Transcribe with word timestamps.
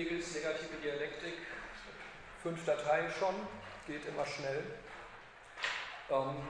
Hegels 0.00 0.34
negative 0.34 0.76
Dialektik, 0.82 1.34
fünfter 2.42 2.82
Teil 2.82 3.10
schon, 3.10 3.34
geht 3.86 4.06
immer 4.06 4.24
schnell. 4.24 4.64
Ähm, 6.08 6.40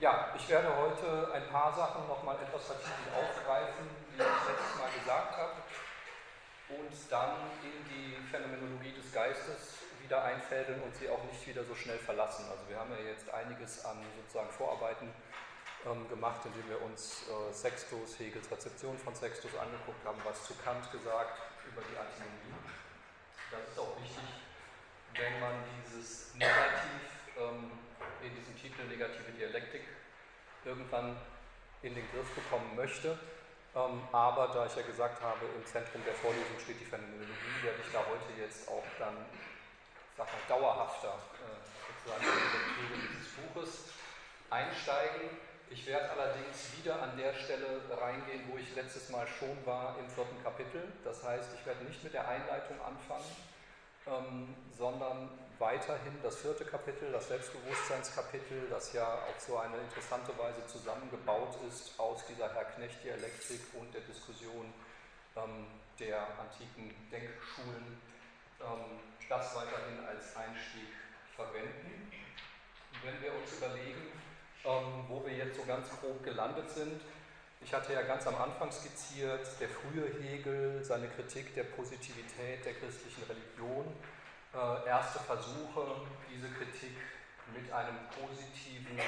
ja, 0.00 0.34
ich 0.36 0.48
werde 0.48 0.76
heute 0.76 1.32
ein 1.32 1.46
paar 1.46 1.72
Sachen 1.72 2.08
nochmal 2.08 2.34
etwas 2.42 2.66
vertieft 2.66 3.06
aufgreifen, 3.14 3.86
die 4.10 4.14
ich 4.14 4.26
letztes 4.26 4.74
Mal 4.76 4.90
gesagt 4.98 5.36
habe, 5.36 5.54
und 6.68 6.90
dann 7.08 7.30
in 7.62 7.78
die 7.86 8.16
Phänomenologie 8.28 8.92
des 9.00 9.12
Geistes 9.12 9.86
wieder 10.02 10.24
einfädeln 10.24 10.82
und 10.82 10.96
sie 10.96 11.08
auch 11.08 11.22
nicht 11.30 11.46
wieder 11.46 11.62
so 11.62 11.76
schnell 11.76 11.98
verlassen. 11.98 12.44
Also 12.50 12.68
wir 12.68 12.76
haben 12.76 12.90
ja 12.90 13.08
jetzt 13.08 13.30
einiges 13.30 13.84
an 13.84 14.02
sozusagen 14.16 14.50
Vorarbeiten 14.50 15.14
ähm, 15.86 16.08
gemacht, 16.08 16.40
indem 16.44 16.68
wir 16.68 16.82
uns 16.82 17.22
äh, 17.30 17.54
Sextus, 17.54 18.18
Hegels 18.18 18.50
Rezeption 18.50 18.98
von 18.98 19.14
Sextus 19.14 19.54
angeguckt 19.54 20.04
haben, 20.04 20.18
was 20.24 20.42
zu 20.44 20.54
Kant 20.64 20.90
gesagt 20.90 21.38
über 21.70 21.82
die 21.82 21.96
Antinomie. 21.96 22.85
Das 23.50 23.60
ist 23.70 23.78
auch 23.78 23.96
wichtig, 24.02 24.26
wenn 25.14 25.40
man 25.40 25.54
dieses 25.86 26.34
Negativ 26.34 27.00
ähm, 27.38 27.70
in 28.22 28.34
diesem 28.34 28.56
Titel 28.60 28.82
Negative 28.88 29.30
Dialektik 29.32 29.82
irgendwann 30.64 31.16
in 31.82 31.94
den 31.94 32.04
Griff 32.10 32.28
bekommen 32.34 32.74
möchte. 32.74 33.18
Ähm, 33.76 34.02
aber 34.10 34.48
da 34.48 34.66
ich 34.66 34.74
ja 34.74 34.82
gesagt 34.82 35.22
habe, 35.22 35.46
im 35.54 35.64
Zentrum 35.64 36.02
der 36.04 36.14
Vorlesung 36.14 36.58
steht 36.58 36.80
die 36.80 36.84
Phänomenologie, 36.84 37.62
werde 37.62 37.78
ich 37.84 37.92
da 37.92 38.00
heute 38.00 38.40
jetzt 38.40 38.68
auch 38.68 38.84
dann, 38.98 39.14
sag 40.16 40.26
mal, 40.26 40.42
dauerhafter 40.48 41.14
äh, 41.38 41.60
sozusagen 41.86 42.24
in 42.24 42.40
die 42.40 42.56
Lektüre 42.56 43.08
dieses 43.14 43.32
Buches 43.36 43.70
einsteigen. 44.50 45.30
Ich 45.68 45.84
werde 45.86 46.10
allerdings 46.10 46.76
wieder 46.78 47.02
an 47.02 47.16
der 47.16 47.34
Stelle 47.34 47.80
reingehen, 47.90 48.42
wo 48.50 48.56
ich 48.56 48.74
letztes 48.76 49.08
Mal 49.10 49.26
schon 49.26 49.56
war 49.64 49.96
im 49.98 50.08
vierten 50.08 50.40
Kapitel. 50.42 50.92
Das 51.04 51.24
heißt, 51.24 51.50
ich 51.58 51.66
werde 51.66 51.84
nicht 51.84 52.02
mit 52.04 52.14
der 52.14 52.28
Einleitung 52.28 52.76
anfangen, 52.80 53.36
ähm, 54.06 54.54
sondern 54.76 55.28
weiterhin 55.58 56.12
das 56.22 56.36
vierte 56.36 56.64
Kapitel, 56.64 57.10
das 57.10 57.28
Selbstbewusstseinskapitel, 57.28 58.68
das 58.70 58.92
ja 58.92 59.06
auf 59.06 59.40
so 59.40 59.58
eine 59.58 59.76
interessante 59.78 60.36
Weise 60.38 60.64
zusammengebaut 60.66 61.56
ist 61.68 61.98
aus 61.98 62.24
dieser 62.26 62.52
Herr-Knecht-Dialektik 62.54 63.60
und 63.74 63.92
der 63.92 64.02
Diskussion 64.02 64.72
ähm, 65.36 65.66
der 65.98 66.20
antiken 66.38 66.94
Denkschulen, 67.10 68.00
ähm, 68.60 69.00
das 69.28 69.56
weiterhin 69.56 70.06
als 70.06 70.36
Einstieg 70.36 70.94
verwenden. 71.34 72.12
Wenn 73.02 73.20
wir 73.20 73.34
uns 73.34 73.52
überlegen, 73.56 74.12
ähm, 74.66 75.04
wo 75.08 75.24
wir 75.24 75.32
jetzt 75.32 75.56
so 75.56 75.64
ganz 75.64 75.88
grob 76.00 76.22
gelandet 76.24 76.68
sind. 76.70 77.00
Ich 77.60 77.72
hatte 77.72 77.92
ja 77.92 78.02
ganz 78.02 78.26
am 78.26 78.36
Anfang 78.36 78.70
skizziert, 78.70 79.46
der 79.60 79.68
frühe 79.68 80.06
Hegel, 80.20 80.84
seine 80.84 81.08
Kritik 81.08 81.54
der 81.54 81.64
Positivität 81.64 82.64
der 82.64 82.74
christlichen 82.74 83.22
Religion, 83.24 83.86
äh, 84.54 84.88
erste 84.88 85.20
Versuche, 85.20 86.02
diese 86.30 86.48
Kritik 86.48 86.96
mit 87.54 87.72
einem 87.72 87.96
positiven 88.20 88.98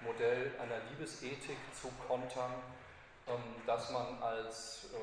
Modell 0.00 0.52
einer 0.58 0.78
Liebesethik 0.90 1.58
zu 1.80 1.88
kontern, 2.06 2.54
ähm, 3.28 3.42
das 3.66 3.90
man 3.90 4.22
als, 4.22 4.88
äh, 4.94 4.96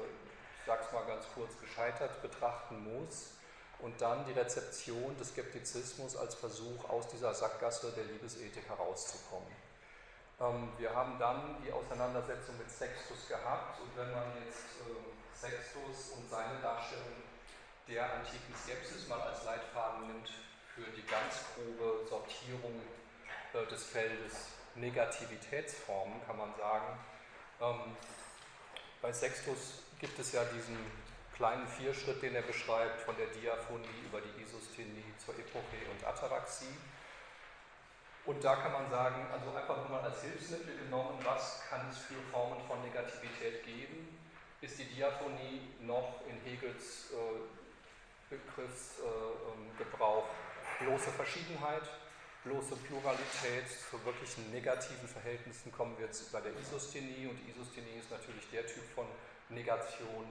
ich 0.59 0.65
sag's 0.65 0.91
mal 0.91 1.05
ganz 1.05 1.25
kurz, 1.35 1.59
gescheitert 1.59 2.21
betrachten 2.21 2.83
muss 2.83 3.36
und 3.79 4.01
dann 4.01 4.25
die 4.25 4.31
Rezeption 4.31 5.17
des 5.17 5.29
Skeptizismus 5.29 6.15
als 6.15 6.35
Versuch, 6.35 6.89
aus 6.89 7.07
dieser 7.07 7.33
Sackgasse 7.33 7.91
der 7.91 8.05
Liebesethik 8.05 8.67
herauszukommen. 8.67 9.47
Ähm, 10.39 10.69
wir 10.77 10.93
haben 10.93 11.17
dann 11.19 11.57
die 11.65 11.71
Auseinandersetzung 11.71 12.57
mit 12.57 12.69
Sextus 12.69 13.27
gehabt 13.27 13.79
und 13.81 13.89
wenn 13.97 14.11
man 14.11 14.25
jetzt 14.45 14.81
äh, 14.85 15.37
Sextus 15.37 16.17
und 16.17 16.29
seine 16.29 16.59
Darstellung 16.61 17.23
der 17.87 18.13
antiken 18.13 18.53
Skepsis 18.55 19.07
mal 19.07 19.21
als 19.21 19.43
Leitfaden 19.45 20.07
nimmt 20.07 20.29
für 20.75 20.89
die 20.91 21.05
ganz 21.07 21.35
grobe 21.55 22.05
Sortierung 22.07 22.81
äh, 23.53 23.65
des 23.67 23.85
Feldes 23.85 24.33
Negativitätsformen, 24.75 26.21
kann 26.25 26.37
man 26.37 26.53
sagen. 26.55 26.99
Ähm, 27.61 27.97
bei 29.01 29.11
Sextus 29.11 29.83
gibt 29.99 30.19
es 30.19 30.33
ja 30.33 30.43
diesen 30.43 30.77
kleinen 31.37 31.67
Vierschritt, 31.67 32.21
den 32.21 32.35
er 32.35 32.41
beschreibt, 32.41 33.01
von 33.01 33.15
der 33.15 33.27
Diaphonie 33.27 34.01
über 34.03 34.19
die 34.19 34.41
Isosthenie 34.41 35.13
zur 35.23 35.35
Epoche 35.35 35.77
und 35.91 36.03
Ataraxie. 36.05 36.75
Und 38.25 38.43
da 38.43 38.55
kann 38.55 38.73
man 38.73 38.89
sagen, 38.89 39.25
also 39.31 39.55
einfach 39.55 39.77
nur 39.77 39.89
mal 39.89 40.01
als 40.01 40.23
Hilfsmittel 40.23 40.77
genommen, 40.79 41.19
was 41.23 41.61
kann 41.69 41.87
es 41.89 41.99
für 41.99 42.19
Formen 42.31 42.59
von 42.67 42.81
Negativität 42.81 43.63
geben? 43.63 44.17
Ist 44.59 44.79
die 44.79 44.85
Diaphonie 44.85 45.61
noch 45.81 46.21
in 46.27 46.41
Hegels 46.41 47.11
äh, 47.13 47.15
Begriffsgebrauch 48.33 50.25
äh, 50.25 50.81
ähm, 50.81 50.87
bloße 50.87 51.11
Verschiedenheit, 51.11 51.83
bloße 52.43 52.75
Pluralität? 52.77 53.69
Zu 53.69 54.03
wirklichen 54.03 54.51
negativen 54.51 55.07
Verhältnissen 55.07 55.71
kommen 55.71 55.95
wir 55.99 56.07
jetzt 56.07 56.31
bei 56.31 56.41
der 56.41 56.51
Isosthenie 56.59 57.27
und 57.27 57.37
die 57.37 57.51
Isosthenie 57.51 57.99
ist 57.99 58.09
natürlich 58.09 58.49
der 58.49 58.65
Typ 58.65 58.83
von 58.95 59.05
Negation, 59.49 60.25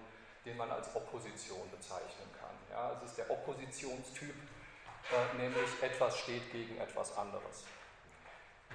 den 0.46 0.56
man 0.56 0.70
als 0.70 0.94
Opposition 0.94 1.68
bezeichnen 1.70 2.30
kann. 2.40 2.54
Ja, 2.70 2.92
es 2.96 3.10
ist 3.10 3.18
der 3.18 3.28
Oppositionstyp, 3.30 4.34
äh, 5.10 5.36
nämlich 5.36 5.82
etwas 5.82 6.18
steht 6.20 6.50
gegen 6.52 6.78
etwas 6.78 7.16
anderes. 7.18 7.64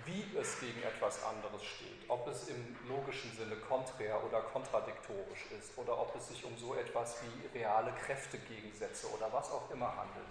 Wie 0.06 0.26
es 0.38 0.60
gegen 0.60 0.82
etwas 0.84 1.24
anderes 1.24 1.64
steht, 1.64 2.10
ob 2.10 2.28
es 2.28 2.50
im 2.50 2.76
logischen 2.88 3.32
Sinne 3.36 3.56
konträr 3.56 4.22
oder 4.24 4.42
kontradiktorisch 4.42 5.46
ist 5.58 5.78
oder 5.78 5.98
ob 5.98 6.16
es 6.16 6.28
sich 6.28 6.44
um 6.44 6.58
so 6.58 6.76
etwas 6.76 7.18
wie 7.22 7.58
reale 7.58 7.94
Kräftegegensätze 7.94 9.08
oder 9.12 9.32
was 9.32 9.52
auch 9.52 9.70
immer 9.72 9.96
handelt, 9.96 10.28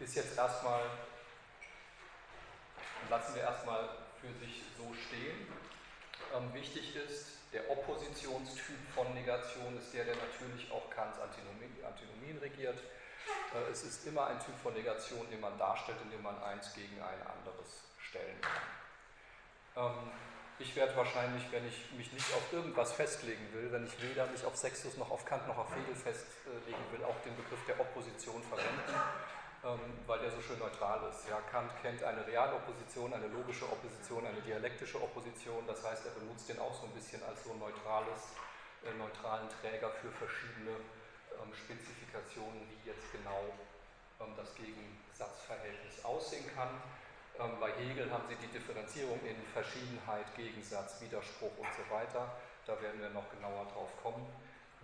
ist 0.00 0.16
jetzt 0.16 0.36
erstmal, 0.36 0.82
lassen 3.08 3.34
wir 3.34 3.42
erstmal 3.42 3.88
für 4.20 4.32
sich 4.44 4.64
so 4.76 4.92
stehen. 4.94 5.46
Ähm, 6.34 6.52
wichtig 6.52 6.96
ist, 6.96 7.37
der 7.52 7.70
Oppositionstyp 7.70 8.78
von 8.94 9.12
Negation 9.14 9.76
ist 9.78 9.92
der, 9.94 10.04
der 10.04 10.16
natürlich 10.16 10.70
auch 10.70 10.88
Kants 10.90 11.18
Antinomien, 11.18 11.72
Antinomien 11.84 12.38
regiert. 12.38 12.78
Äh, 13.54 13.72
es 13.72 13.82
ist 13.84 14.06
immer 14.06 14.26
ein 14.26 14.38
Typ 14.40 14.54
von 14.62 14.74
Negation, 14.74 15.28
den 15.30 15.40
man 15.40 15.58
darstellt, 15.58 15.98
indem 16.02 16.22
man 16.22 16.40
eins 16.42 16.72
gegen 16.74 17.00
ein 17.00 17.22
anderes 17.26 17.84
stellen 17.98 18.40
kann. 18.40 19.92
Ähm, 19.92 20.12
ich 20.58 20.74
werde 20.74 20.96
wahrscheinlich, 20.96 21.44
wenn 21.52 21.66
ich 21.68 21.92
mich 21.92 22.12
nicht 22.12 22.34
auf 22.34 22.52
irgendwas 22.52 22.92
festlegen 22.92 23.52
will, 23.52 23.70
wenn 23.70 23.86
ich 23.86 24.02
weder 24.02 24.26
mich 24.26 24.44
auf 24.44 24.56
Sextus 24.56 24.96
noch 24.96 25.10
auf 25.10 25.24
Kant 25.24 25.46
noch 25.46 25.56
auf 25.56 25.70
Hegel 25.74 25.94
festlegen 25.94 26.84
will, 26.90 27.04
auch 27.04 27.18
den 27.22 27.36
Begriff 27.36 27.64
der 27.66 27.78
Opposition 27.78 28.42
verwenden 28.42 28.94
weil 29.62 30.20
der 30.20 30.30
so 30.30 30.40
schön 30.40 30.58
neutral 30.58 31.00
ist. 31.10 31.28
Ja, 31.28 31.40
Kant 31.50 31.72
kennt 31.82 32.02
eine 32.02 32.24
Realopposition, 32.26 33.12
eine 33.12 33.26
logische 33.26 33.64
Opposition, 33.66 34.24
eine 34.24 34.40
dialektische 34.40 35.02
Opposition. 35.02 35.66
Das 35.66 35.82
heißt, 35.82 36.06
er 36.06 36.12
benutzt 36.12 36.48
den 36.48 36.58
auch 36.60 36.74
so 36.74 36.86
ein 36.86 36.92
bisschen 36.92 37.22
als 37.24 37.42
so 37.42 37.54
neutrales, 37.54 38.38
äh, 38.86 38.94
neutralen 38.96 39.48
Träger 39.60 39.90
für 39.90 40.10
verschiedene 40.12 40.78
ähm, 41.34 41.50
Spezifikationen, 41.52 42.62
wie 42.70 42.88
jetzt 42.88 43.10
genau 43.10 43.50
ähm, 44.20 44.34
das 44.36 44.54
Gegensatzverhältnis 44.54 46.04
aussehen 46.04 46.46
kann. 46.54 46.70
Ähm, 47.38 47.58
bei 47.58 47.72
Hegel 47.74 48.10
haben 48.10 48.26
Sie 48.28 48.36
die 48.36 48.52
Differenzierung 48.54 49.18
in 49.26 49.42
Verschiedenheit, 49.52 50.26
Gegensatz, 50.36 51.00
Widerspruch 51.00 51.58
und 51.58 51.70
so 51.74 51.82
weiter. 51.90 52.30
Da 52.66 52.80
werden 52.80 53.00
wir 53.00 53.10
noch 53.10 53.28
genauer 53.30 53.66
drauf 53.74 53.90
kommen. 54.02 54.26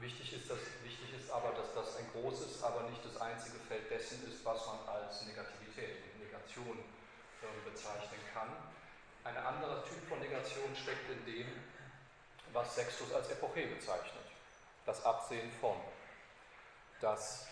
Wichtig 0.05 0.35
ist, 0.35 0.51
dass, 0.51 0.59
wichtig 0.83 1.19
ist 1.19 1.31
aber, 1.31 1.53
dass 1.53 1.73
das 1.73 1.97
ein 1.97 2.07
großes, 2.13 2.63
aber 2.63 2.83
nicht 2.91 3.03
das 3.07 3.19
einzige 3.19 3.59
Feld 3.61 3.91
dessen 3.91 4.23
ist, 4.29 4.45
was 4.45 4.67
man 4.67 4.87
als 4.87 5.25
Negativität, 5.25 5.97
Negation 6.21 6.79
äh, 6.79 7.71
bezeichnen 7.71 8.21
kann. 8.35 8.51
Ein 9.25 9.39
anderer 9.39 9.83
Typ 9.87 10.07
von 10.07 10.21
Negation 10.21 10.77
steckt 10.77 11.09
in 11.11 11.25
dem, 11.25 11.47
was 12.53 12.75
Sextus 12.75 13.15
als 13.15 13.31
Epoche 13.31 13.67
bezeichnet. 13.67 14.27
Das 14.85 15.03
Absehen 15.07 15.51
von. 15.59 15.77
Das 17.01 17.49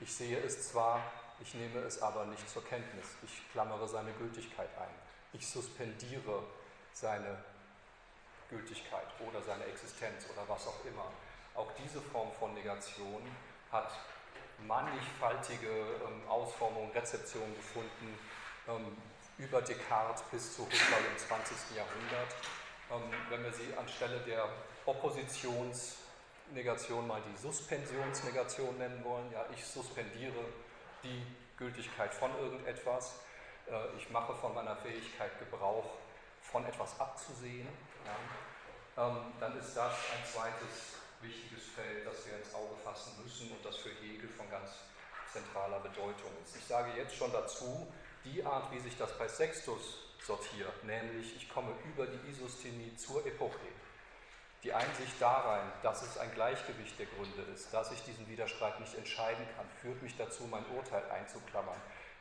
Ich 0.00 0.14
sehe 0.14 0.38
es 0.38 0.70
zwar, 0.70 1.12
ich 1.40 1.52
nehme 1.52 1.80
es 1.80 2.00
aber 2.00 2.24
nicht 2.24 2.48
zur 2.48 2.64
Kenntnis. 2.64 3.04
Ich 3.22 3.52
klammere 3.52 3.86
seine 3.86 4.14
Gültigkeit 4.14 4.70
ein. 4.78 4.94
Ich 5.34 5.46
suspendiere 5.46 6.42
seine 6.94 7.44
Gültigkeit 8.48 9.08
oder 9.28 9.42
seine 9.42 9.64
Existenz 9.64 10.24
oder 10.32 10.48
was 10.48 10.66
auch 10.66 10.82
immer. 10.86 11.12
Auch 11.54 11.70
diese 11.84 12.00
Form 12.00 12.30
von 12.38 12.54
Negation 12.54 13.22
hat 13.70 13.92
mannigfaltige 14.66 15.68
ähm, 15.68 16.26
Ausformungen, 16.28 16.90
Rezeptionen 16.92 17.54
gefunden, 17.56 18.18
ähm, 18.68 18.96
über 19.38 19.62
Descartes 19.62 20.22
bis 20.30 20.56
zu 20.56 20.66
Husserl 20.66 21.04
im 21.10 21.18
20. 21.18 21.76
Jahrhundert. 21.76 22.34
Ähm, 22.90 23.02
wenn 23.30 23.42
wir 23.44 23.52
sie 23.52 23.72
anstelle 23.76 24.18
der 24.20 24.48
Oppositionsnegation 24.86 27.06
mal 27.06 27.20
die 27.32 27.36
Suspensionsnegation 27.40 28.78
nennen 28.78 29.04
wollen, 29.04 29.30
ja, 29.32 29.44
ich 29.54 29.64
suspendiere 29.64 30.44
die 31.02 31.24
Gültigkeit 31.56 32.12
von 32.12 32.36
irgendetwas, 32.38 33.20
äh, 33.68 33.96
ich 33.96 34.10
mache 34.10 34.34
von 34.34 34.54
meiner 34.54 34.76
Fähigkeit 34.76 35.38
Gebrauch, 35.38 35.86
von 36.42 36.66
etwas 36.66 36.98
abzusehen, 36.98 37.68
ja, 38.04 38.16
ähm, 39.06 39.32
dann 39.38 39.56
ist 39.58 39.74
das 39.74 39.92
ein 39.92 40.26
zweites 40.26 40.99
wichtiges 41.22 41.64
Feld, 41.74 42.06
das 42.06 42.26
wir 42.26 42.36
ins 42.36 42.54
Auge 42.54 42.76
fassen 42.82 43.22
müssen 43.22 43.50
und 43.50 43.64
das 43.64 43.76
für 43.76 43.90
Hegel 43.90 44.28
von 44.28 44.48
ganz 44.50 44.70
zentraler 45.32 45.80
Bedeutung 45.80 46.30
ist. 46.42 46.56
Ich 46.56 46.64
sage 46.64 46.90
jetzt 46.96 47.14
schon 47.14 47.32
dazu, 47.32 47.92
die 48.24 48.44
Art, 48.44 48.72
wie 48.72 48.80
sich 48.80 48.96
das 48.96 49.16
bei 49.16 49.28
Sextus 49.28 49.98
sortiert, 50.26 50.84
nämlich 50.84 51.36
ich 51.36 51.48
komme 51.48 51.72
über 51.84 52.06
die 52.06 52.30
Isosthenie 52.30 52.96
zur 52.96 53.24
Epoche. 53.26 53.58
Die 54.62 54.72
Einsicht 54.72 55.14
darein, 55.18 55.72
dass 55.82 56.02
es 56.02 56.18
ein 56.18 56.30
Gleichgewicht 56.34 56.98
der 56.98 57.06
Gründe 57.06 57.42
ist, 57.54 57.72
dass 57.72 57.90
ich 57.92 58.02
diesen 58.02 58.28
Widerstreit 58.28 58.78
nicht 58.78 58.94
entscheiden 58.94 59.46
kann, 59.56 59.66
führt 59.80 60.02
mich 60.02 60.16
dazu, 60.18 60.44
mein 60.44 60.66
Urteil 60.76 61.02
einzuklammern. 61.10 61.80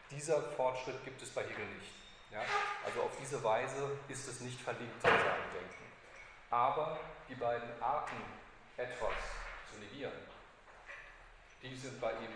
Dieser 0.09 0.41
Fortschritt 0.41 1.03
gibt 1.03 1.21
es 1.21 1.29
bei 1.29 1.43
Hegel 1.43 1.65
nicht. 1.77 1.91
Ja? 2.31 2.41
Also 2.85 3.01
auf 3.01 3.11
diese 3.19 3.43
Weise 3.43 3.97
ist 4.07 4.27
es 4.27 4.39
nicht 4.39 4.59
verlinkt 4.61 4.95
in 4.95 5.01
seinem 5.01 5.51
Denken. 5.53 5.85
Aber 6.49 6.99
die 7.27 7.35
beiden 7.35 7.69
Arten, 7.81 8.15
etwas 8.79 9.13
zu 9.69 9.77
negieren, 9.79 10.13
die 11.61 11.75
sind 11.75 11.99
bei 11.99 12.11
ihm 12.11 12.31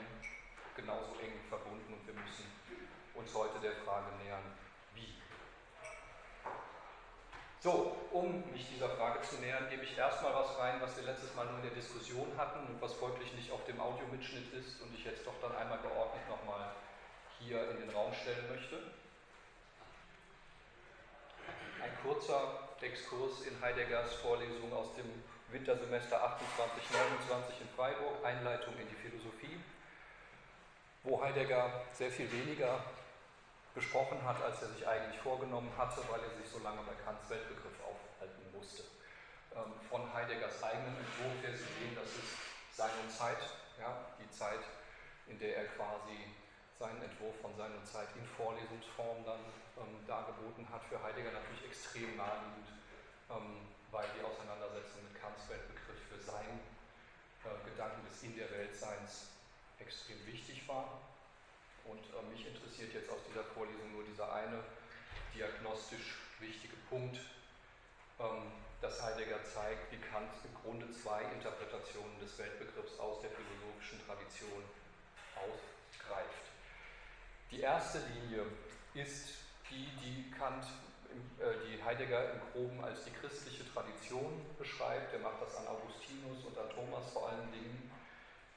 genauso 0.75 1.16
eng 1.22 1.40
verbunden 1.48 1.94
und 1.94 2.06
wir 2.06 2.13
müssen 2.13 2.45
uns 3.16 3.34
heute 3.34 3.60
der 3.60 3.72
Frage 3.86 4.12
nähern, 4.22 4.44
wie. 4.94 5.16
So, 7.62 7.95
um 8.12 8.44
mich 8.51 8.68
dieser 8.68 8.90
Frage 8.90 9.22
zu 9.22 9.38
nähern, 9.38 9.69
gebe 9.69 9.84
ich 9.84 9.98
erstmal 9.98 10.34
was 10.34 10.57
rein, 10.60 10.81
was 10.81 10.98
wir 10.98 11.06
letztes 11.06 11.34
Mal 11.34 11.45
nur 11.45 11.57
in 11.57 11.63
der 11.63 11.75
Diskussion 11.75 12.28
hatten 12.38 12.68
und 12.68 12.81
was 12.81 12.94
folglich 12.94 13.31
nicht 13.34 13.50
auf 13.50 13.63
dem 13.63 13.80
Audiomitschnitt 13.80 14.51
ist 14.54 14.81
und 14.81 14.94
ich 14.94 15.06
jetzt 15.06 15.25
doch 15.25 15.40
dann 15.42 15.56
einmal 15.56 15.80
geordnet 15.80 16.28
nochmal 16.28 16.75
hier 17.40 17.72
in 17.72 17.80
den 17.80 17.90
Raum 17.92 18.13
stellen 18.13 18.50
möchte. 18.50 18.81
Ein 21.81 21.98
kurzer 22.01 22.68
Exkurs 22.81 23.45
in 23.45 23.62
Heideggers 23.62 24.13
Vorlesung 24.16 24.74
aus 24.74 24.94
dem 24.95 25.24
Wintersemester 25.51 26.18
28-29 26.18 27.62
in 27.62 27.69
Freiburg, 27.75 28.24
Einleitung 28.24 28.74
in 28.80 28.88
die 28.88 28.95
Philosophie, 28.95 29.60
wo 31.04 31.22
Heidegger 31.22 31.84
sehr 31.94 32.12
viel 32.12 32.31
weniger 32.31 32.80
besprochen 33.75 34.24
hat, 34.24 34.42
als 34.42 34.62
er 34.62 34.69
sich 34.69 34.88
eigentlich 34.88 35.19
vorgenommen 35.22 35.72
hatte, 35.78 36.01
weil 36.10 36.22
er 36.22 36.30
sich 36.38 36.50
so 36.50 36.60
lange 36.60 36.81
bei 36.86 36.94
Kants 37.04 37.30
Weltbegriff 37.30 37.78
aufhalten 37.81 38.44
musste. 38.54 38.84
Ähm, 39.56 39.74
von 39.90 40.01
Heideggers 40.13 40.62
eigenen 40.63 40.98
Entwurf 40.98 41.38
her 41.42 41.57
Sie 41.57 41.69
sehen, 41.81 41.95
das 41.95 42.10
ist 42.10 42.34
seine 42.74 43.07
Zeit, 43.10 43.42
ja, 43.80 43.98
die 44.19 44.30
Zeit, 44.30 44.62
in 45.28 45.40
der 45.40 45.57
er 45.57 45.66
quasi 45.78 46.18
seinen 46.78 47.01
Entwurf 47.01 47.36
von 47.42 47.56
seiner 47.56 47.84
Zeit 47.86 48.10
in 48.16 48.25
Vorlesungsform 48.25 49.25
dann 49.25 49.42
ähm, 49.78 50.06
dargeboten 50.06 50.68
hat, 50.69 50.84
für 50.86 51.01
Heidegger 51.01 51.31
natürlich 51.31 51.66
extrem 51.66 52.18
naheliegend, 52.18 52.69
ähm, 53.30 53.74
weil 53.94 54.10
die 54.18 54.25
Auseinandersetzung 54.25 55.06
mit 55.06 55.13
Kants 55.22 55.48
Weltbegriff 55.48 56.01
für 56.10 56.18
sein 56.18 56.60
äh, 57.45 57.54
Gedanken 57.69 58.01
des 58.10 58.24
In 58.25 58.36
der 58.36 58.50
Weltseins 58.50 59.30
extrem 59.78 60.18
wichtig 60.25 60.68
war. 60.68 61.00
Und 61.86 62.01
äh, 62.01 62.25
mich 62.34 62.42
interessiert 62.48 62.94
jetzt 62.94 63.10
aus 63.13 63.22
dieser 63.30 63.45
Vorlesung 63.54 63.94
nur 63.94 64.04
dieser 64.04 64.34
eine 64.34 64.66
diagnostisch 65.36 66.18
wichtige 66.40 66.75
Punkt, 66.90 67.22
ähm, 68.19 68.50
dass 68.81 69.01
Heidegger 69.01 69.45
zeigt, 69.45 69.92
wie 69.94 70.01
Kant 70.10 70.34
im 70.44 70.54
Grunde 70.66 70.92
zwei 70.92 71.22
Interpretationen 71.30 72.19
des 72.19 72.38
Weltbegriffs 72.38 72.98
aus 73.00 73.22
der 73.22 73.30
philosophischen 73.30 74.01
Tradition 74.06 74.63
aufgreift. 75.38 76.50
Die 77.51 77.62
erste 77.62 78.00
Linie 78.10 78.45
ist 78.94 79.38
die, 79.69 79.86
die 80.01 80.31
Kant, 80.31 80.66
die 81.68 81.83
Heidegger 81.83 82.31
im 82.33 82.39
Groben 82.51 82.83
als 82.83 83.04
die 83.06 83.12
christliche 83.12 83.63
Tradition 83.74 84.45
beschreibt. 84.57 85.13
Er 85.13 85.19
macht 85.19 85.42
das 85.42 85.56
an 85.57 85.68
Augustinus 85.68 86.45
und 86.45 86.57
an 86.57 86.69
Thomas 86.69 87.12
vor 87.12 87.30
allen 87.30 87.51
Dingen, 87.51 87.92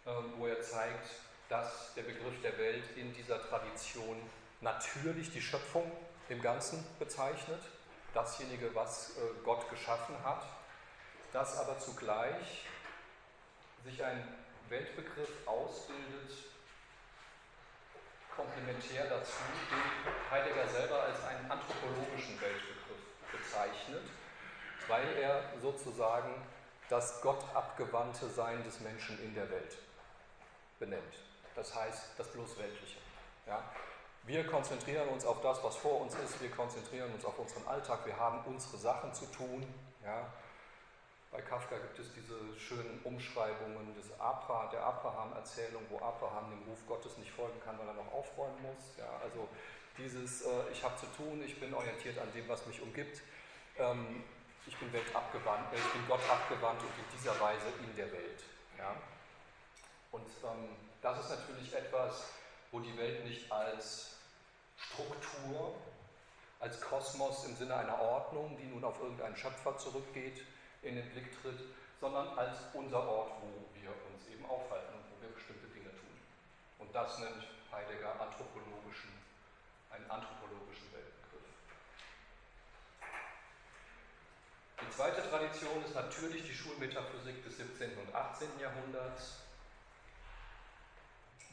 ähm, 0.06 0.32
wo 0.36 0.46
er 0.46 0.60
zeigt, 0.60 1.10
dass 1.48 1.94
der 1.94 2.02
Begriff 2.02 2.40
der 2.42 2.56
Welt 2.58 2.84
in 2.96 3.12
dieser 3.14 3.40
Tradition 3.48 4.20
natürlich 4.60 5.30
die 5.30 5.40
Schöpfung 5.40 5.90
im 6.28 6.42
Ganzen 6.42 6.84
bezeichnet, 6.98 7.60
dasjenige, 8.14 8.74
was 8.74 9.10
äh, 9.10 9.20
Gott 9.44 9.68
geschaffen 9.70 10.16
hat, 10.24 10.44
dass 11.32 11.58
aber 11.58 11.78
zugleich 11.78 12.64
sich 13.84 14.02
ein 14.02 14.26
Weltbegriff 14.68 15.46
ausbildet, 15.46 16.32
komplementär 18.36 19.06
dazu, 19.08 19.42
den 19.70 20.30
Heidegger 20.30 20.68
selber 20.68 21.02
als 21.02 21.24
einen 21.24 21.50
anthropologischen 21.50 22.40
Weltbegriff 22.40 23.02
bezeichnet, 23.32 24.04
weil 24.88 25.16
er 25.18 25.42
sozusagen 25.60 26.34
das 26.88 27.20
gottabgewandte 27.22 28.28
Sein 28.28 28.62
des 28.62 28.80
Menschen 28.80 29.20
in 29.22 29.34
der 29.34 29.50
Welt 29.50 29.78
benennt. 30.78 31.14
Das 31.54 31.74
heißt, 31.74 32.10
das 32.18 32.28
bloß 32.28 32.58
Weltliche. 32.58 32.98
Ja? 33.46 33.62
Wir 34.24 34.46
konzentrieren 34.46 35.08
uns 35.08 35.24
auf 35.24 35.40
das, 35.40 35.62
was 35.64 35.76
vor 35.76 36.00
uns 36.02 36.14
ist, 36.16 36.40
wir 36.40 36.50
konzentrieren 36.50 37.12
uns 37.12 37.24
auf 37.24 37.38
unseren 37.38 37.66
Alltag, 37.66 38.04
wir 38.04 38.16
haben 38.16 38.44
unsere 38.44 38.76
Sachen 38.76 39.14
zu 39.14 39.26
tun. 39.26 39.66
Ja? 40.04 40.26
Bei 41.36 41.42
Kafka 41.42 41.76
gibt 41.76 41.98
es 41.98 42.10
diese 42.14 42.38
schönen 42.58 42.98
Umschreibungen 43.04 43.94
des 43.94 44.18
Abra, 44.18 44.70
der 44.72 44.82
Abraham-Erzählung, 44.82 45.82
wo 45.90 45.98
Abraham 45.98 46.48
dem 46.48 46.62
Ruf 46.62 46.78
Gottes 46.86 47.18
nicht 47.18 47.30
folgen 47.30 47.60
kann, 47.62 47.78
weil 47.78 47.86
er 47.88 47.92
noch 47.92 48.10
aufräumen 48.10 48.56
muss. 48.62 48.96
Ja, 48.96 49.04
also 49.22 49.46
dieses, 49.98 50.46
äh, 50.46 50.48
ich 50.72 50.82
habe 50.82 50.96
zu 50.96 51.04
tun, 51.14 51.42
ich 51.44 51.60
bin 51.60 51.74
orientiert 51.74 52.18
an 52.18 52.32
dem, 52.34 52.48
was 52.48 52.64
mich 52.64 52.80
umgibt. 52.80 53.20
Ähm, 53.76 54.24
ich 54.66 54.78
bin 54.78 54.90
weltabgewandt, 54.94 55.74
äh, 55.74 55.76
ich 55.76 55.92
bin 55.92 56.08
Gott 56.08 56.22
abgewandt 56.30 56.80
und 56.80 56.88
in 56.88 57.18
dieser 57.18 57.38
Weise 57.38 57.66
in 57.84 57.94
der 57.94 58.10
Welt. 58.12 58.42
Ja? 58.78 58.96
Und 60.12 60.30
ähm, 60.42 60.70
das 61.02 61.20
ist 61.20 61.38
natürlich 61.38 61.74
etwas, 61.74 62.32
wo 62.70 62.80
die 62.80 62.96
Welt 62.96 63.26
nicht 63.26 63.52
als 63.52 64.16
Struktur, 64.78 65.74
als 66.60 66.80
Kosmos 66.80 67.44
im 67.44 67.54
Sinne 67.56 67.76
einer 67.76 68.00
Ordnung, 68.00 68.56
die 68.56 68.64
nun 68.64 68.82
auf 68.84 68.98
irgendeinen 69.02 69.36
Schöpfer 69.36 69.76
zurückgeht, 69.76 70.40
in 70.86 70.96
den 70.96 71.10
Blick 71.10 71.30
tritt, 71.42 71.60
sondern 72.00 72.28
als 72.38 72.58
unser 72.72 73.02
Ort, 73.08 73.32
wo 73.42 73.50
wir 73.74 73.90
uns 73.90 74.26
eben 74.32 74.44
aufhalten 74.46 74.94
und 74.94 75.04
wo 75.10 75.22
wir 75.22 75.34
bestimmte 75.34 75.66
Dinge 75.68 75.90
tun. 75.90 76.14
Und 76.78 76.94
das 76.94 77.18
nennt 77.18 77.42
Heidegger 77.72 78.20
anthropologischen, 78.20 79.10
einen 79.90 80.08
anthropologischen 80.10 80.86
Weltbegriff. 80.92 81.50
Die 84.80 84.90
zweite 84.90 85.28
Tradition 85.28 85.84
ist 85.84 85.94
natürlich 85.94 86.46
die 86.46 86.54
Schulmetaphysik 86.54 87.42
des 87.44 87.56
17. 87.56 87.98
und 87.98 88.14
18. 88.14 88.48
Jahrhunderts, 88.60 89.40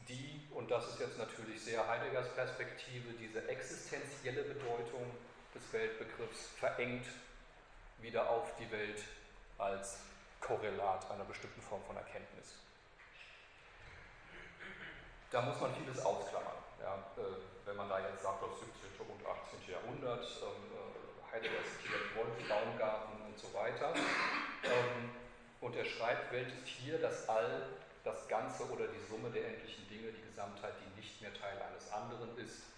die, 0.10 0.42
und 0.52 0.70
das 0.70 0.90
ist 0.90 1.00
jetzt 1.00 1.18
natürlich 1.18 1.64
sehr 1.64 1.88
Heideggers 1.88 2.28
Perspektive, 2.36 3.14
diese 3.14 3.48
existenzielle 3.48 4.44
Bedeutung 4.44 5.10
des 5.56 5.72
Weltbegriffs 5.72 6.50
verengt 6.60 7.06
wieder 8.02 8.30
auf 8.30 8.54
die 8.58 8.70
Welt 8.70 9.02
als 9.58 10.00
Korrelat 10.42 11.10
einer 11.12 11.24
bestimmten 11.24 11.62
Form 11.62 11.82
von 11.84 11.96
Erkenntnis. 11.96 12.60
Da 15.32 15.42
muss 15.42 15.60
man 15.60 15.74
vieles 15.76 16.04
ausklammern. 16.06 16.58
Ja, 16.80 16.96
äh, 17.18 17.66
wenn 17.66 17.76
man 17.76 17.90
da 17.90 18.00
jetzt 18.00 18.22
sagt, 18.22 18.44
das 18.44 18.60
17. 18.60 19.08
und 19.08 19.26
18. 19.26 19.72
Jahrhundert, 19.72 20.26
ähm, 20.44 20.70
äh, 20.78 21.34
Heidegger 21.34 21.64
zitiert 21.66 22.16
Wolf, 22.16 22.38
Baumgarten 22.48 23.22
und 23.26 23.40
so 23.40 23.52
weiter. 23.54 23.94
Ähm, 24.64 25.10
und 25.62 25.76
er 25.76 25.86
schreibt, 25.86 26.32
Welt 26.32 26.52
ist 26.54 26.68
hier 26.68 27.00
das 27.00 27.28
All, 27.30 27.68
das 28.04 28.28
Ganze 28.28 28.70
oder 28.70 28.88
die 28.88 29.00
Summe 29.10 29.32
der 29.32 29.48
endlichen 29.48 29.88
Dinge, 29.88 30.12
die 30.12 30.22
Gesamtheit, 30.28 30.74
die 30.84 31.00
nicht 31.00 31.22
mehr 31.22 31.34
Teil 31.34 31.58
eines 31.62 31.92
anderen 31.92 32.38
ist. 32.38 32.73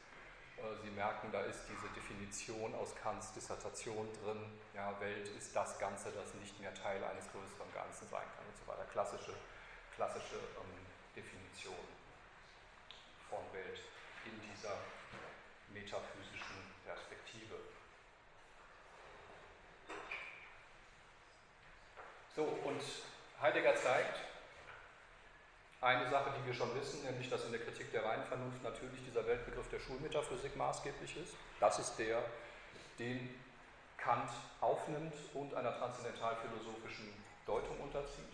Äh, 0.57 0.75
Sie 0.83 0.91
merken, 0.91 1.31
da 1.31 1.41
ist 1.41 1.61
diese 1.69 1.89
Definition 1.93 2.73
aus 2.75 2.95
Kants 2.95 3.33
Dissertation 3.33 4.07
drin. 4.23 4.59
Ja, 4.73 4.99
Welt 4.99 5.27
ist 5.37 5.55
das 5.55 5.77
Ganze, 5.79 6.11
das 6.11 6.33
nicht 6.35 6.59
mehr 6.59 6.73
Teil 6.73 7.03
eines 7.03 7.25
größeren 7.31 7.71
Ganzen 7.73 8.07
sein 8.09 8.27
kann 8.35 8.45
und 8.45 8.57
so 8.57 8.67
weiter. 8.67 8.85
Klassische, 8.91 9.33
klassische 9.95 10.35
ähm, 10.35 10.85
Definition 11.15 11.75
von 13.29 13.39
Welt 13.53 13.81
in 14.25 14.39
dieser 14.41 14.77
metaphysischen 15.73 16.55
Perspektive. 16.85 17.55
So, 22.35 22.43
und 22.43 22.81
Heidegger 23.41 23.75
zeigt, 23.75 24.19
eine 25.85 26.09
Sache, 26.09 26.31
die 26.33 26.45
wir 26.47 26.53
schon 26.53 26.73
wissen, 26.73 27.03
nämlich 27.03 27.29
dass 27.29 27.45
in 27.45 27.51
der 27.51 27.61
Kritik 27.61 27.91
der 27.91 28.03
reinen 28.03 28.25
Vernunft 28.25 28.63
natürlich 28.63 29.05
dieser 29.05 29.25
Weltbegriff 29.27 29.69
der 29.69 29.79
Schulmetaphysik 29.79 30.55
maßgeblich 30.57 31.15
ist. 31.17 31.35
Das 31.59 31.77
ist 31.77 31.95
der, 31.99 32.23
den 32.97 33.29
Kant 33.95 34.31
aufnimmt 34.61 35.13
und 35.35 35.53
einer 35.53 35.77
transzendentalphilosophischen 35.77 37.13
Deutung 37.45 37.79
unterzieht. 37.79 38.33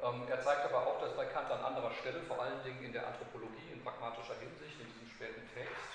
Ähm, 0.00 0.22
er 0.30 0.40
zeigt 0.40 0.64
aber 0.64 0.86
auch, 0.86 1.00
dass 1.00 1.16
bei 1.16 1.26
Kant 1.26 1.50
an 1.50 1.60
anderer 1.60 1.90
Stelle, 1.90 2.22
vor 2.22 2.40
allen 2.40 2.62
Dingen 2.62 2.84
in 2.84 2.92
der 2.92 3.08
Anthropologie, 3.08 3.72
in 3.72 3.82
pragmatischer 3.82 4.38
Hinsicht, 4.38 4.78
in 4.78 4.86
diesem 4.86 5.10
späten 5.10 5.42
Text, 5.52 5.90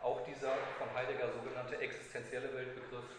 auch 0.00 0.22
dieser 0.24 0.54
von 0.78 0.86
Heidegger 0.94 1.32
sogenannte 1.32 1.78
existenzielle 1.78 2.54
Weltbegriff 2.54 3.10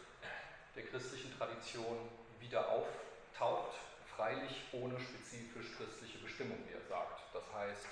der 0.75 0.83
christlichen 0.83 1.37
Tradition 1.37 1.97
wieder 2.39 2.67
auftaucht 2.71 3.75
freilich 4.15 4.63
ohne 4.71 4.99
spezifisch 4.99 5.75
christliche 5.77 6.19
Bestimmung, 6.19 6.57
wie 6.67 6.73
er 6.73 6.85
sagt. 6.87 7.21
Das 7.33 7.43
heißt, 7.53 7.85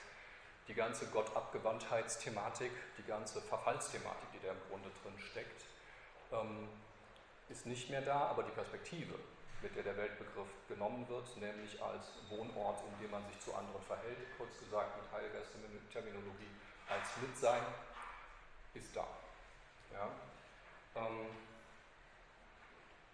die 0.67 0.73
ganze 0.73 1.07
Gottabgewandtheitsthematik, 1.07 2.71
die 2.97 3.03
ganze 3.03 3.41
Verfallsthematik, 3.41 4.31
die 4.33 4.45
da 4.45 4.51
im 4.51 4.61
Grunde 4.69 4.89
drin 5.03 5.17
steckt, 5.19 5.63
ähm, 6.31 6.69
ist 7.49 7.65
nicht 7.65 7.89
mehr 7.89 8.01
da, 8.01 8.27
aber 8.27 8.43
die 8.43 8.51
Perspektive, 8.51 9.15
mit 9.61 9.75
der 9.75 9.83
der 9.83 9.97
Weltbegriff 9.97 10.49
genommen 10.67 11.07
wird, 11.07 11.37
nämlich 11.37 11.81
als 11.81 12.13
Wohnort, 12.29 12.81
in 12.87 13.03
dem 13.03 13.11
man 13.11 13.23
sich 13.27 13.39
zu 13.39 13.53
anderen 13.53 13.83
verhält, 13.83 14.17
kurz 14.37 14.57
gesagt 14.59 14.97
mit 14.97 15.11
Heideggers 15.11 15.49
Terminologie 15.91 16.49
als 16.89 17.09
Mitsein, 17.21 17.61
ist 18.73 18.95
da. 18.95 19.05
Ja? 19.93 20.09
Ähm, 20.95 21.27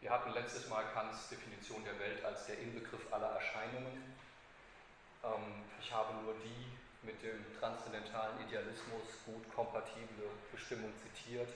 wir 0.02 0.10
hatten 0.12 0.32
letztes 0.34 0.70
Mal 0.70 0.84
Kants 0.94 1.30
Definition 1.30 1.84
der 1.84 1.98
Welt 2.00 2.24
als 2.24 2.46
der 2.46 2.60
Inbegriff 2.60 3.12
aller 3.12 3.32
Erscheinungen. 3.36 4.16
Ähm, 5.24 5.64
ich 5.82 5.92
habe 5.92 6.14
nur 6.24 6.36
die 6.44 6.68
mit 7.06 7.22
dem 7.24 7.40
transzendentalen 7.60 8.40
Idealismus 8.48 9.04
gut 9.26 9.44
kompatible 9.54 10.30
Bestimmung 10.52 10.92
zitiert. 11.02 11.50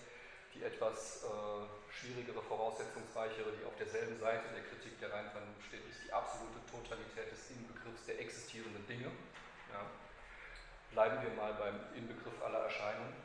Die 0.53 0.63
etwas 0.63 1.23
äh, 1.23 1.93
schwierigere, 1.93 2.41
voraussetzungsreichere, 2.41 3.51
die 3.57 3.65
auf 3.65 3.75
derselben 3.77 4.19
Seite 4.19 4.43
der 4.53 4.63
Kritik 4.63 4.99
der 4.99 5.13
reinen 5.13 5.31
Vernunft 5.31 5.63
steht, 5.67 5.87
ist 5.87 6.03
die 6.03 6.11
absolute 6.11 6.59
Totalität 6.69 7.31
des 7.31 7.51
Inbegriffs 7.51 8.05
der 8.05 8.19
existierenden 8.19 8.85
Dinge. 8.87 9.11
Ja. 9.71 9.85
Bleiben 10.91 11.23
wir 11.23 11.31
mal 11.35 11.53
beim 11.53 11.79
Inbegriff 11.95 12.35
aller 12.43 12.67
Erscheinungen. 12.67 13.15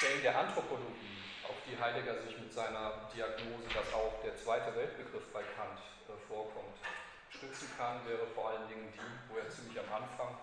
Stellen 0.00 0.22
der 0.22 0.32
Anthropologie, 0.32 1.20
auf 1.44 1.60
die 1.68 1.76
Heidegger 1.76 2.16
sich 2.24 2.32
mit 2.40 2.50
seiner 2.50 3.04
Diagnose, 3.12 3.68
dass 3.68 3.92
auch 3.92 4.16
der 4.24 4.32
zweite 4.32 4.72
Weltbegriff 4.72 5.28
bei 5.28 5.44
Kant 5.60 5.76
äh, 6.08 6.16
vorkommt, 6.24 6.80
stützen 7.28 7.68
kann, 7.76 8.00
wäre 8.08 8.24
vor 8.32 8.48
allen 8.48 8.64
Dingen 8.72 8.88
die, 8.96 9.12
wo 9.28 9.36
er 9.36 9.44
ziemlich 9.52 9.76
am 9.76 9.92
Anfang 9.92 10.40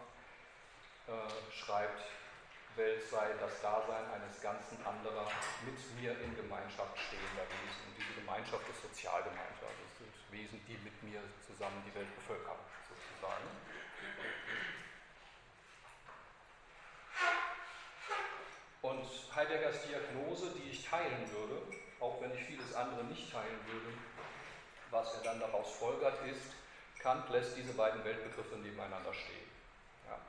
äh, 1.10 1.26
schreibt, 1.50 2.06
Welt 2.78 3.02
sei 3.10 3.34
das 3.42 3.58
Dasein 3.58 4.06
eines 4.14 4.38
ganzen 4.46 4.78
anderer 4.86 5.26
mit 5.66 5.82
mir 5.98 6.14
in 6.22 6.38
Gemeinschaft 6.38 6.94
stehender 6.94 7.50
Wesen. 7.50 7.82
Und 7.90 7.98
diese 7.98 8.14
Gemeinschaft 8.14 8.62
ist 8.70 8.78
Sozialgemeinschaft. 8.86 9.74
Das 9.74 9.94
sind 9.98 10.14
Wesen, 10.30 10.62
die 10.70 10.78
mit 10.86 10.94
mir 11.02 11.18
zusammen 11.42 11.82
die 11.82 11.98
Welt 11.98 12.14
bevölkern, 12.14 12.62
sozusagen. 12.86 13.50
Und 18.82 19.06
Heideggers 19.36 19.82
Diagnose, 19.88 20.52
die 20.56 20.70
ich 20.70 20.86
teilen 20.86 21.30
würde, 21.32 21.62
auch 22.00 22.22
wenn 22.22 22.34
ich 22.34 22.44
vieles 22.44 22.74
andere 22.76 23.04
nicht 23.06 23.32
teilen 23.32 23.60
würde, 23.66 23.98
was 24.92 25.16
er 25.16 25.24
dann 25.24 25.40
daraus 25.40 25.72
folgert, 25.72 26.26
ist, 26.26 26.54
Kant 27.00 27.30
lässt 27.30 27.58
diese 27.58 27.74
beiden 27.74 28.04
Weltbegriffe 28.04 28.56
nebeneinander 28.58 29.14
stehen. 29.14 29.50
Ja. 30.08 30.20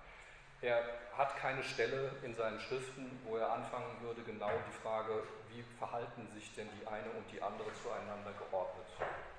Er 0.60 0.84
hat 1.16 1.36
keine 1.36 1.62
Stelle 1.62 2.12
in 2.22 2.34
seinen 2.34 2.60
Schriften, 2.60 3.20
wo 3.24 3.36
er 3.36 3.52
anfangen 3.52 4.00
würde, 4.00 4.22
genau 4.22 4.50
die 4.50 4.82
Frage, 4.82 5.22
wie 5.50 5.62
verhalten 5.78 6.28
sich 6.34 6.54
denn 6.54 6.68
die 6.80 6.86
eine 6.86 7.10
und 7.10 7.30
die 7.32 7.40
andere 7.40 7.72
zueinander 7.82 8.32
geordnet 8.32 8.86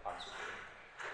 anzugehen. 0.04 0.60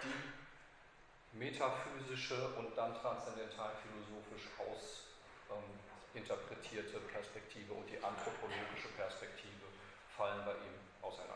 Die 0.04 1.38
metaphysische 1.38 2.50
und 2.58 2.78
dann 2.78 2.96
transzendental 2.96 3.72
philosophisch 3.82 4.50
ausinterpretierte 4.58 5.85
ähm, 6.15 7.07
Perspektive 7.12 7.74
und 7.74 7.89
die 7.89 8.01
anthropologische 8.03 8.88
Perspektive 8.95 9.65
fallen 10.15 10.45
bei 10.45 10.53
ihm 10.53 10.75
auseinander. 11.01 11.36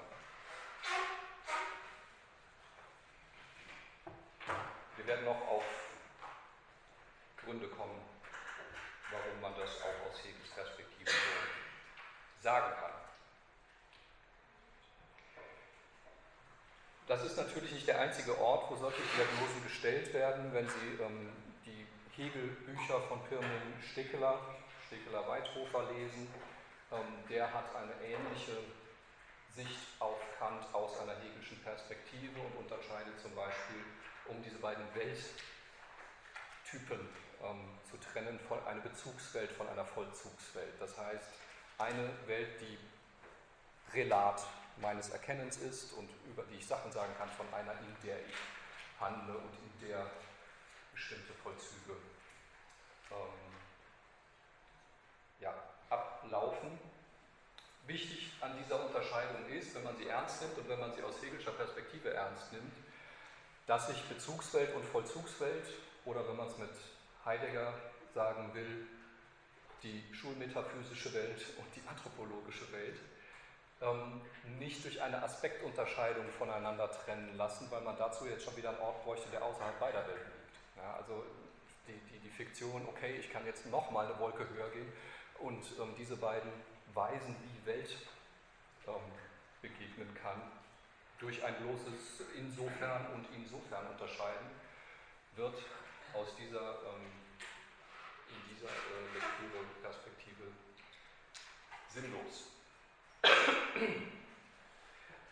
Wir 4.95 5.07
werden 5.07 5.25
noch 5.25 5.47
auf 5.47 5.63
Gründe 7.43 7.67
kommen, 7.67 7.99
warum 9.11 9.41
man 9.41 9.53
das 9.59 9.81
auch 9.81 10.11
aus 10.11 10.23
Hegels 10.23 10.49
Perspektive 10.49 11.09
so 11.09 12.41
sagen 12.41 12.73
kann. 12.79 12.91
Das 17.07 17.23
ist 17.23 17.37
natürlich 17.37 17.71
nicht 17.71 17.87
der 17.87 17.99
einzige 17.99 18.37
Ort, 18.39 18.69
wo 18.69 18.75
solche 18.75 19.01
Diagnosen 19.01 19.63
gestellt 19.63 20.13
werden. 20.13 20.53
Wenn 20.53 20.69
Sie 20.69 21.01
ähm, 21.01 21.31
die 21.65 21.87
Hegel-Bücher 22.15 23.01
von 23.07 23.23
Pirmin 23.25 23.81
Stekeler, 24.89 25.21
Stekeler-Weithofer 25.21 25.93
lesen, 25.93 26.27
ähm, 26.91 27.23
der 27.29 27.53
hat 27.53 27.75
eine 27.75 27.93
ähnliche 28.03 28.57
Sicht 29.55 29.87
auf 29.99 30.17
Kant 30.39 30.65
aus 30.73 30.99
einer 30.99 31.15
hegelischen 31.21 31.61
Perspektive 31.61 32.39
und 32.41 32.55
unterscheidet 32.57 33.19
zum 33.21 33.35
Beispiel 33.35 33.85
um 34.25 34.41
diese 34.43 34.57
beiden 34.57 34.83
Welttypen 34.95 35.29
ähm, 37.43 37.77
zu 37.89 37.97
trennen, 37.97 38.39
von 38.47 38.65
eine 38.65 38.81
Bezugswelt 38.81 39.51
von 39.51 39.67
einer 39.69 39.85
Vollzugswelt. 39.85 40.73
Das 40.79 40.97
heißt, 40.97 41.29
eine 41.77 42.09
Welt, 42.25 42.59
die 42.61 42.79
Relat 43.93 44.41
meines 44.77 45.09
Erkennens 45.09 45.57
ist 45.57 45.93
und 45.93 46.09
über 46.25 46.43
die 46.43 46.55
ich 46.55 46.65
Sachen 46.67 46.91
sagen 46.91 47.13
kann, 47.17 47.29
von 47.29 47.45
einer, 47.53 47.73
in 47.73 47.95
der 48.03 48.19
ich 48.25 48.35
handle 48.99 49.37
und 49.37 49.53
in 49.53 49.87
der 49.87 50.09
bestimmte 50.93 51.33
Vollzüge 51.33 51.93
ähm, 53.11 53.48
ablaufen. 55.89 56.79
Wichtig 57.87 58.31
an 58.41 58.55
dieser 58.63 58.85
Unterscheidung 58.85 59.47
ist, 59.49 59.73
wenn 59.75 59.83
man 59.83 59.97
sie 59.97 60.07
ernst 60.07 60.41
nimmt 60.41 60.57
und 60.57 60.69
wenn 60.69 60.79
man 60.79 60.93
sie 60.93 61.01
aus 61.01 61.21
Hegelscher 61.21 61.51
Perspektive 61.51 62.13
ernst 62.13 62.51
nimmt, 62.53 62.73
dass 63.65 63.87
sich 63.87 64.01
Bezugswelt 64.03 64.75
und 64.75 64.85
Vollzugswelt 64.85 65.65
oder 66.05 66.27
wenn 66.27 66.35
man 66.35 66.47
es 66.47 66.57
mit 66.57 66.69
Heidegger 67.25 67.73
sagen 68.13 68.53
will, 68.53 68.87
die 69.83 70.03
schulmetaphysische 70.13 71.13
Welt 71.13 71.45
und 71.57 71.65
die 71.75 71.87
anthropologische 71.87 72.71
Welt 72.71 72.99
ähm, 73.81 74.21
nicht 74.59 74.83
durch 74.83 75.01
eine 75.01 75.23
Aspektunterscheidung 75.23 76.25
voneinander 76.37 76.91
trennen 76.91 77.37
lassen, 77.37 77.69
weil 77.71 77.81
man 77.81 77.97
dazu 77.97 78.27
jetzt 78.27 78.43
schon 78.43 78.57
wieder 78.57 78.69
einen 78.69 78.79
Ort 78.79 79.03
bräuchte, 79.03 79.29
der 79.29 79.43
außerhalb 79.43 79.79
beider 79.79 80.05
Welten 80.05 80.31
liegt. 80.31 80.77
Ja, 80.77 80.95
also 80.95 81.23
die, 81.87 81.93
die, 82.11 82.19
die, 82.19 82.29
Fiktion, 82.29 82.85
okay, 82.87 83.15
ich 83.19 83.31
kann 83.31 83.45
jetzt 83.45 83.65
nochmal 83.67 84.05
eine 84.05 84.19
Wolke 84.19 84.47
höher 84.49 84.69
gehen 84.69 84.91
und 85.39 85.63
ähm, 85.79 85.95
diese 85.97 86.17
beiden 86.17 86.51
Weisen, 86.93 87.35
wie 87.41 87.65
Welt 87.65 87.97
ähm, 88.87 88.93
begegnen 89.61 90.13
kann, 90.21 90.41
durch 91.19 91.43
ein 91.43 91.55
bloßes 91.55 92.23
Insofern 92.35 93.05
und 93.13 93.27
Insofern 93.35 93.87
unterscheiden, 93.87 94.47
wird 95.35 95.55
aus 96.13 96.35
dieser, 96.35 96.81
ähm, 96.83 97.11
in 98.29 98.55
dieser 98.55 98.69
äh, 98.69 99.13
Lektüre 99.13 99.63
Perspektive 99.81 100.43
sinnlos. 101.89 102.47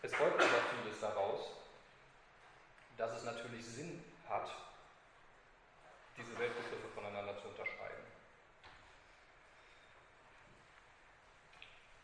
Es 0.02 0.14
folgt 0.14 0.42
aber 0.42 0.62
vieles 0.84 1.00
daraus, 1.00 1.52
dass 2.98 3.18
es 3.18 3.24
natürlich 3.24 3.66
Sinn 3.66 4.04
hat, 4.28 4.50
diese 6.18 6.38
Weltbegriffe 6.38 6.88
voneinander 6.94 7.38
zu 7.38 7.48
unterscheiden. 7.48 8.07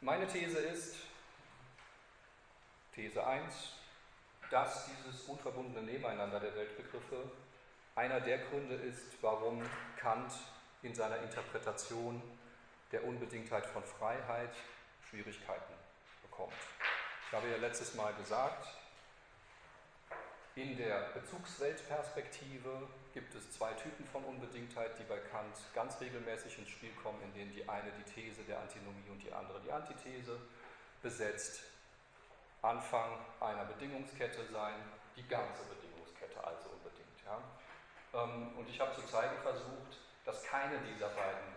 Meine 0.04 0.28
These 0.28 0.60
ist, 0.60 0.98
These 2.94 3.26
1, 3.26 3.72
dass 4.52 4.88
dieses 4.88 5.22
unverbundene 5.30 5.82
Nebeneinander 5.82 6.42
der 6.42 6.54
Weltbegriffe 6.56 7.32
einer 7.96 8.20
der 8.20 8.40
Gründe 8.40 8.76
ist, 8.76 9.06
warum 9.22 9.64
Kant 9.96 10.34
in 10.82 10.94
seiner 10.94 11.20
Interpretation 11.20 12.22
der 12.92 13.06
Unbedingtheit 13.06 13.66
von 13.66 13.82
Freiheit 13.82 14.54
Schwierigkeiten 15.10 15.74
bekommt. 16.22 16.52
Ich 17.28 17.34
habe 17.34 17.48
ja 17.48 17.56
letztes 17.56 17.96
Mal 17.96 18.14
gesagt, 18.16 18.68
in 20.56 20.76
der 20.76 21.12
Bezugsweltperspektive 21.14 22.90
gibt 23.14 23.36
es 23.36 23.52
zwei 23.52 23.72
Typen 23.74 24.06
von 24.08 24.24
Unbedingtheit, 24.24 24.98
die 24.98 25.04
bei 25.04 25.18
Kant 25.18 25.56
ganz 25.74 26.02
regelmäßig 26.02 26.58
ins 26.58 26.70
Spiel 26.70 26.92
kommen, 27.02 27.22
in 27.22 27.34
denen 27.34 27.54
die 27.54 27.68
eine 27.70 27.92
die 27.92 28.12
These 28.12 28.44
der 28.44 28.60
Antinomie 28.60 29.10
und 29.10 29.22
die 29.22 29.32
andere 29.32 29.62
die 29.62 29.72
Antithese 29.72 30.40
besetzt. 31.02 31.64
Anfang 32.64 33.20
einer 33.40 33.66
Bedingungskette 33.66 34.46
sein, 34.52 34.76
die 35.16 35.28
ganze 35.28 35.64
Bedingungskette 35.64 36.44
also 36.44 36.70
unbedingt. 36.70 37.20
Ja. 37.26 37.38
Ähm, 38.24 38.58
und 38.58 38.68
ich 38.70 38.80
habe 38.80 38.94
zu 38.96 39.02
zeigen 39.06 39.38
versucht, 39.44 40.00
dass 40.26 40.44
keine 40.44 40.80
dieser 40.80 41.10
beiden 41.10 41.54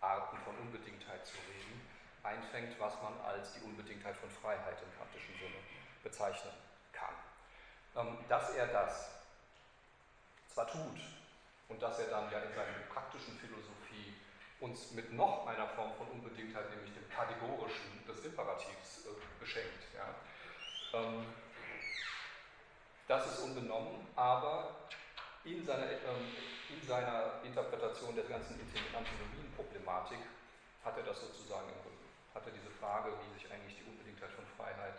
Arten 0.00 0.36
von 0.44 0.54
Unbedingtheit 0.58 1.26
zu 1.26 1.34
reden 1.48 1.80
einfängt, 2.22 2.78
was 2.78 2.94
man 3.02 3.18
als 3.24 3.54
die 3.54 3.60
Unbedingtheit 3.62 4.16
von 4.16 4.30
Freiheit 4.30 4.76
im 4.82 4.98
kantischen 4.98 5.34
Sinne 5.34 5.56
bezeichnen 6.02 6.52
kann. 6.92 7.14
Ähm, 7.96 8.18
dass 8.28 8.50
er 8.54 8.66
das 8.66 9.19
zwar 10.52 10.66
tut 10.66 11.00
und 11.68 11.80
dass 11.82 11.98
er 11.98 12.08
dann 12.08 12.30
ja 12.30 12.40
in 12.40 12.52
seiner 12.52 12.78
praktischen 12.92 13.38
Philosophie 13.38 14.14
uns 14.60 14.90
mit 14.92 15.12
noch 15.12 15.46
einer 15.46 15.68
Form 15.68 15.92
von 15.94 16.06
Unbedingtheit, 16.08 16.68
nämlich 16.70 16.92
dem 16.92 17.08
kategorischen 17.08 18.04
des 18.06 18.24
Imperativs, 18.24 19.06
äh, 19.06 19.40
beschenkt. 19.40 19.84
Ja. 19.94 20.14
Ähm, 20.98 21.26
Das 23.08 23.26
ist 23.26 23.40
unbenommen, 23.40 24.06
aber 24.14 24.86
in 25.42 25.66
seiner, 25.66 25.90
ähm, 25.90 26.30
in 26.68 26.86
seiner 26.86 27.42
Interpretation 27.42 28.14
der 28.14 28.22
ganzen 28.22 28.54
Antinomienproblematik 28.54 30.18
hat 30.84 30.96
er 30.96 31.02
das 31.02 31.20
sozusagen 31.20 31.66
im 31.70 31.80
Rücken. 31.82 32.06
Hat 32.34 32.46
er 32.46 32.52
diese 32.52 32.70
Frage, 32.78 33.10
wie 33.10 33.34
sich 33.34 33.50
eigentlich 33.50 33.78
die 33.78 33.90
Unbedingtheit 33.90 34.30
von 34.30 34.46
Freiheit 34.56 34.94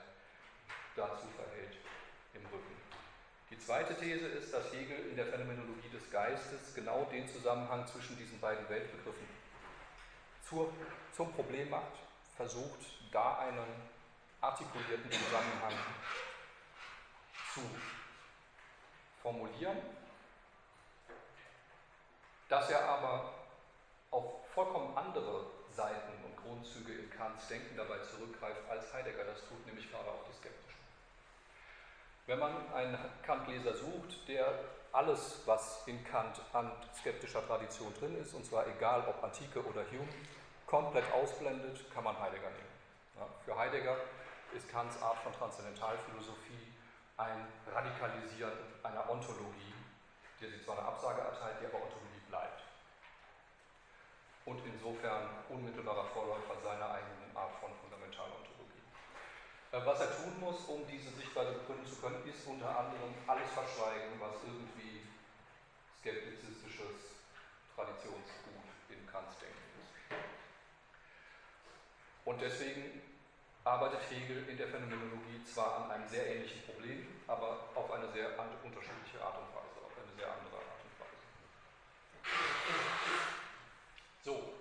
dazu 0.97 1.25
verhält, 1.37 1.77
im 2.33 2.45
Rücken. 2.47 2.80
Die 3.51 3.59
zweite 3.59 3.95
These 3.97 4.27
ist, 4.27 4.53
dass 4.53 4.71
Hegel 4.71 5.09
in 5.09 5.17
der 5.17 5.25
Phänomenologie 5.25 5.89
des 5.89 6.09
Geistes 6.09 6.73
genau 6.73 7.03
den 7.11 7.27
Zusammenhang 7.27 7.85
zwischen 7.85 8.17
diesen 8.17 8.39
beiden 8.39 8.67
Weltbegriffen 8.69 9.27
zur, 10.41 10.71
zum 11.11 11.33
Problem 11.33 11.69
macht, 11.69 11.91
versucht, 12.37 12.79
da 13.11 13.39
einen 13.39 13.89
artikulierten 14.39 15.11
Zusammenhang 15.11 15.73
zu 17.53 17.61
formulieren, 19.21 19.77
dass 22.47 22.69
er 22.69 22.87
aber 22.87 23.33
auf 24.11 24.47
vollkommen 24.53 24.97
andere 24.97 25.45
Seiten 25.71 26.23
und 26.23 26.37
Grundzüge 26.37 26.93
in 26.93 27.09
Kants 27.09 27.47
Denken 27.47 27.75
dabei 27.75 27.99
zurückgreift, 27.99 28.61
als 28.69 28.93
Heidegger 28.93 29.25
das 29.25 29.39
tut, 29.47 29.65
nämlich 29.65 29.89
gerade 29.91 30.09
auch 30.09 30.25
die 30.27 30.37
skeptischen. 30.37 30.70
Wenn 32.27 32.39
man 32.39 32.53
einen 32.73 32.97
Kant-Leser 33.23 33.73
sucht, 33.73 34.27
der 34.27 34.53
alles, 34.91 35.41
was 35.45 35.87
in 35.87 36.03
Kant 36.03 36.41
an 36.53 36.71
skeptischer 36.93 37.45
Tradition 37.47 37.93
drin 37.99 38.17
ist, 38.21 38.33
und 38.33 38.45
zwar 38.45 38.67
egal 38.67 39.03
ob 39.07 39.23
Antike 39.23 39.63
oder 39.65 39.81
Hume, 39.91 40.07
komplett 40.67 41.11
ausblendet, 41.13 41.91
kann 41.93 42.03
man 42.03 42.19
Heidegger 42.19 42.49
nehmen. 42.49 42.71
Ja, 43.17 43.27
für 43.45 43.57
Heidegger 43.57 43.97
ist 44.53 44.69
Kants 44.69 45.01
Art 45.01 45.17
von 45.19 45.33
Transzendentalphilosophie 45.33 46.73
ein 47.17 47.47
Radikalisieren 47.73 48.57
einer 48.83 49.09
Ontologie, 49.09 49.73
der 50.41 50.49
sie 50.49 50.61
zwar 50.61 50.77
eine 50.77 50.87
Absage 50.87 51.21
erteilt, 51.21 51.57
die 51.61 51.65
aber 51.65 51.83
Ontologie 51.83 52.21
bleibt. 52.27 52.63
Und 54.45 54.59
insofern 54.65 55.29
unmittelbarer 55.49 56.05
Vorläufer 56.05 56.55
seiner 56.63 56.89
eigenen 56.89 57.35
Art 57.35 57.53
von 57.59 57.69
was 59.71 60.01
er 60.01 60.11
tun 60.17 60.39
muss, 60.39 60.65
um 60.67 60.85
diese 60.87 61.09
Sichtweise 61.11 61.53
begründen 61.53 61.87
zu 61.87 61.95
können, 62.01 62.21
ist 62.27 62.45
unter 62.45 62.67
anderem 62.67 63.15
alles 63.25 63.49
verschweigen, 63.51 64.19
was 64.19 64.35
irgendwie 64.43 65.07
skeptizistisches 66.01 67.15
Traditionsgut 67.73 68.67
in 68.89 69.07
Kants 69.07 69.39
Denken 69.39 69.55
ist. 69.79 69.91
Und 72.25 72.41
deswegen 72.41 73.01
arbeitet 73.63 74.01
Hegel 74.09 74.49
in 74.49 74.57
der 74.57 74.67
Phänomenologie 74.67 75.43
zwar 75.45 75.85
an 75.85 75.91
einem 75.91 76.07
sehr 76.09 76.35
ähnlichen 76.35 76.63
Problem, 76.63 77.07
aber 77.27 77.69
auf 77.73 77.91
eine 77.91 78.11
sehr 78.11 78.37
unterschiedliche 78.63 79.23
Art 79.23 79.37
und 79.37 79.55
Weise, 79.55 79.85
auf 79.85 79.93
eine 79.95 80.13
sehr 80.17 80.27
andere 80.27 80.57
Art 80.57 80.81
und 80.83 80.99
Weise. 80.99 81.21
So, 84.23 84.53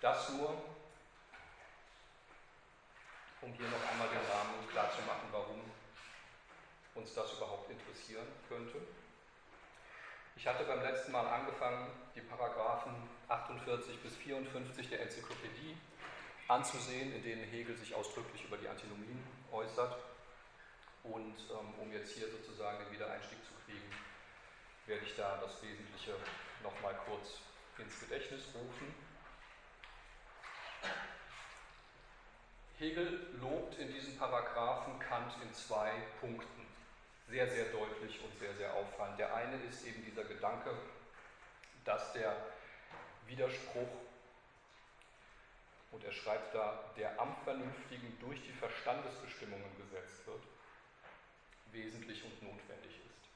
das 0.00 0.28
nur, 0.30 0.77
um 3.48 3.54
hier 3.56 3.68
noch 3.68 3.90
einmal 3.90 4.08
den 4.08 4.24
Rahmen 4.28 4.68
klarzumachen, 4.68 5.28
warum 5.32 5.60
uns 6.94 7.14
das 7.14 7.32
überhaupt 7.32 7.70
interessieren 7.70 8.26
könnte. 8.48 8.76
Ich 10.36 10.46
hatte 10.46 10.64
beim 10.64 10.82
letzten 10.82 11.12
Mal 11.12 11.26
angefangen, 11.26 11.90
die 12.14 12.20
Paragraphen 12.20 12.92
48 13.28 14.02
bis 14.02 14.16
54 14.16 14.88
der 14.90 15.00
Enzyklopädie 15.02 15.76
anzusehen, 16.46 17.14
in 17.14 17.22
denen 17.22 17.44
Hegel 17.44 17.76
sich 17.76 17.94
ausdrücklich 17.94 18.44
über 18.44 18.58
die 18.58 18.68
Antinomien 18.68 19.22
äußert. 19.50 19.96
Und 21.04 21.36
ähm, 21.50 21.74
um 21.80 21.92
jetzt 21.92 22.12
hier 22.12 22.28
sozusagen 22.30 22.84
den 22.84 22.92
Wiedereinstieg 22.92 23.38
zu 23.44 23.54
kriegen, 23.64 23.90
werde 24.86 25.04
ich 25.04 25.16
da 25.16 25.40
das 25.40 25.62
Wesentliche 25.62 26.14
nochmal 26.62 26.94
kurz 27.06 27.40
ins 27.78 27.98
Gedächtnis 28.00 28.42
rufen. 28.54 28.94
Hegel 32.78 33.26
lobt 33.40 33.76
in 33.78 33.92
diesen 33.92 34.16
Paragraphen 34.18 34.98
Kant 35.00 35.32
in 35.42 35.52
zwei 35.52 35.90
Punkten. 36.20 36.66
Sehr, 37.28 37.48
sehr 37.50 37.66
deutlich 37.72 38.20
und 38.22 38.38
sehr, 38.38 38.54
sehr 38.54 38.72
auffallend. 38.72 39.18
Der 39.18 39.34
eine 39.34 39.56
ist 39.64 39.84
eben 39.84 40.04
dieser 40.04 40.24
Gedanke, 40.24 40.70
dass 41.84 42.12
der 42.12 42.36
Widerspruch 43.26 43.88
und 45.90 46.04
er 46.04 46.12
schreibt 46.12 46.54
da, 46.54 46.84
der 46.96 47.18
am 47.20 47.34
Vernünftigen 47.44 48.16
durch 48.20 48.40
die 48.42 48.52
Verstandesbestimmungen 48.52 49.76
gesetzt 49.76 50.26
wird, 50.26 50.42
wesentlich 51.72 52.22
und 52.24 52.42
notwendig 52.42 52.92
ist. 52.92 53.28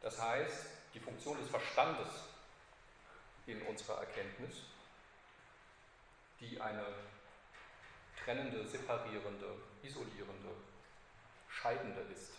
Das 0.00 0.20
heißt, 0.20 0.66
die 0.94 1.00
Funktion 1.00 1.36
des 1.38 1.48
Verstandes 1.48 2.08
in 3.46 3.60
unserer 3.62 3.98
Erkenntnis, 3.98 4.62
die 6.40 6.60
eine 6.60 6.86
trennende, 8.28 8.62
separierende, 8.68 9.56
isolierende, 9.82 10.52
scheidende 11.48 12.02
ist, 12.12 12.32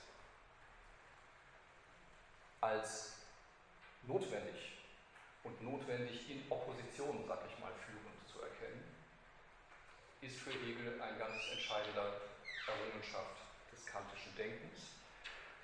als 2.61 3.13
notwendig 4.03 4.77
und 5.43 5.59
notwendig 5.63 6.29
in 6.29 6.43
Opposition, 6.51 7.25
sag 7.27 7.39
ich 7.49 7.57
mal, 7.57 7.73
führen 7.73 8.09
ist 10.21 10.37
für 10.37 10.51
Hegel 10.51 11.01
ein 11.01 11.17
ganz 11.17 11.41
entscheidender 11.53 12.11
Errungenschaft 12.67 13.39
des 13.71 13.85
kantischen 13.85 14.35
Denkens, 14.35 14.91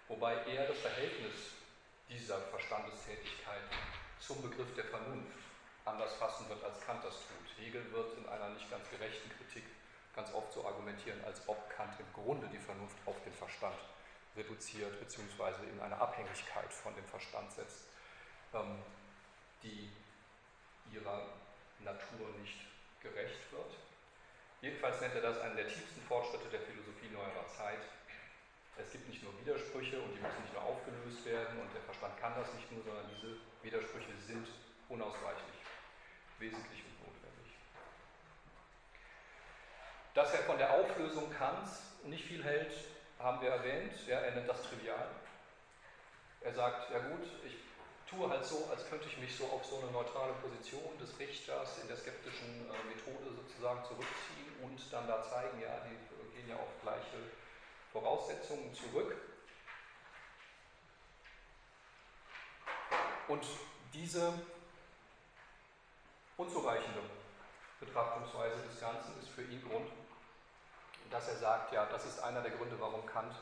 wobei 0.07 0.33
er 0.45 0.67
das 0.67 0.77
Verhältnis 0.77 1.51
dieser 2.09 2.39
Verstandestätigkeiten 2.39 3.77
zum 4.19 4.41
Begriff 4.41 4.73
der 4.75 4.85
Vernunft 4.85 5.37
anders 5.83 6.13
fassen 6.15 6.47
wird, 6.47 6.63
als 6.63 6.79
Kant 6.85 7.03
das 7.03 7.13
tut. 7.13 7.63
Hegel 7.63 7.91
wird 7.91 8.17
in 8.17 8.29
einer 8.29 8.49
nicht 8.49 8.71
ganz 8.71 8.89
gerechten 8.89 9.29
Kritik 9.29 9.65
ganz 10.15 10.33
oft 10.33 10.51
so 10.53 10.65
argumentieren, 10.65 11.23
als 11.25 11.41
ob 11.47 11.69
Kant 11.69 11.93
im 11.99 12.11
Grunde 12.13 12.47
die 12.47 12.59
Vernunft 12.59 12.97
auf 13.05 13.21
den 13.23 13.33
Verstand 13.33 13.75
reduziert 14.35 14.99
bzw. 14.99 15.67
in 15.71 15.79
eine 15.79 15.99
Abhängigkeit 15.99 16.71
von 16.71 16.95
dem 16.95 17.05
Verstand 17.05 17.51
setzt, 17.51 17.85
ähm, 18.53 18.79
die 19.63 19.89
ihrer 20.91 21.27
Natur 21.79 22.29
nicht 22.39 22.59
gerecht 23.01 23.51
wird. 23.51 23.71
Jedenfalls 24.61 25.01
nennt 25.01 25.15
er 25.15 25.21
das 25.21 25.39
einen 25.41 25.55
der 25.55 25.67
tiefsten 25.67 26.01
Fortschritte 26.07 26.49
der 26.49 26.61
Philosophie 26.61 27.09
neuerer 27.11 27.47
Zeit. 27.47 27.81
Es 28.77 28.91
gibt 28.91 29.07
nicht 29.07 29.23
nur 29.23 29.31
Widersprüche 29.39 30.01
und 30.01 30.15
die 30.15 30.21
müssen 30.21 30.41
nicht 30.41 30.53
nur 30.53 30.63
aufgelöst 30.63 31.23
werden 31.25 31.59
und 31.59 31.73
der 31.73 31.81
Verstand 31.81 32.17
kann 32.19 32.35
das 32.35 32.53
nicht 32.53 32.71
nur, 32.71 32.83
sondern 32.83 33.05
diese 33.13 33.37
Widersprüche 33.61 34.11
sind 34.25 34.47
unausweichlich, 34.89 35.59
wesentlich 36.39 36.83
und 36.83 37.07
notwendig. 37.07 37.53
Dass 40.15 40.33
er 40.33 40.43
von 40.43 40.57
der 40.57 40.71
Auflösung 40.71 41.29
Kants 41.29 41.81
nicht 42.05 42.23
viel 42.23 42.41
hält, 42.41 42.73
haben 43.19 43.41
wir 43.41 43.49
erwähnt. 43.49 43.91
Ja, 44.07 44.19
er 44.19 44.33
nennt 44.33 44.47
das 44.47 44.63
trivial. 44.63 45.09
Er 46.39 46.53
sagt, 46.53 46.89
ja 46.89 46.99
gut, 46.99 47.27
ich 47.45 47.57
tue 48.09 48.29
halt 48.29 48.45
so, 48.45 48.65
als 48.71 48.87
könnte 48.89 49.07
ich 49.07 49.17
mich 49.17 49.35
so 49.35 49.45
auf 49.47 49.65
so 49.65 49.77
eine 49.77 49.91
neutrale 49.91 50.31
Position 50.33 50.97
des 50.99 51.19
Richters 51.19 51.79
in 51.81 51.89
der 51.89 51.97
skeptischen 51.97 52.47
äh, 52.47 52.95
Methode 52.95 53.35
sozusagen 53.35 53.83
zurückziehen 53.83 54.55
und 54.63 54.81
dann 54.93 55.05
da 55.05 55.21
zeigen, 55.21 55.59
ja, 55.59 55.81
die 55.83 56.37
gehen 56.37 56.47
ja 56.47 56.55
auf 56.55 56.81
gleiche 56.81 57.17
Voraussetzungen 57.91 58.73
zurück. 58.73 59.17
Und 63.27 63.45
diese 63.93 64.33
unzureichende 66.37 67.01
Betrachtungsweise 67.81 68.61
des 68.67 68.79
Ganzen 68.79 69.19
ist 69.19 69.29
für 69.29 69.41
ihn 69.41 69.61
Grund, 69.67 69.89
dass 71.11 71.27
er 71.27 71.35
sagt, 71.35 71.73
ja, 71.73 71.85
das 71.85 72.05
ist 72.05 72.19
einer 72.19 72.41
der 72.41 72.51
Gründe, 72.51 72.75
warum 72.79 73.05
Kant 73.05 73.35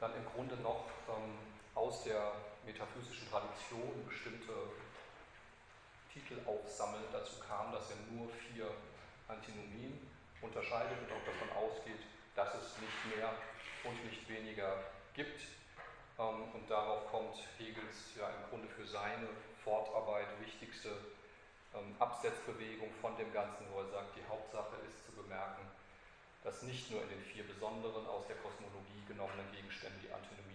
dann 0.00 0.14
im 0.16 0.24
Grunde 0.34 0.56
noch 0.56 0.86
ähm, 1.08 1.38
aus 1.74 2.04
der 2.04 2.32
metaphysischen 2.64 3.28
Tradition 3.30 4.04
bestimmte 4.08 4.52
Titel 6.12 6.40
aufsammeln. 6.46 7.04
Dazu 7.12 7.40
kam, 7.46 7.72
dass 7.72 7.90
er 7.90 7.96
nur 8.10 8.28
vier 8.28 8.70
Antinomien 9.28 10.10
unterscheidet 10.40 10.98
und 11.00 11.10
auch 11.12 11.24
davon 11.24 11.50
ausgeht, 11.56 12.00
dass 12.34 12.54
es 12.54 12.78
nicht 12.78 13.16
mehr 13.16 13.32
und 13.84 14.04
nicht 14.04 14.28
weniger 14.28 14.84
gibt. 15.14 15.40
Ähm, 16.18 16.52
und 16.52 16.70
darauf 16.70 17.10
kommt 17.10 17.36
Hegels 17.58 18.14
ja 18.16 18.28
im 18.28 18.50
Grunde 18.50 18.68
für 18.68 18.86
seine 18.86 19.28
Fortarbeit 19.64 20.28
wichtigste 20.40 20.90
ähm, 21.74 21.94
Absetzbewegung 21.98 22.90
von 23.00 23.16
dem 23.16 23.32
Ganzen, 23.32 23.66
wo 23.72 23.80
er 23.80 23.88
sagt, 23.88 24.16
die 24.16 24.28
Hauptsache 24.28 24.76
ist 24.88 25.04
zu 25.06 25.12
bemerken, 25.12 25.66
dass 26.44 26.62
nicht 26.62 26.90
nur 26.90 27.02
in 27.02 27.08
den 27.08 27.22
vier 27.22 27.44
besonderen 27.44 28.06
aus 28.06 28.26
der 28.28 28.36
Kosmologie 28.36 29.02
genommenen 29.08 29.50
Gegenständen 29.50 30.00
die 30.00 30.12
Antinomie 30.12 30.54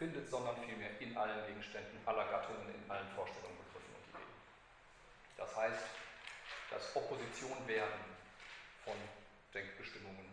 befindet, 0.00 0.30
sondern 0.30 0.56
vielmehr 0.64 0.98
in 1.00 1.16
allen 1.16 1.46
Gegenständen 1.46 1.98
aller 2.06 2.24
Gattungen, 2.30 2.72
in 2.72 2.90
allen 2.90 3.08
Vorstellungen, 3.14 3.56
Begriffen 3.68 3.92
und 3.92 4.04
Ideen. 4.08 4.32
Das 5.36 5.56
heißt, 5.56 5.84
das 6.70 6.96
Opposition 6.96 7.56
werden 7.66 8.00
von 8.84 8.94
Denkbestimmungen 9.52 10.24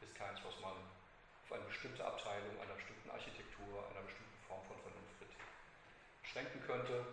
ist 0.00 0.14
keins, 0.14 0.38
was 0.44 0.54
man 0.60 0.74
auf 0.78 1.52
eine 1.52 1.64
bestimmte 1.64 2.04
Abteilung, 2.04 2.54
einer 2.62 2.74
bestimmten 2.74 3.10
Architektur, 3.10 3.82
einer 3.90 4.06
bestimmten 4.06 4.38
Form 4.46 4.62
von 4.68 4.76
Vernunftkritik 4.78 5.42
beschränken 6.22 6.62
könnte. 6.66 7.04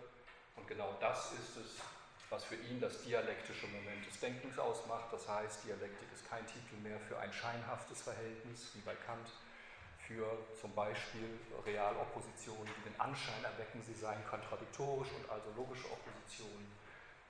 Und 0.54 0.68
genau 0.68 0.94
das 1.00 1.32
ist 1.32 1.56
es, 1.56 1.82
was 2.30 2.44
für 2.44 2.56
ihn 2.56 2.80
das 2.80 3.02
dialektische 3.02 3.66
Moment 3.68 4.06
des 4.06 4.20
Denkens 4.20 4.58
ausmacht. 4.58 5.12
Das 5.12 5.28
heißt, 5.28 5.64
Dialektik 5.64 6.08
ist 6.12 6.28
kein 6.28 6.46
Titel 6.46 6.76
mehr 6.82 6.98
für 7.00 7.18
ein 7.18 7.32
scheinhaftes 7.32 8.02
Verhältnis, 8.02 8.70
wie 8.74 8.80
bei 8.80 8.94
Kant, 8.94 9.28
für 10.06 10.26
zum 10.58 10.74
Beispiel 10.74 11.38
Realoppositionen, 11.66 12.66
die 12.66 12.90
den 12.90 13.00
Anschein 13.00 13.44
erwecken, 13.44 13.82
sie 13.82 13.94
seien 13.94 14.24
kontradiktorisch 14.26 15.08
und 15.12 15.30
also 15.30 15.50
logische 15.54 15.84
Oppositionen, 15.92 16.66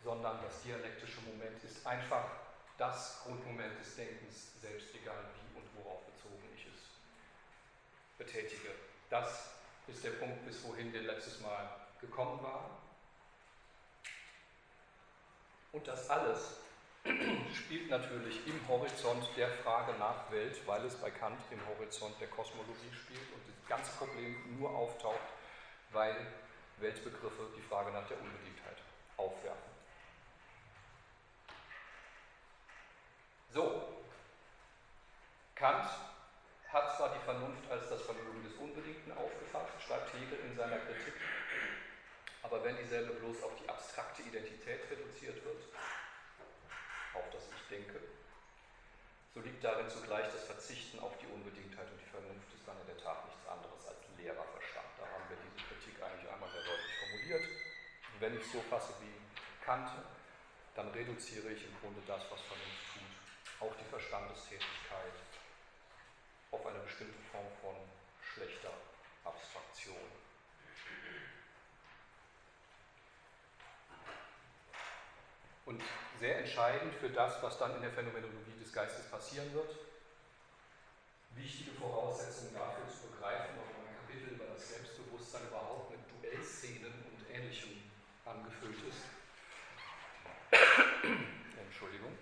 sondern 0.04 0.38
das 0.42 0.62
dialektische 0.62 1.20
Moment 1.22 1.62
ist 1.64 1.84
einfach 1.84 2.30
das 2.76 3.22
Grundmoment 3.24 3.80
des 3.80 3.96
Denkens, 3.96 4.60
selbst 4.60 4.94
egal 4.94 5.24
wie 5.34 5.58
und 5.58 5.66
worauf 5.74 6.06
bezogen 6.06 6.48
ich 6.54 6.66
es 6.66 8.16
betätige. 8.16 8.70
Das 9.10 9.50
ist 9.88 10.04
der 10.04 10.10
Punkt, 10.10 10.46
bis 10.46 10.62
wohin 10.62 10.92
wir 10.92 11.02
letztes 11.02 11.40
Mal 11.40 11.68
gekommen 12.00 12.40
waren. 12.42 12.87
Und 15.72 15.86
das 15.86 16.08
alles 16.08 16.60
spielt 17.54 17.90
natürlich 17.90 18.46
im 18.46 18.68
Horizont 18.68 19.24
der 19.36 19.48
Frage 19.48 19.92
nach 19.98 20.30
Welt, 20.30 20.60
weil 20.66 20.84
es 20.84 20.94
bei 20.96 21.10
Kant 21.10 21.40
im 21.50 21.60
Horizont 21.66 22.18
der 22.20 22.28
Kosmologie 22.28 22.92
spielt 22.92 23.32
und 23.32 23.42
das 23.46 23.68
ganze 23.68 23.90
Problem 23.92 24.58
nur 24.58 24.70
auftaucht, 24.70 25.18
weil 25.92 26.14
Weltbegriffe 26.78 27.48
die 27.56 27.62
Frage 27.62 27.90
nach 27.90 28.06
der 28.08 28.18
Unbedingtheit 28.20 28.76
aufwerfen. 29.16 29.78
So, 33.52 34.04
Kant 35.54 35.90
hat 36.68 36.96
zwar 36.96 37.14
die 37.14 37.24
Vernunft 37.24 37.70
als 37.70 37.88
das 37.88 38.02
Vermögen 38.02 38.44
des 38.44 38.54
Unbedingten 38.54 39.12
aufgefasst, 39.12 39.72
schreibt 39.86 40.12
Hegel 40.14 40.38
in 40.48 40.56
seiner 40.56 40.76
Kritik, 40.76 41.14
aber 42.48 42.64
wenn 42.64 42.78
dieselbe 42.78 43.12
bloß 43.20 43.42
auf 43.42 43.52
die 43.60 43.68
abstrakte 43.68 44.22
Identität 44.22 44.80
reduziert 44.90 45.36
wird, 45.44 45.68
auf 47.12 47.28
das 47.30 47.44
Ich 47.44 47.68
denke, 47.68 48.00
so 49.34 49.40
liegt 49.40 49.62
darin 49.62 49.90
zugleich 49.90 50.24
das 50.32 50.44
Verzichten 50.48 50.98
auf 51.00 51.12
die 51.20 51.28
Unbedingtheit 51.28 51.84
und 51.92 52.00
die 52.00 52.08
Vernunft 52.08 52.48
ist 52.56 52.64
dann 52.64 52.80
in 52.80 52.88
der 52.88 53.04
Tat 53.04 53.28
nichts 53.28 53.44
anderes 53.44 53.84
als 53.84 54.00
leerer 54.16 54.48
Verstand. 54.56 54.88
Da 54.96 55.04
haben 55.04 55.28
wir 55.28 55.36
diese 55.44 55.60
Kritik 55.68 56.00
eigentlich 56.00 56.24
einmal 56.24 56.48
sehr 56.48 56.64
deutlich 56.64 56.96
formuliert. 56.96 57.44
Und 57.44 58.20
wenn 58.24 58.34
ich 58.40 58.46
so 58.48 58.64
fasse 58.72 58.96
wie 59.04 59.12
Kant, 59.60 59.92
dann 60.72 60.88
reduziere 60.96 61.52
ich 61.52 61.68
im 61.68 61.76
Grunde 61.84 62.00
das, 62.08 62.24
was 62.32 62.40
Vernunft 62.48 62.84
tut, 62.96 63.12
auch 63.60 63.74
die 63.76 63.90
Verstandestätigkeit 63.92 65.16
auf 66.50 66.64
eine 66.64 66.80
bestimmte 66.80 67.20
Form 67.28 67.52
von 67.60 67.76
schlechter 68.24 68.72
Abstraktion. 69.24 70.17
Und 75.68 75.82
sehr 76.18 76.38
entscheidend 76.38 76.94
für 76.94 77.10
das, 77.10 77.42
was 77.42 77.58
dann 77.58 77.76
in 77.76 77.82
der 77.82 77.90
Phänomenologie 77.90 78.56
des 78.58 78.72
Geistes 78.72 79.04
passieren 79.10 79.52
wird, 79.52 79.76
wichtige 81.36 81.72
Voraussetzungen 81.72 82.54
dafür 82.54 82.88
zu 82.88 83.12
begreifen, 83.12 83.52
warum 83.60 83.84
ein 83.84 83.92
Kapitel 84.00 84.32
über 84.32 84.46
das 84.46 84.66
Selbstbewusstsein 84.66 85.44
überhaupt 85.46 85.90
mit 85.90 86.00
Duellszenen 86.08 87.04
und 87.12 87.20
Ähnlichem 87.28 87.84
angefüllt 88.24 88.80
ist. 88.88 89.12
Entschuldigung. 91.60 92.16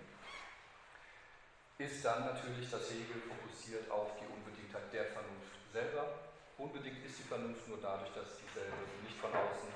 Ist 1.77 2.03
dann 2.03 2.25
natürlich, 2.25 2.69
dass 2.69 2.91
Hegel 2.91 3.21
fokussiert 3.31 3.89
auf 3.89 4.11
die 4.19 4.27
Unbedingtheit 4.27 4.91
der 4.91 5.05
Vernunft 5.15 5.55
selber. 5.71 6.19
Unbedingt 6.57 6.99
ist 7.05 7.19
die 7.19 7.29
Vernunft 7.31 7.65
nur 7.69 7.79
dadurch, 7.79 8.11
dass 8.11 8.43
dieselbe 8.43 8.75
nicht 9.07 9.15
von 9.15 9.31
außen 9.31 9.71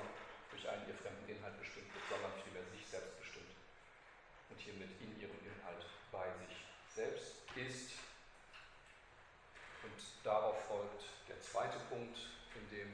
durch 0.50 0.68
einen 0.68 0.88
ihr 0.88 0.94
fremden 1.00 1.24
Inhalt 1.24 1.58
bestimmt 1.58 1.88
wird, 1.94 2.04
sondern 2.12 2.36
vielmehr 2.44 2.68
sich 2.68 2.84
selbst 2.84 3.22
und 4.52 4.60
hiermit 4.60 4.90
in 5.00 5.18
ihrem 5.18 5.38
Inhalt 5.40 5.86
bei 6.12 6.28
sich 6.44 6.56
selbst 6.94 7.40
ist. 7.56 7.92
Und 9.82 9.98
darauf 10.22 10.62
folgt 10.68 11.04
der 11.28 11.40
zweite 11.40 11.78
Punkt, 11.88 12.18
in 12.54 12.68
dem 12.70 12.88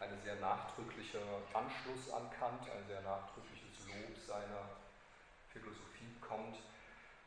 ein 0.00 0.13
sehr 0.24 0.36
nachdrücklicher 0.36 1.20
Anschluss 1.52 2.10
an 2.10 2.30
Kant, 2.30 2.62
ein 2.70 2.86
sehr 2.88 3.02
nachdrückliches 3.02 3.86
Lob 3.86 4.16
seiner 4.26 4.72
Philosophie 5.52 6.16
kommt, 6.20 6.56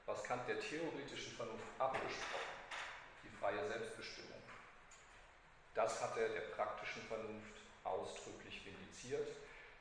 was 0.08 0.24
Kant 0.24 0.48
der 0.48 0.60
theoretischen 0.60 1.34
Vernunft 1.38 1.68
abgesprochen, 1.78 2.58
die 3.24 3.30
freie 3.40 3.68
Selbstbestimmung. 3.68 4.42
Das 5.76 6.02
hat 6.02 6.18
er 6.18 6.30
der 6.30 6.50
praktischen 6.58 7.04
Vernunft 7.04 7.54
ausdrücklich 7.84 8.66
vindiziert. 8.66 9.30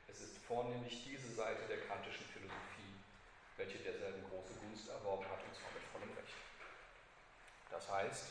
Es 0.07 0.21
ist 0.21 0.37
vornehmlich 0.45 1.03
diese 1.03 1.33
Seite 1.33 1.67
der 1.67 1.81
kantischen 1.87 2.25
Philosophie, 2.27 2.93
welche 3.57 3.79
derselben 3.79 4.23
große 4.29 4.53
Gunst 4.61 4.89
erworben 4.89 5.25
hat, 5.25 5.43
und 5.43 5.55
zwar 5.55 5.71
mit 5.73 5.83
vollem 5.91 6.15
Recht. 6.15 6.37
Das 7.71 7.89
heißt, 7.89 8.29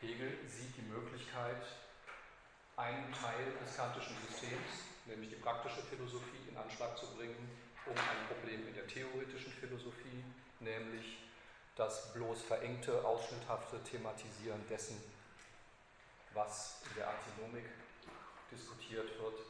Hegel 0.00 0.38
sieht 0.48 0.74
die 0.78 0.88
Möglichkeit, 0.88 1.62
einen 2.80 3.12
Teil 3.12 3.52
des 3.62 3.76
kantischen 3.76 4.16
Systems, 4.26 4.88
nämlich 5.04 5.30
die 5.30 5.36
praktische 5.36 5.82
Philosophie, 5.82 6.48
in 6.48 6.56
Anschlag 6.56 6.96
zu 6.96 7.06
bringen, 7.14 7.50
um 7.86 7.92
ein 7.92 8.26
Problem 8.28 8.66
in 8.66 8.74
der 8.74 8.86
theoretischen 8.86 9.52
Philosophie, 9.52 10.24
nämlich 10.60 11.18
das 11.76 12.12
bloß 12.12 12.42
verengte, 12.42 13.04
ausschnitthafte 13.04 13.82
Thematisieren 13.84 14.66
dessen, 14.68 15.00
was 16.34 16.82
in 16.88 16.96
der 16.96 17.08
Antinomik 17.08 17.66
diskutiert 18.50 19.08
wird, 19.20 19.40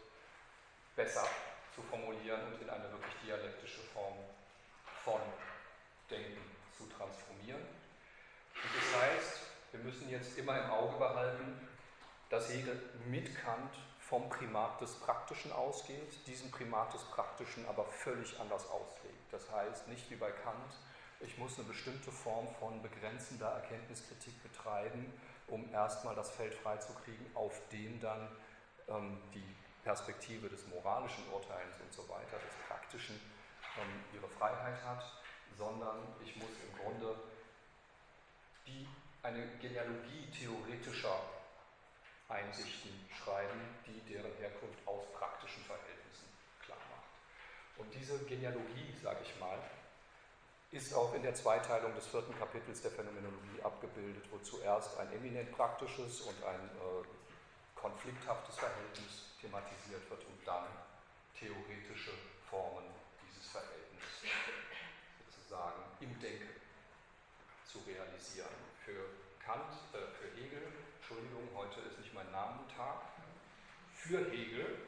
besser 0.97 1.27
zu 1.75 1.83
formulieren 1.83 2.41
und 2.53 2.63
in 2.63 2.71
eine 2.71 2.91
wirklich 2.91 3.15
dialektische 3.25 3.81
Form 3.95 4.17
von 5.05 5.21
Denken 6.11 6.41
zu 6.77 6.87
transformieren. 6.87 7.63
Und 7.63 8.71
das 8.77 9.03
heißt, 9.03 9.41
wir 9.73 9.81
müssen 9.81 10.11
jetzt 10.11 10.37
immer 10.37 10.59
im 10.63 10.71
Auge 10.71 10.99
behalten, 10.99 11.70
dass 12.31 12.49
Hegel 12.49 12.81
mit 13.07 13.37
Kant 13.43 13.77
vom 13.99 14.29
Primat 14.29 14.81
des 14.81 14.95
Praktischen 14.95 15.53
ausgeht, 15.53 16.27
diesen 16.27 16.51
Primat 16.51 16.95
des 16.95 17.03
Praktischen 17.05 17.67
aber 17.69 17.85
völlig 17.85 18.39
anders 18.41 18.69
auslegt. 18.71 19.33
Das 19.33 19.51
heißt, 19.51 19.89
nicht 19.89 20.11
wie 20.11 20.17
bei 20.17 20.31
Kant, 20.31 20.75
ich 21.21 21.37
muss 21.39 21.59
eine 21.59 21.69
bestimmte 21.69 22.11
Form 22.11 22.49
von 22.59 22.81
begrenzender 22.83 23.49
Erkenntniskritik 23.49 24.43
betreiben, 24.43 25.13
um 25.49 25.71
erstmal 25.73 26.15
das 26.15 26.31
Feld 26.31 26.55
freizukriegen, 26.55 27.27
auf 27.35 27.61
dem 27.71 28.01
dann 28.01 28.29
ähm, 28.89 29.19
die 29.35 29.55
Perspektive 29.85 30.49
des 30.49 30.67
moralischen 30.69 31.25
Urteils 31.33 31.81
und 31.81 31.93
so 31.93 32.09
weiter, 32.09 32.39
des 32.39 32.55
Praktischen, 32.69 33.21
ähm, 33.77 34.05
ihre 34.15 34.29
Freiheit 34.29 34.83
hat, 34.85 35.05
sondern 35.57 35.99
ich 36.25 36.37
muss 36.37 36.51
im 36.69 36.79
Grunde 36.79 37.17
die, 38.67 38.89
eine 39.23 39.47
Genealogie 39.59 40.31
theoretischer 40.31 41.19
Einsichten 42.31 42.91
schreiben, 43.13 43.61
die 43.87 44.01
deren 44.13 44.33
Herkunft 44.39 44.79
aus 44.87 45.05
praktischen 45.13 45.63
Verhältnissen 45.65 46.29
klar 46.65 46.79
macht. 46.91 47.11
Und 47.79 47.93
diese 47.95 48.19
Genealogie, 48.25 48.95
sage 49.03 49.21
ich 49.23 49.39
mal, 49.41 49.59
ist 50.73 50.95
auch 50.95 51.13
in 51.15 51.23
der 51.23 51.35
Zweiteilung 51.35 51.95
des 51.95 52.07
vierten 52.07 52.37
Kapitels 52.39 52.81
der 52.81 52.93
Phänomenologie 52.93 53.61
abgebildet, 53.63 54.25
wo 54.31 54.39
zuerst 54.39 54.99
ein 54.99 55.13
eminent 55.13 55.51
praktisches 55.53 56.21
und 56.21 56.45
ein 56.45 56.61
äh, 56.61 57.05
konflikthaftes 57.75 58.57
Verhältnis 58.57 59.35
thematisiert 59.41 60.09
wird 60.09 60.25
und 60.25 60.47
dann 60.47 60.67
theoretische 61.37 62.13
Formen 62.49 62.85
dieses 63.27 63.51
Verhältnis 63.51 64.05
sozusagen 65.27 65.83
im 66.01 66.21
Denken 66.21 66.61
zu 67.67 67.79
realisieren. 67.81 68.55
Für 68.85 69.11
Kant, 69.45 69.75
äh, 69.93 70.07
für 70.15 70.31
Hegel, 70.37 70.63
Entschuldigung, 70.99 71.49
heute 71.57 71.81
ist 71.81 71.99
nicht 71.99 72.15
mein 72.15 72.31
Namentag, 72.31 73.03
für 74.01 74.31
Hegel 74.31 74.79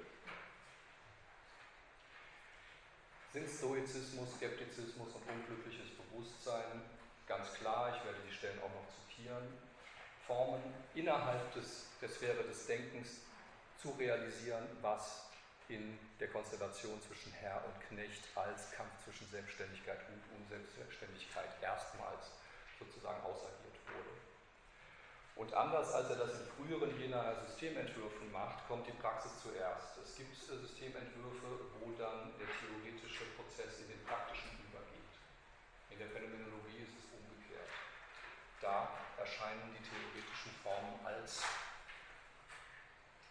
sind 3.33 3.49
Stoizismus, 3.49 4.35
Skeptizismus 4.37 5.09
und 5.15 5.23
unglückliches 5.29 5.91
Bewusstsein? 5.97 6.83
Ganz 7.27 7.53
klar, 7.55 7.97
ich 7.97 8.05
werde 8.05 8.19
die 8.29 8.35
Stellen 8.35 8.59
auch 8.61 8.73
noch 8.75 8.87
zitieren, 8.89 9.47
Formen 10.27 10.63
innerhalb 10.95 11.53
des, 11.55 11.87
der 12.01 12.09
Sphäre 12.09 12.43
des 12.45 12.67
Denkens 12.67 13.21
zu 13.81 13.91
realisieren, 13.91 14.67
was 14.81 15.29
in 15.69 15.99
der 16.19 16.29
Konstellation 16.29 17.01
zwischen 17.03 17.33
Herr 17.33 17.63
und 17.65 17.89
Knecht 17.89 18.25
als 18.35 18.71
Kampf 18.73 18.93
zwischen 19.05 19.29
Selbstständigkeit 19.29 20.01
und 20.09 20.43
Unselbstständigkeit 20.43 21.49
erstmals 21.63 22.31
sozusagen 22.79 23.23
ausagiert 23.23 23.79
wurde. 23.87 24.22
Und 25.35 25.53
anders 25.55 25.93
als 25.93 26.11
er 26.11 26.17
das 26.17 26.41
in 26.41 26.47
früheren 26.47 26.99
jener 27.01 27.35
Systementwürfen 27.47 28.31
macht, 28.33 28.67
kommt 28.69 28.87
die 28.87 28.93
Praxis 28.93 29.33
zuerst. 29.43 29.99
Es 29.99 30.17
gibt 30.17 30.37
Systementwürfe, 30.37 31.73
wo 31.81 31.93
dann 31.97 32.37
der 32.39 32.49
theoretische 32.61 33.25
Prozess 33.37 33.81
in 33.81 33.89
den 33.89 34.05
praktischen 34.05 34.51
übergeht. 34.69 35.13
In 35.91 35.99
der 35.99 36.09
Phänomenologie 36.09 36.85
ist 36.85 36.95
es 37.01 37.07
umgekehrt. 37.17 37.71
da 38.61 38.89
erscheinen 39.19 39.75
die 39.75 39.83
theoretischen 39.83 40.53
Formen 40.63 41.01
als 41.05 41.43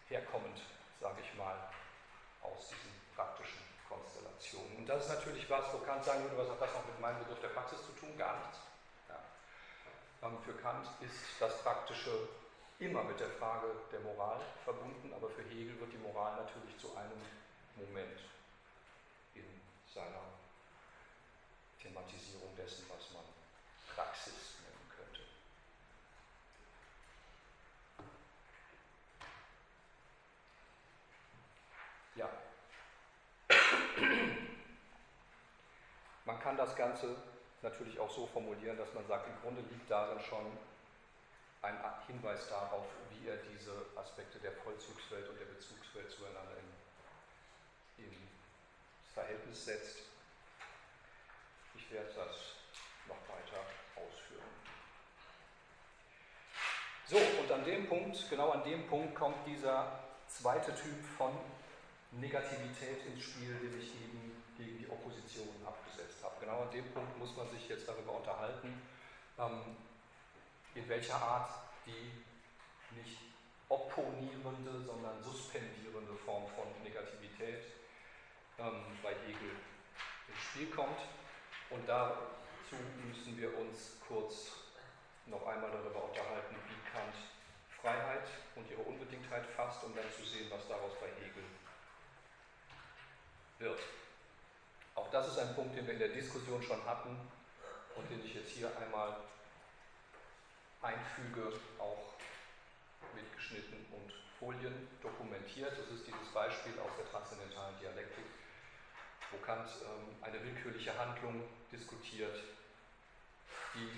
herkommend, 0.10 0.62
sage 1.00 1.22
ich 1.22 1.38
mal, 1.38 1.56
aus 2.42 2.70
diesen 2.70 2.92
praktischen 3.16 3.62
Konstellationen. 3.88 4.78
Und 4.78 4.86
das 4.88 5.06
ist 5.06 5.14
natürlich 5.16 5.50
was, 5.50 5.72
wo 5.74 5.78
Kant 5.80 6.04
sagen 6.04 6.24
würde, 6.24 6.38
was 6.38 6.50
hat 6.50 6.62
das 6.62 6.74
noch 6.74 6.86
mit 6.86 7.00
meinem 7.00 7.20
Begriff 7.20 7.40
der 7.40 7.50
Praxis 7.50 7.80
zu 7.86 7.92
tun? 7.94 8.18
Gar 8.18 8.40
nichts. 8.40 8.71
Für 10.22 10.54
Kant 10.54 10.88
ist 11.02 11.20
das 11.40 11.64
Praktische 11.64 12.30
immer 12.78 13.04
mit 13.04 13.20
der 13.20 13.30
Frage 13.30 13.66
der 13.92 14.02
Moral 14.02 14.40
verbunden, 14.64 15.12
aber 15.16 15.32
für 15.32 15.42
Hegel 15.42 15.80
wird 15.80 15.94
die 15.94 15.98
Moral 15.98 16.36
natürlich 16.36 16.78
zu 16.78 16.96
einem 16.96 17.20
Moment 17.76 18.20
in 19.34 19.46
seiner 19.92 20.22
Thematisierung 21.82 22.56
dessen, 22.56 22.86
was 22.88 23.12
man 23.14 23.24
Praxis 23.96 24.58
nennen 24.62 24.92
könnte. 24.96 25.22
Ja. 32.16 32.30
Man 36.26 36.40
kann 36.40 36.58
das 36.58 36.76
Ganze 36.76 37.16
natürlich 37.62 38.00
auch 38.00 38.10
so 38.10 38.26
formulieren, 38.28 38.78
dass 38.78 38.94
man 38.94 39.06
sagt, 39.08 39.28
im 39.28 39.40
Grunde 39.42 39.62
liegt 39.70 39.90
darin 39.90 40.20
schon 40.20 40.46
ein 41.62 41.78
Hinweis 42.08 42.50
darauf, 42.50 42.86
wie 43.12 43.28
er 43.28 43.38
diese 43.38 43.72
Aspekte 43.96 44.40
der 44.40 44.52
Vollzugswelt 44.52 45.30
und 45.30 45.40
der 45.40 45.46
Bezugswelt 45.46 46.10
zueinander 46.10 46.58
in, 47.98 48.06
in 48.06 48.12
Verhältnis 49.14 49.66
setzt. 49.66 50.00
Ich 51.76 51.92
werde 51.92 52.10
das 52.16 52.56
noch 53.08 53.22
weiter 53.30 53.62
ausführen. 53.96 54.42
So, 57.06 57.18
und 57.18 57.52
an 57.52 57.64
dem 57.64 57.88
Punkt, 57.88 58.28
genau 58.30 58.52
an 58.52 58.64
dem 58.64 58.88
Punkt 58.88 59.14
kommt 59.14 59.46
dieser 59.46 60.00
zweite 60.28 60.74
Typ 60.74 61.06
von 61.18 61.38
Negativität 62.14 63.06
ins 63.06 63.24
Spiel, 63.24 63.54
den 63.56 63.80
ich 63.80 63.94
eben 64.02 64.44
gegen 64.58 64.80
die 64.80 64.90
Opposition 64.90 65.50
abgesetzt 65.66 65.91
habe. 66.24 66.36
Genau 66.40 66.62
an 66.64 66.72
dem 66.72 66.92
Punkt 66.94 67.18
muss 67.18 67.36
man 67.36 67.50
sich 67.50 67.68
jetzt 67.70 67.88
darüber 67.88 68.14
unterhalten, 68.14 68.82
ähm, 69.38 69.76
in 70.76 70.88
welcher 70.88 71.16
Art 71.16 71.50
die 71.86 72.24
nicht 72.96 73.18
opponierende, 73.70 74.82
sondern 74.86 75.22
suspendierende 75.24 76.14
Form 76.26 76.46
von 76.48 76.66
Negativität 76.84 77.64
ähm, 78.60 78.84
bei 79.02 79.14
Hegel 79.26 79.56
ins 80.28 80.42
Spiel 80.50 80.68
kommt. 80.68 81.00
Und 81.70 81.88
dazu 81.88 82.76
müssen 83.08 83.38
wir 83.38 83.58
uns 83.58 83.98
kurz 84.08 84.52
noch 85.26 85.48
einmal 85.48 85.72
darüber 85.72 86.04
unterhalten, 86.04 86.56
wie 86.68 86.92
Kant 86.92 87.16
Freiheit 87.82 88.28
und 88.56 88.70
ihre 88.70 88.82
Unbedingtheit 88.82 89.46
fasst, 89.56 89.84
um 89.84 89.96
dann 89.96 90.06
zu 90.12 90.24
sehen, 90.24 90.48
was 90.52 90.68
daraus 90.68 90.92
bei 91.00 91.08
Hegel 91.08 91.44
wird. 93.60 93.80
Das 95.12 95.28
ist 95.28 95.40
ein 95.40 95.54
Punkt, 95.56 95.76
den 95.76 95.86
wir 95.86 95.94
in 95.94 96.00
der 96.00 96.08
Diskussion 96.16 96.64
schon 96.64 96.82
hatten 96.86 97.18
und 97.98 98.10
den 98.10 98.24
ich 98.24 98.34
jetzt 98.34 98.52
hier 98.52 98.72
einmal 98.78 99.18
einfüge, 100.82 101.52
auch 101.78 102.14
mitgeschnitten 103.14 103.86
und 103.92 104.14
Folien 104.40 104.88
dokumentiert. 105.02 105.72
Das 105.78 105.90
ist 105.90 106.08
dieses 106.08 106.28
Beispiel 106.34 106.80
aus 106.80 106.92
der 106.98 107.12
transzendentalen 107.12 107.78
Dialektik, 107.80 108.24
wo 109.32 109.38
Kant 109.46 109.68
ähm, 109.84 110.16
eine 110.22 110.42
willkürliche 110.44 110.98
Handlung 110.98 111.44
diskutiert, 111.74 112.40
die 113.76 113.92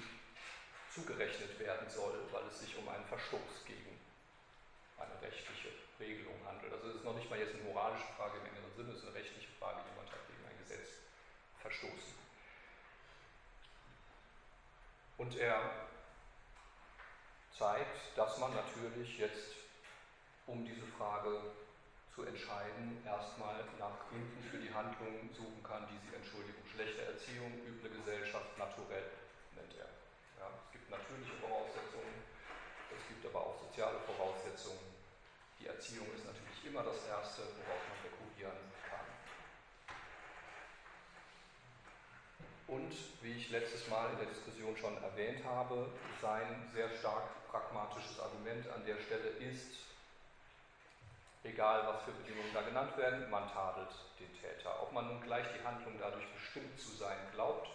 zugerechnet 0.89 1.59
werden 1.59 1.87
soll, 1.91 2.25
weil 2.31 2.43
es 2.49 2.59
sich 2.59 2.75
um 2.77 2.89
einen 2.89 3.05
Verstoß 3.05 3.65
gegen 3.65 3.99
eine 4.97 5.21
rechtliche 5.21 5.69
Regelung 5.99 6.41
handelt. 6.47 6.73
Also 6.73 6.89
es 6.89 6.95
ist 6.95 7.03
noch 7.03 7.15
nicht 7.15 7.29
mal 7.29 7.37
jetzt 7.37 7.53
eine 7.53 7.63
moralische 7.63 8.07
Frage 8.17 8.39
im 8.39 8.45
engeren 8.45 8.73
Sinne, 8.75 8.91
es 8.91 8.97
ist 8.97 9.05
eine 9.05 9.15
rechtliche 9.15 9.51
Frage, 9.59 9.81
jemand 9.89 10.11
hat 10.11 10.25
gegen 10.27 10.41
ein 10.49 10.57
Gesetz 10.57 11.03
verstoßen. 11.63 12.13
Und 15.17 15.35
er 15.37 15.87
zeigt, 17.57 18.17
dass 18.17 18.37
man 18.37 18.53
natürlich 18.53 19.17
jetzt, 19.17 19.55
um 20.45 20.65
diese 20.65 20.85
Frage 20.97 21.39
zu 22.13 22.23
entscheiden, 22.23 23.01
erstmal 23.05 23.63
nach 23.79 23.97
Gründen 24.09 24.43
für 24.51 24.57
die 24.57 24.73
Handlung 24.73 25.29
suchen 25.33 25.63
kann, 25.63 25.87
die 25.87 25.97
sie 26.05 26.15
entschuldigen. 26.15 26.61
Schlechte 26.69 27.01
Erziehung, 27.05 27.51
üble 27.65 27.89
Gesellschaft, 27.89 28.57
naturell 28.57 29.09
nennt 29.55 29.73
er. 29.77 29.89
Ja, 30.39 30.49
es 30.65 30.71
gibt 30.73 30.89
natürliche 30.89 31.33
Voraussetzungen, 31.41 32.21
es 32.91 33.07
gibt 33.07 33.25
aber 33.25 33.47
auch 33.47 33.59
soziale 33.61 33.99
Voraussetzungen. 34.01 34.93
Die 35.59 35.67
Erziehung 35.67 36.07
ist 36.13 36.25
natürlich 36.25 36.65
immer 36.65 36.83
das 36.83 37.07
Erste, 37.07 37.41
worauf 37.41 37.81
man 37.87 37.97
rekurrieren 38.03 38.59
kann. 38.89 39.07
Und 42.67 42.93
wie 43.21 43.33
ich 43.33 43.49
letztes 43.49 43.87
Mal 43.89 44.09
in 44.11 44.17
der 44.17 44.27
Diskussion 44.27 44.75
schon 44.77 44.95
erwähnt 45.03 45.43
habe, 45.45 45.89
sein 46.21 46.69
sehr 46.73 46.89
stark 46.89 47.23
pragmatisches 47.51 48.19
Argument 48.19 48.67
an 48.69 48.85
der 48.85 48.97
Stelle 48.97 49.29
ist, 49.39 49.83
egal 51.43 51.85
was 51.85 52.03
für 52.03 52.11
Bedingungen 52.11 52.53
da 52.53 52.61
genannt 52.61 52.97
werden, 52.97 53.29
man 53.29 53.51
tadelt 53.51 53.91
den 54.19 54.31
Täter. 54.39 54.81
Ob 54.81 54.93
man 54.93 55.07
nun 55.07 55.21
gleich 55.21 55.45
die 55.53 55.63
Handlung 55.63 55.93
dadurch 55.99 56.25
bestimmt 56.33 56.79
zu 56.79 56.91
sein 56.91 57.17
glaubt, 57.33 57.69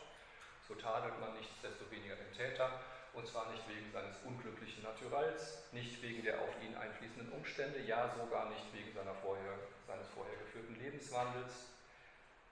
so 0.67 0.75
tadelt 0.75 1.19
man 1.21 1.35
nichtsdestoweniger 1.35 2.17
den 2.17 2.33
Täter, 2.33 2.81
und 3.15 3.27
zwar 3.27 3.51
nicht 3.51 3.67
wegen 3.69 3.91
seines 3.93 4.17
unglücklichen 4.25 4.83
Naturals, 4.83 5.63
nicht 5.73 6.01
wegen 6.03 6.23
der 6.23 6.41
auf 6.41 6.51
ihn 6.63 6.77
einfließenden 6.77 7.33
Umstände, 7.33 7.81
ja 7.81 8.11
sogar 8.17 8.49
nicht 8.51 8.73
wegen 8.73 8.93
seiner 8.93 9.15
vorher, 9.15 9.59
seines 9.87 10.09
vorher 10.09 10.37
geführten 10.37 10.79
Lebenswandels, 10.79 11.69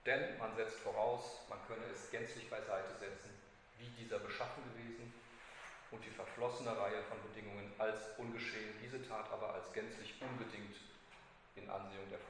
denn 0.07 0.39
man 0.39 0.55
setzt 0.55 0.79
voraus, 0.79 1.43
man 1.49 1.59
könne 1.67 1.83
es 1.91 2.09
gänzlich 2.09 2.49
beiseite 2.49 2.95
setzen, 2.97 3.29
wie 3.77 3.89
dieser 3.99 4.19
beschaffen 4.19 4.63
gewesen 4.71 5.13
und 5.91 6.03
die 6.03 6.09
verflossene 6.09 6.71
Reihe 6.71 7.03
von 7.03 7.19
Bedingungen 7.27 7.71
als 7.77 8.15
ungeschehen, 8.17 8.73
diese 8.81 9.05
Tat 9.05 9.29
aber 9.31 9.53
als 9.53 9.71
gänzlich 9.73 10.15
unbedingt 10.21 10.75
in 11.55 11.69
Ansehung 11.69 12.09
des 12.09 12.21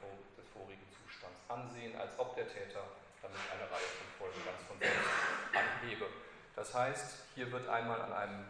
vorigen 0.53 0.87
Zustands 0.89 1.39
ansehen, 1.47 1.95
als 1.95 2.17
ob 2.17 2.35
der 2.35 2.47
Täter 2.47 2.81
damit 3.21 3.39
eine 3.53 3.69
Reihe 3.69 3.89
von 4.01 4.07
Folgen 4.17 4.41
ganz 4.43 4.61
von 4.67 4.79
selbst 4.79 5.09
anhebe. 5.53 6.07
Das 6.55 6.73
heißt, 6.73 7.25
hier 7.35 7.51
wird 7.51 7.69
einmal 7.69 8.01
an 8.01 8.13
einem 8.13 8.45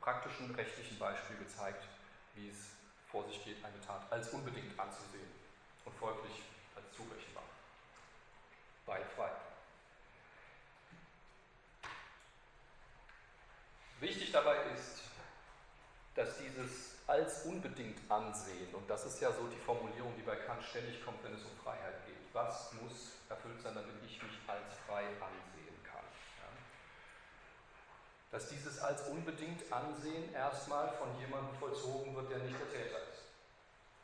praktischen 0.00 0.54
rechtlichen 0.54 0.98
Beispiel 0.98 1.36
gezeigt, 1.36 1.84
wie 2.34 2.48
es 2.48 2.72
vor 3.10 3.26
sich 3.26 3.44
geht, 3.44 3.62
eine 3.62 3.80
Tat 3.80 4.10
als 4.10 4.30
unbedingt 4.30 4.78
anzusehen 4.78 5.28
und 5.84 5.94
folglich 5.96 6.42
frei. 8.84 9.30
Wichtig 14.00 14.32
dabei 14.32 14.56
ist, 14.74 15.02
dass 16.14 16.38
dieses 16.38 16.94
als 17.06 17.44
unbedingt 17.44 17.98
ansehen, 18.10 18.74
und 18.74 18.88
das 18.88 19.04
ist 19.06 19.20
ja 19.20 19.32
so 19.32 19.46
die 19.48 19.60
Formulierung, 19.60 20.14
die 20.16 20.22
bei 20.22 20.36
Kant 20.36 20.62
ständig 20.62 21.04
kommt, 21.04 21.22
wenn 21.24 21.34
es 21.34 21.42
um 21.42 21.56
Freiheit 21.62 22.04
geht. 22.06 22.16
Was 22.32 22.72
muss 22.74 23.12
erfüllt 23.28 23.60
sein, 23.62 23.74
damit 23.74 23.96
ich 24.04 24.22
mich 24.22 24.38
als 24.46 24.74
frei 24.86 25.04
ansehen 25.04 25.84
kann? 25.84 26.04
Ja? 26.40 26.48
Dass 28.32 28.48
dieses 28.48 28.78
als 28.78 29.08
unbedingt 29.08 29.70
ansehen 29.72 30.32
erstmal 30.32 30.92
von 30.96 31.18
jemandem 31.18 31.54
vollzogen 31.56 32.14
wird, 32.14 32.30
der 32.30 32.38
nicht 32.38 32.58
der 32.58 32.70
Täter 32.70 32.98
ist. 33.10 33.22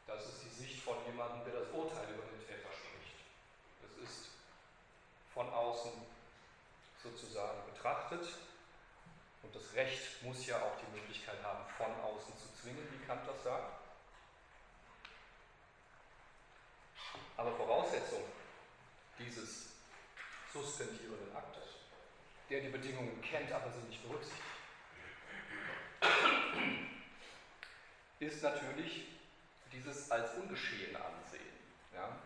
Das 0.06 0.26
ist 0.26 0.42
die 0.44 0.62
Sicht 0.62 0.82
von 0.82 0.96
jemandem, 1.06 1.44
der 1.44 1.60
das 1.60 1.68
Urteil 1.70 2.08
über 2.10 2.24
den 2.24 2.40
Täter 2.40 2.68
spricht. 2.72 3.16
Es 3.82 4.08
ist 4.08 4.30
von 5.40 5.52
außen 5.54 5.92
sozusagen 7.02 7.64
betrachtet. 7.72 8.28
Und 9.42 9.56
das 9.56 9.72
Recht 9.74 10.22
muss 10.22 10.46
ja 10.46 10.56
auch 10.56 10.76
die 10.76 10.98
Möglichkeit 10.98 11.42
haben, 11.42 11.64
von 11.78 11.98
außen 12.04 12.36
zu 12.36 12.52
zwingen, 12.60 12.86
wie 12.92 13.06
Kant 13.06 13.26
das 13.26 13.42
sagt. 13.42 13.80
Aber 17.38 17.52
Voraussetzung 17.52 18.22
dieses 19.18 19.72
suspendierenden 20.52 21.34
Aktes, 21.34 21.64
der 22.50 22.60
die 22.60 22.68
Bedingungen 22.68 23.22
kennt, 23.22 23.50
aber 23.50 23.70
sie 23.70 23.88
nicht 23.88 24.02
berücksichtigt, 24.02 24.44
ist 28.18 28.42
natürlich 28.42 29.06
dieses 29.72 30.10
als 30.10 30.34
ungeschehen 30.34 30.94
ansehen. 30.96 31.56
Ja? 31.94 32.18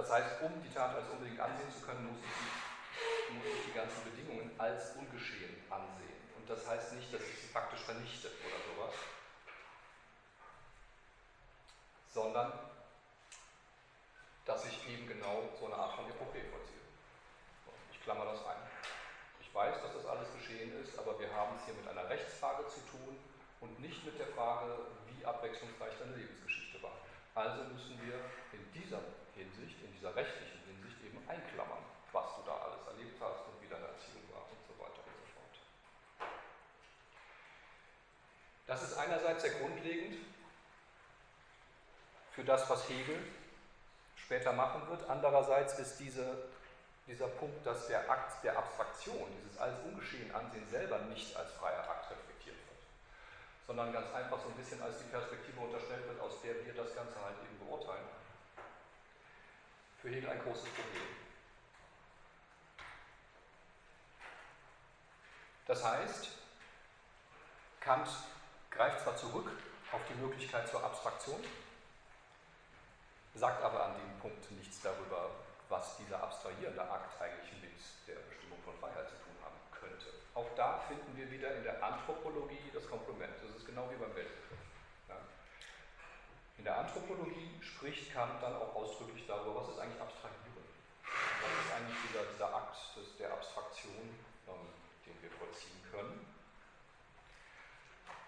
Das 0.00 0.10
heißt, 0.12 0.40
um 0.40 0.62
die 0.62 0.72
Tat 0.72 0.96
als 0.96 1.10
unbedingt 1.10 1.38
ansehen 1.38 1.70
zu 1.70 1.84
können, 1.84 2.08
muss 2.08 2.16
ich, 2.24 3.34
muss 3.34 3.44
ich 3.44 3.64
die 3.66 3.76
ganzen 3.76 4.02
Bedingungen 4.02 4.50
als 4.56 4.96
ungeschehen 4.96 5.60
ansehen. 5.68 6.16
Und 6.38 6.48
das 6.48 6.66
heißt 6.66 6.94
nicht, 6.94 7.12
dass 7.12 7.20
ich 7.20 7.36
sie 7.36 7.48
faktisch 7.48 7.80
vernichte 7.80 8.28
oder 8.28 8.64
sowas, 8.64 8.94
sondern 12.14 12.50
dass 14.46 14.64
ich 14.64 14.88
eben 14.88 15.06
genau 15.06 15.50
so 15.60 15.66
eine 15.66 15.76
Art 15.76 15.92
von 15.92 16.08
Epoche 16.08 16.48
vollziehe. 16.48 16.80
Ich 17.92 18.02
klammer 18.02 18.24
das 18.24 18.40
ein. 18.46 18.56
Ich 19.42 19.54
weiß, 19.54 19.82
dass 19.82 19.92
das 19.92 20.06
alles 20.06 20.32
geschehen 20.32 20.80
ist, 20.80 20.98
aber 20.98 21.20
wir 21.20 21.30
haben 21.34 21.56
es 21.56 21.66
hier 21.66 21.74
mit 21.74 21.86
einer 21.86 22.08
Rechtsfrage 22.08 22.66
zu 22.68 22.80
tun 22.88 23.18
und 23.60 23.78
nicht 23.80 24.02
mit 24.06 24.18
der 24.18 24.28
Frage, 24.28 24.78
wie 25.12 25.26
abwechslungsreich 25.26 25.92
deine 25.98 26.16
Lebensgeschichte 26.16 26.82
war. 26.82 26.96
Also 27.34 27.64
müssen 27.64 28.00
wir 28.02 28.16
in 28.52 28.72
dieser 28.72 29.00
Hinsicht, 29.40 29.79
in 29.79 29.79
dieser 30.00 30.16
rechtlichen 30.16 30.60
Hinsicht 30.64 30.96
eben 31.04 31.18
einklammern, 31.28 31.84
was 32.12 32.24
du 32.36 32.42
da 32.46 32.56
alles 32.56 32.86
erlebt 32.86 33.20
hast 33.20 33.44
und 33.52 33.60
wie 33.60 33.68
deine 33.68 33.84
Erziehung 33.84 34.24
war 34.32 34.48
und 34.48 34.64
so 34.64 34.72
weiter 34.80 35.04
und 35.04 35.16
so 35.20 35.28
fort. 35.36 35.54
Das 38.66 38.82
ist 38.82 38.96
einerseits 38.96 39.42
sehr 39.42 39.60
grundlegend 39.60 40.24
für 42.32 42.44
das, 42.44 42.68
was 42.70 42.88
Hegel 42.88 43.18
später 44.16 44.52
machen 44.54 44.88
wird. 44.88 45.08
Andererseits 45.10 45.78
ist 45.78 45.98
diese, 45.98 46.48
dieser 47.06 47.28
Punkt, 47.28 47.66
dass 47.66 47.88
der 47.88 48.08
Akt 48.10 48.42
der 48.42 48.56
Abstraktion, 48.56 49.28
dieses 49.42 49.58
als 49.58 49.78
ungeschehen 49.84 50.34
Ansehen 50.34 50.66
selber 50.70 50.98
nicht 51.12 51.36
als 51.36 51.52
freier 51.52 51.84
Akt 51.90 52.10
reflektiert 52.10 52.56
wird, 52.56 52.78
sondern 53.66 53.92
ganz 53.92 54.10
einfach 54.14 54.40
so 54.40 54.48
ein 54.48 54.54
bisschen 54.54 54.80
als 54.80 54.96
die 54.98 55.10
Perspektive 55.10 55.60
unterstellt 55.60 56.08
wird, 56.08 56.20
aus 56.20 56.40
der 56.40 56.64
wir 56.64 56.72
das 56.72 56.94
Ganze 56.94 57.20
halt 57.20 57.36
eben 57.44 57.58
beurteilen. 57.66 58.08
Für 60.00 60.08
Hegel 60.08 60.30
ein 60.30 60.42
großes 60.42 60.64
Problem. 60.64 61.02
Das 65.66 65.84
heißt, 65.84 66.28
Kant 67.80 68.08
greift 68.70 69.00
zwar 69.00 69.16
zurück 69.18 69.50
auf 69.92 70.00
die 70.08 70.14
Möglichkeit 70.14 70.68
zur 70.68 70.82
Abstraktion, 70.82 71.44
sagt 73.34 73.62
aber 73.62 73.84
an 73.84 73.94
dem 73.94 74.18
Punkt 74.20 74.50
nichts 74.52 74.80
darüber, 74.80 75.32
was 75.68 75.98
dieser 75.98 76.22
abstrahierende 76.22 76.82
Akt 76.82 77.20
eigentlich 77.20 77.52
mit 77.60 77.72
der 78.08 78.20
Bestimmung 78.22 78.58
von 78.64 78.74
Freiheit 78.78 79.06
zu 79.06 79.16
tun 79.16 79.36
haben 79.44 79.60
könnte. 79.70 80.06
Auch 80.34 80.48
da 80.56 80.80
finden 80.88 81.14
wir 81.14 81.30
wieder 81.30 81.54
in 81.56 81.62
der 81.62 81.84
Anthropologie 81.84 82.70
das 82.72 82.88
Komplement. 82.88 83.34
Das 83.42 83.54
ist 83.54 83.66
genau 83.66 83.90
wie 83.90 83.96
beim 83.96 84.14
Weltbegriff. 84.14 84.69
In 86.60 86.64
der 86.64 86.76
Anthropologie 86.76 87.56
spricht 87.62 88.12
Kant 88.12 88.36
dann 88.42 88.54
auch 88.54 88.74
ausdrücklich 88.74 89.24
darüber, 89.26 89.62
was 89.62 89.70
ist 89.72 89.80
eigentlich 89.80 89.98
Abstrahieren? 89.98 90.68
Was 91.00 91.64
ist 91.64 91.72
eigentlich 91.72 91.96
dieser, 92.04 92.24
dieser 92.36 92.54
Akt 92.54 92.76
des, 93.00 93.16
der 93.16 93.32
Abstraktion, 93.32 94.12
ähm, 94.44 94.68
den 95.06 95.16
wir 95.22 95.30
vollziehen 95.40 95.80
können? 95.90 96.20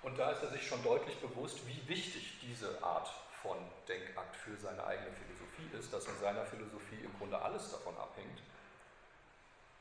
Und 0.01 0.17
da 0.17 0.31
ist 0.31 0.43
er 0.45 0.49
sich 0.49 0.67
schon 0.67 0.83
deutlich 0.83 1.21
bewusst, 1.21 1.61
wie 1.69 1.87
wichtig 1.87 2.41
diese 2.41 2.83
Art 2.83 3.13
von 3.43 3.59
Denkakt 3.87 4.35
für 4.37 4.57
seine 4.57 4.83
eigene 4.83 5.13
Philosophie 5.13 5.69
ist, 5.77 5.93
dass 5.93 6.09
in 6.09 6.19
seiner 6.19 6.47
Philosophie 6.47 7.05
im 7.05 7.13
Grunde 7.19 7.37
alles 7.37 7.71
davon 7.71 7.95
abhängt, 7.99 8.41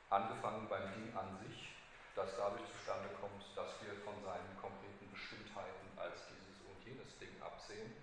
angefangen 0.09 0.67
beim 0.67 0.91
Ding 0.91 1.15
an 1.15 1.39
sich, 1.47 1.71
das 2.15 2.35
dadurch 2.35 2.67
zustande 2.67 3.15
kommt, 3.15 3.47
dass 3.55 3.79
wir 3.79 3.95
von 4.03 4.19
seinen 4.27 4.59
konkreten 4.59 5.07
Bestimmtheiten 5.07 5.87
als 5.95 6.27
dieses 6.27 6.59
und 6.67 6.75
jenes 6.83 7.17
Ding 7.17 7.31
absehen, 7.39 7.95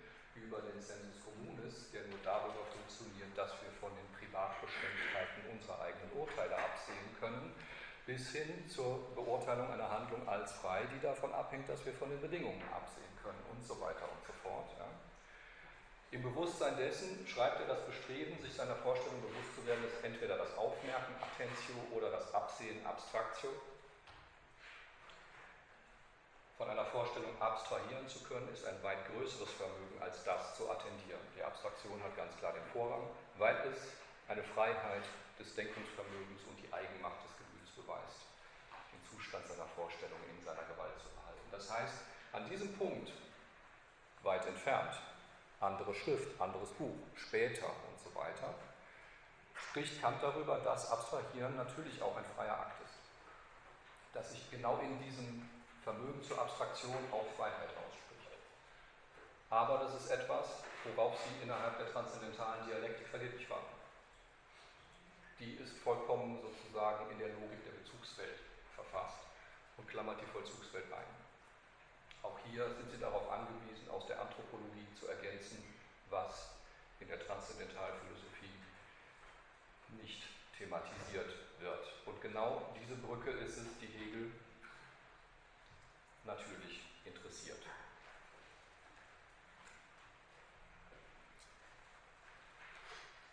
über 0.49 0.65
den 0.65 0.81
Sensus 0.81 1.21
communis, 1.21 1.93
der 1.93 2.09
nur 2.09 2.19
darüber 2.25 2.65
funktioniert, 2.73 3.37
dass 3.37 3.53
wir 3.61 3.69
von 3.77 3.93
den 3.93 4.09
Privatbestimmtheiten 4.17 5.45
unserer 5.53 5.85
eigenen 5.85 6.09
Urteile 6.17 6.57
absehen 6.57 7.13
können, 7.21 7.53
bis 8.09 8.33
hin 8.33 8.65
zur 8.65 9.13
Beurteilung 9.13 9.69
einer 9.69 9.93
Handlung 9.93 10.27
als 10.27 10.53
frei, 10.53 10.89
die 10.89 11.01
davon 11.05 11.33
abhängt, 11.37 11.69
dass 11.69 11.85
wir 11.85 11.93
von 11.93 12.09
den 12.09 12.21
Bedingungen 12.25 12.65
absehen 12.73 13.13
können 13.21 13.45
und 13.53 13.61
so 13.61 13.77
weiter 13.77 14.09
und 14.09 14.25
so 14.25 14.33
fort. 14.41 14.73
Ja. 14.81 14.89
Im 16.17 16.23
Bewusstsein 16.23 16.79
dessen 16.79 17.29
schreibt 17.29 17.61
er 17.61 17.69
das 17.69 17.85
Bestreben, 17.85 18.41
sich 18.41 18.55
seiner 18.55 18.77
Vorstellung 18.77 19.21
bewusst 19.21 19.53
zu 19.53 19.67
werden, 19.69 19.85
dass 19.85 20.01
entweder 20.01 20.39
das 20.39 20.57
Aufmerken, 20.57 21.13
Attentio, 21.21 21.77
oder 21.93 22.11
das 22.11 22.33
Absehen, 22.33 22.81
Abstraktio, 22.87 23.53
von 26.59 26.69
einer 26.69 26.85
Vorstellung 26.87 27.31
abstrahieren 27.41 28.07
zu 28.09 28.19
können, 28.25 28.53
ist 28.53 28.67
ein 28.67 28.83
weit 28.83 28.99
größeres 29.15 29.51
Vermögen 29.53 30.03
als 30.03 30.25
das 30.25 30.57
zu 30.57 30.69
attendieren. 30.69 31.23
Die 31.37 31.43
Abstraktion 31.43 32.03
hat 32.03 32.17
ganz 32.17 32.37
klar 32.37 32.53
den 32.53 32.67
Vorrang, 32.73 33.07
weil 33.39 33.55
es 33.71 33.79
eine 34.27 34.43
Freiheit 34.43 35.05
des 35.39 35.55
Denkungsvermögens 35.55 36.43
und 36.51 36.59
die 36.59 36.71
Eigenmacht 36.75 37.23
des 37.23 37.39
Gefühls 37.39 37.71
beweist, 37.79 38.27
den 38.91 39.01
Zustand 39.07 39.47
seiner 39.47 39.71
Vorstellung 39.79 40.19
in 40.35 40.45
seiner 40.45 40.67
Gewalt 40.67 40.99
zu 40.99 41.09
behalten. 41.15 41.47
Das 41.53 41.71
heißt, 41.71 41.95
an 42.33 42.51
diesem 42.51 42.77
Punkt, 42.77 43.13
weit 44.25 44.45
entfernt, 44.47 44.99
andere 45.61 45.95
Schrift, 45.95 46.41
anderes 46.41 46.71
Buch, 46.73 46.99
später 47.15 47.67
und 47.67 47.99
so 48.03 48.13
weiter, 48.19 48.53
spricht 49.55 50.03
Kant 50.03 50.21
darüber, 50.21 50.59
dass 50.59 50.91
Abstrahieren 50.91 51.57
natürlich 51.57 52.03
auch 52.03 52.17
ein 52.17 52.25
freier 52.35 52.59
Akt 52.59 52.83
ist. 52.83 52.99
Dass 54.13 54.33
sich 54.33 54.51
genau 54.51 54.79
in 54.79 55.01
diesem 55.03 55.49
Vermögen 55.89 56.23
zur 56.23 56.39
Abstraktion 56.39 57.01
auch 57.11 57.25
Freiheit 57.35 57.73
ausspricht. 57.73 58.29
Aber 59.49 59.79
das 59.79 59.95
ist 59.97 60.11
etwas, 60.11 60.61
worauf 60.85 61.17
sie 61.17 61.43
innerhalb 61.43 61.79
der 61.79 61.91
transzendentalen 61.91 62.67
Dialektik 62.67 63.09
vergeblich 63.09 63.49
waren. 63.49 63.65
Die 65.39 65.55
ist 65.55 65.79
vollkommen 65.79 66.43
sozusagen 66.43 67.11
in 67.11 67.19
der 67.19 67.29
Logik 67.41 67.65
der 67.65 67.73
Bezugswelt 67.73 68.37
verfasst 68.75 69.25
und 69.79 69.89
klammert 69.89 70.21
die 70.21 70.27
Vollzugswelt 70.27 70.93
ein. 70.93 71.09
Auch 72.23 72.37
hier 72.45 72.69
sind 72.75 72.91
sie 72.91 73.01
darauf 73.01 73.25
angewiesen, 73.31 73.89
aus 73.89 74.07
der 74.09 74.21
Anthropologie 74.21 74.93
zu 75.01 75.09
ergänzen, 75.09 75.65
was 76.11 76.51
in 77.01 77.09
der 77.09 77.25
Transzendentalphilosophie 77.25 78.53
nicht 80.03 80.21
thematisiert 80.59 81.33
wird. 81.61 81.93
Und 82.05 82.21
genau 82.21 82.75
diese 82.79 82.97
Brücke 82.97 83.31
ist 83.31 83.57
es, 83.57 83.78
natürlich 86.29 86.83
interessiert. 87.05 87.59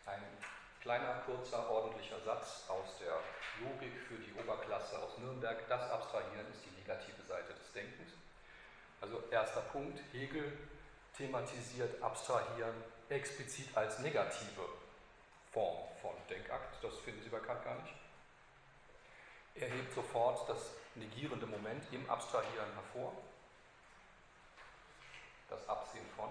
Ein 0.06 0.24
kleiner, 0.82 1.22
kurzer, 1.26 1.70
ordentlicher 1.70 2.20
Satz 2.22 2.66
aus 2.70 2.98
der 3.00 3.20
Logik 3.62 3.94
für 4.08 4.16
die 4.16 4.34
Oberklasse 4.40 4.98
aus 5.00 5.18
Nürnberg. 5.18 5.68
Das 5.68 5.92
Abstrahieren 5.92 6.48
ist 6.52 6.64
die 6.66 6.80
negative 6.80 7.22
Seite 7.28 7.54
des 7.54 7.72
Denkens. 7.74 8.14
Also 9.02 9.24
erster 9.30 9.62
Punkt, 9.62 10.00
Hegel 10.14 10.58
thematisiert 11.18 12.02
Abstrahieren 12.02 12.76
explizit 13.10 13.76
als 13.76 14.00
negative 14.00 14.70
Form 15.52 15.90
von 16.02 16.16
Denkakt. 16.30 16.84
Das 16.84 16.98
finden 17.00 17.22
Sie 17.24 17.30
bei 17.30 17.40
Kant 17.40 17.64
gar 17.64 17.76
nicht. 17.82 17.94
Er 19.56 19.70
hebt 19.70 19.94
sofort 19.94 20.50
das 20.50 20.72
negierende 20.96 21.46
Moment 21.46 21.84
im 21.92 22.10
Abstrahieren 22.10 22.74
hervor, 22.74 23.14
das 25.50 25.68
Absehen 25.70 26.06
von. 26.16 26.30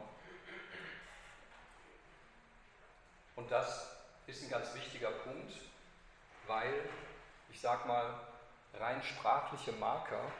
Und 3.36 3.50
das 3.50 3.96
ist 4.26 4.42
ein 4.42 4.50
ganz 4.50 4.74
wichtiger 4.74 5.10
Punkt, 5.10 5.52
weil, 6.46 6.88
ich 7.50 7.60
sage 7.60 7.88
mal, 7.88 8.20
rein 8.74 9.02
sprachliche 9.02 9.72
Marker 9.72 10.30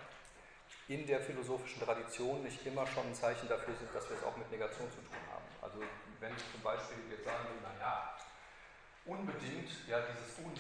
in 0.89 1.07
der 1.07 1.21
philosophischen 1.21 1.83
Tradition 1.83 2.43
nicht 2.43 2.65
immer 2.67 2.87
schon 2.87 3.07
ein 3.07 3.15
Zeichen 3.15 3.49
dafür 3.49 3.75
sind, 3.77 3.95
dass 3.95 4.09
wir 4.11 4.19
es 4.19 4.23
auch 4.25 4.37
mit 4.37 4.51
Negation 4.51 4.91
zu 4.91 4.99
tun 4.99 5.17
haben. 5.33 5.45
Also 5.63 5.79
wenn 6.21 6.35
ich 6.37 6.53
zum 6.53 6.61
Beispiel 6.61 6.99
jetzt 7.11 7.25
sagen 7.25 7.45
will, 7.49 7.63
naja, 7.63 8.15
unbedingt, 9.07 9.89
ja, 9.89 10.01
dieses 10.01 10.39
Un 10.39 10.53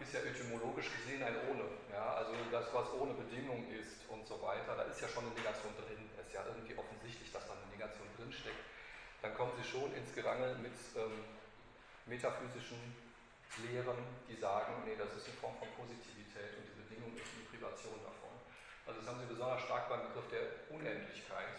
ist 0.00 0.14
ja 0.14 0.20
etymologisch 0.20 0.90
gesehen 0.94 1.22
ein 1.22 1.34
Ohne. 1.50 1.66
Ja, 1.90 2.14
also 2.14 2.32
das, 2.50 2.72
was 2.72 2.92
ohne 2.94 3.14
Bedingung 3.14 3.66
ist 3.70 4.06
und 4.08 4.26
so 4.26 4.40
weiter, 4.42 4.76
da 4.76 4.84
ist 4.86 5.00
ja 5.00 5.08
schon 5.08 5.26
eine 5.26 5.34
Negation 5.34 5.74
drin. 5.74 6.08
Es 6.18 6.26
ist 6.26 6.34
ja 6.34 6.46
irgendwie 6.46 6.78
offensichtlich, 6.78 7.32
dass 7.32 7.46
da 7.46 7.54
eine 7.58 7.66
Negation 7.70 8.06
drinsteckt. 8.16 8.62
Dann 9.22 9.34
kommen 9.34 9.52
Sie 9.58 9.66
schon 9.66 9.90
ins 9.94 10.14
Gerangel 10.14 10.54
mit 10.62 10.74
ähm, 10.94 11.24
metaphysischen 12.06 12.78
Lehren, 13.66 13.98
die 14.30 14.38
sagen, 14.38 14.86
nee, 14.86 14.94
das 14.94 15.10
ist 15.18 15.26
eine 15.26 15.38
Form 15.42 15.58
von 15.58 15.66
Positivität 15.74 16.54
und 16.54 16.70
die 16.70 16.78
Bedingung 16.78 17.10
ist 17.18 17.26
die 17.34 17.50
Privation 17.50 17.98
davon. 18.06 18.30
Also 18.86 19.02
das 19.02 19.10
haben 19.10 19.18
Sie 19.18 19.26
besonders 19.26 19.66
stark 19.66 19.90
beim 19.90 20.06
Begriff 20.06 20.30
der 20.30 20.70
Unendlichkeit, 20.70 21.58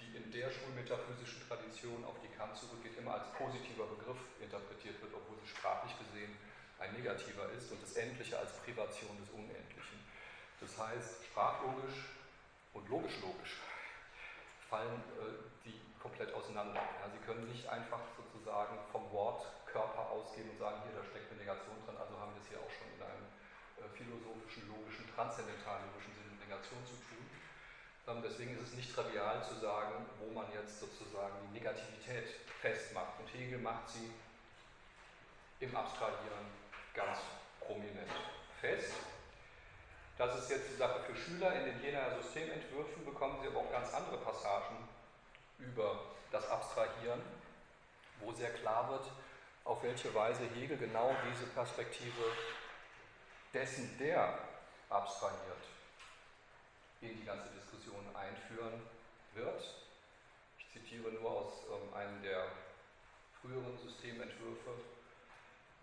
die 0.00 0.16
in 0.16 0.32
der 0.32 0.48
schulmetaphysischen 0.48 1.44
Tradition, 1.44 2.00
auf 2.08 2.16
die 2.24 2.32
Kant 2.32 2.56
zurückgeht, 2.56 2.96
immer 2.96 3.20
als 3.20 3.28
positiver 3.36 3.84
Begriff 3.92 4.18
interpretiert 4.40 4.96
wird, 5.04 5.12
obwohl 5.12 5.36
sie 5.44 5.52
sprachlich 5.52 5.92
gesehen 6.00 6.32
ein 6.82 6.92
negativer 6.94 7.48
ist 7.56 7.70
und 7.70 7.82
das 7.82 7.94
Endliche 7.94 8.38
als 8.38 8.52
Privation 8.58 9.16
des 9.18 9.30
Unendlichen. 9.30 10.02
Das 10.60 10.76
heißt, 10.78 11.24
sprachlogisch 11.24 12.10
und 12.74 12.88
logisch-logisch 12.88 13.62
fallen 14.68 15.02
äh, 15.20 15.38
die 15.64 15.78
komplett 16.00 16.34
auseinander. 16.34 16.80
Ja, 16.80 17.06
sie 17.10 17.22
können 17.24 17.46
nicht 17.46 17.68
einfach 17.68 18.00
sozusagen 18.16 18.78
vom 18.90 19.10
Wort 19.12 19.46
Körper 19.66 20.10
ausgehen 20.10 20.50
und 20.50 20.58
sagen, 20.58 20.82
hier, 20.84 20.98
da 20.98 21.04
steckt 21.04 21.30
eine 21.30 21.40
Negation 21.40 21.76
drin, 21.86 21.96
also 21.96 22.18
haben 22.18 22.34
wir 22.34 22.42
es 22.42 22.48
hier 22.48 22.58
auch 22.58 22.72
schon 22.72 22.90
in 22.92 23.00
einem 23.00 23.26
äh, 23.78 23.88
philosophischen, 23.94 24.68
logischen, 24.68 25.06
transzendental-logischen 25.14 26.12
Negation 26.42 26.82
zu 26.84 26.98
tun. 26.98 27.24
Ähm, 28.08 28.18
deswegen 28.24 28.58
ist 28.58 28.72
es 28.72 28.74
nicht 28.74 28.90
trivial 28.90 29.44
zu 29.44 29.54
sagen, 29.62 30.06
wo 30.18 30.34
man 30.34 30.50
jetzt 30.52 30.80
sozusagen 30.80 31.36
die 31.46 31.58
Negativität 31.58 32.26
festmacht. 32.60 33.20
Und 33.20 33.28
Hegel 33.32 33.58
macht 33.58 33.88
sie 33.88 34.10
im 35.60 35.76
Abstrahieren 35.76 36.61
ganz 36.94 37.18
prominent 37.60 38.10
fest. 38.60 38.94
Das 40.18 40.38
ist 40.38 40.50
jetzt 40.50 40.70
die 40.70 40.76
Sache 40.76 41.00
für 41.00 41.16
Schüler. 41.16 41.54
In 41.54 41.64
den 41.66 41.82
Jenaer 41.82 42.20
Systementwürfen 42.22 43.04
bekommen 43.04 43.38
Sie 43.40 43.48
aber 43.48 43.60
auch 43.60 43.72
ganz 43.72 43.92
andere 43.94 44.18
Passagen 44.18 44.76
über 45.58 46.00
das 46.30 46.48
Abstrahieren, 46.48 47.20
wo 48.20 48.32
sehr 48.32 48.50
klar 48.50 48.90
wird, 48.90 49.10
auf 49.64 49.82
welche 49.82 50.14
Weise 50.14 50.42
Hegel 50.54 50.76
genau 50.76 51.14
diese 51.30 51.46
Perspektive 51.50 52.22
dessen, 53.52 53.96
der 53.98 54.38
abstrahiert, 54.88 55.64
in 57.00 57.16
die 57.16 57.24
ganze 57.24 57.50
Diskussion 57.50 58.04
einführen 58.14 58.82
wird. 59.34 59.62
Ich 60.58 60.70
zitiere 60.70 61.10
nur 61.12 61.30
aus 61.30 61.52
ähm, 61.70 61.94
einem 61.94 62.22
der 62.22 62.46
früheren 63.40 63.78
Systementwürfe 63.78 64.70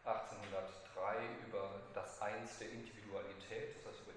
1803 0.06 1.48
über 1.48 1.82
das 1.94 2.22
Eins 2.22 2.58
der 2.60 2.70
Individualität, 2.72 3.76
das 3.86 3.94
heißt 3.94 4.08
über 4.08 4.14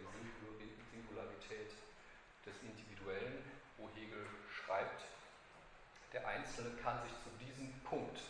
die 0.59 0.73
Singularität 0.91 1.73
des 2.47 2.55
Individuellen, 2.63 3.45
wo 3.79 3.89
Hegel 3.95 4.27
schreibt, 4.51 5.05
der 6.13 6.27
Einzelne 6.27 6.77
kann 6.83 7.03
sich 7.03 7.13
zu 7.25 7.31
diesem 7.41 7.73
Punkt 7.85 8.21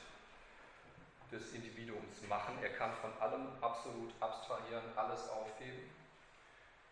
des 1.33 1.53
Individuums 1.53 2.23
machen. 2.29 2.59
Er 2.63 2.75
kann 2.75 2.93
von 3.01 3.11
allem 3.21 3.49
absolut 3.61 4.13
abstrahieren, 4.21 4.85
alles 4.97 5.29
aufheben. 5.31 5.91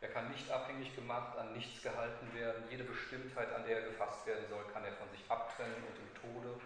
Er 0.00 0.08
kann 0.08 0.30
nicht 0.30 0.50
abhängig 0.50 0.96
gemacht, 0.96 1.36
an 1.36 1.52
nichts 1.52 1.82
gehalten 1.82 2.32
werden. 2.34 2.64
Jede 2.70 2.84
Bestimmtheit, 2.84 3.52
an 3.52 3.66
der 3.66 3.82
er 3.82 3.88
gefasst 3.90 4.26
werden 4.26 4.46
soll, 4.48 4.64
kann 4.72 4.84
er 4.84 4.92
von 4.92 5.10
sich 5.10 5.22
abtrennen 5.28 5.84
und 5.84 5.96
im 5.98 6.14
Tode 6.22 6.60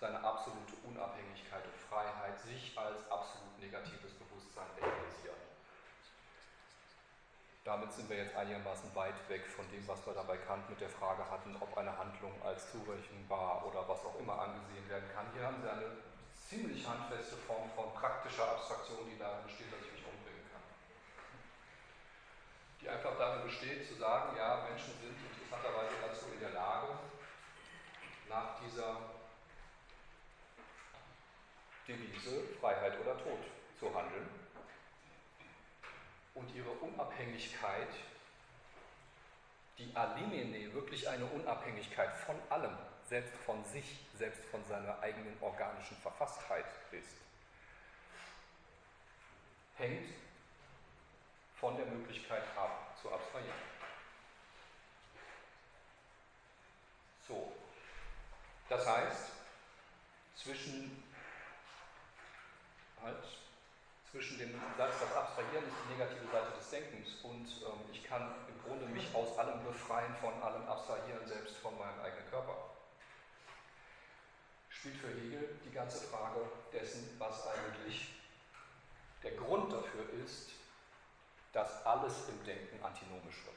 seine 0.00 0.22
absolute 0.22 0.74
Unabhängigkeit 0.84 1.64
und 1.64 1.76
Freiheit 1.88 2.38
sich 2.40 2.76
als 2.76 3.10
absolut 3.10 3.58
negatives 3.58 4.12
Bewusstsein 4.12 4.68
realisieren. 4.76 5.40
Damit 7.64 7.92
sind 7.92 8.08
wir 8.08 8.18
jetzt 8.18 8.36
einigermaßen 8.36 8.94
weit 8.94 9.16
weg 9.28 9.44
von 9.48 9.68
dem, 9.70 9.82
was 9.88 10.06
wir 10.06 10.14
dabei 10.14 10.36
Kant 10.36 10.70
mit 10.70 10.80
der 10.80 10.88
Frage 10.88 11.28
hatten, 11.28 11.56
ob 11.58 11.76
eine 11.76 11.96
Handlung 11.98 12.30
als 12.44 12.70
zurechenbar 12.70 13.66
oder 13.66 13.88
was 13.88 14.04
auch 14.04 14.18
immer 14.20 14.38
angesehen 14.38 14.88
werden 14.88 15.08
kann. 15.12 15.26
Hier 15.34 15.46
haben 15.46 15.60
Sie 15.60 15.68
eine 15.68 15.96
ziemlich 16.48 16.86
handfeste 16.86 17.36
Form 17.36 17.68
von 17.74 17.92
praktischer 17.94 18.46
Abstraktion, 18.46 19.10
die 19.10 19.18
darin 19.18 19.42
besteht, 19.42 19.72
dass 19.72 19.80
ich 19.80 19.98
mich 19.98 20.06
umbringen 20.06 20.46
kann. 20.52 20.62
Die 22.80 22.88
einfach 22.88 23.18
darin 23.18 23.42
besteht, 23.42 23.88
zu 23.88 23.94
sagen, 23.98 24.36
ja, 24.36 24.62
Menschen 24.70 24.94
sind 25.02 25.18
interessanterweise 25.18 25.98
dazu 26.06 26.26
in 26.30 26.38
der 26.38 26.50
Lage, 26.50 27.02
nach 28.28 28.60
dieser 28.62 29.15
Devise 31.86 32.42
Freiheit 32.60 32.98
oder 33.00 33.16
Tod 33.18 33.38
zu 33.78 33.94
handeln 33.94 34.28
und 36.34 36.54
ihre 36.54 36.70
Unabhängigkeit, 36.70 37.88
die 39.78 39.94
Alimene 39.94 40.72
wirklich 40.74 41.08
eine 41.08 41.26
Unabhängigkeit 41.26 42.16
von 42.16 42.36
allem 42.48 42.76
selbst 43.08 43.34
von 43.44 43.64
sich, 43.64 44.00
selbst 44.14 44.44
von 44.46 44.64
seiner 44.64 45.00
eigenen 45.00 45.36
organischen 45.40 45.96
Verfasstheit 45.98 46.66
ist, 46.90 47.16
hängt 49.76 50.08
von 51.54 51.76
der 51.76 51.86
Möglichkeit 51.86 52.42
ab, 52.56 52.96
zu 53.00 53.12
abstrahieren. 53.12 53.54
So, 57.26 57.52
das 58.68 58.86
heißt, 58.86 59.32
zwischen, 60.36 61.02
halt, 63.02 63.24
zwischen 64.10 64.38
dem 64.38 64.54
Satz, 64.78 65.00
das 65.00 65.12
Abstrahieren 65.14 65.64
ist 65.66 65.76
die 65.84 65.92
negative 65.92 66.30
Seite 66.32 66.56
des 66.56 66.70
Denkens 66.70 67.08
und 67.22 67.46
ähm, 67.66 67.80
ich 67.92 68.04
kann 68.04 68.34
im 68.48 68.62
Grunde 68.64 68.86
mich 68.86 69.14
aus 69.14 69.36
allem 69.38 69.62
befreien, 69.64 70.14
von 70.20 70.32
allem 70.42 70.66
abstrahieren, 70.68 71.26
selbst 71.26 71.56
von 71.58 71.76
meinem 71.76 72.00
eigenen 72.00 72.30
Körper 72.30 72.56
spielt 74.86 74.96
für 74.96 75.08
Hegel 75.08 75.58
die 75.64 75.72
ganze 75.72 76.06
Frage 76.06 76.40
dessen, 76.72 77.08
was 77.18 77.46
eigentlich 77.48 78.14
der 79.22 79.32
Grund 79.32 79.72
dafür 79.72 80.04
ist, 80.24 80.50
dass 81.52 81.84
alles 81.84 82.28
im 82.28 82.44
Denken 82.44 82.82
antinomisch 82.84 83.44
wird. 83.44 83.56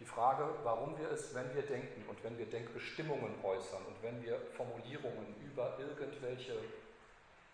Die 0.00 0.04
Frage, 0.04 0.48
warum 0.64 0.98
wir 0.98 1.10
es, 1.10 1.34
wenn 1.34 1.54
wir 1.54 1.62
denken 1.62 2.08
und 2.08 2.22
wenn 2.24 2.38
wir 2.38 2.46
Denkbestimmungen 2.46 3.44
äußern 3.44 3.84
und 3.86 4.02
wenn 4.02 4.22
wir 4.24 4.40
Formulierungen 4.56 5.36
über 5.44 5.78
irgendwelche 5.78 6.58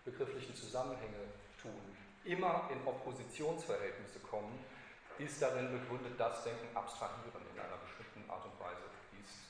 begrifflichen 0.04 0.54
Zusammenhänge 0.54 1.32
tun, 1.60 1.80
immer 2.24 2.68
in 2.72 2.86
Oppositionsverhältnisse 2.86 4.20
kommen, 4.20 4.58
ist 5.18 5.40
darin 5.40 5.70
begründet, 5.70 6.18
das 6.18 6.44
Denken 6.44 6.76
abstrahieren 6.76 7.42
in 7.54 7.60
einer 7.60 7.78
bestimmten 7.78 8.28
Art 8.28 8.44
und 8.44 8.58
Weise 8.58 8.94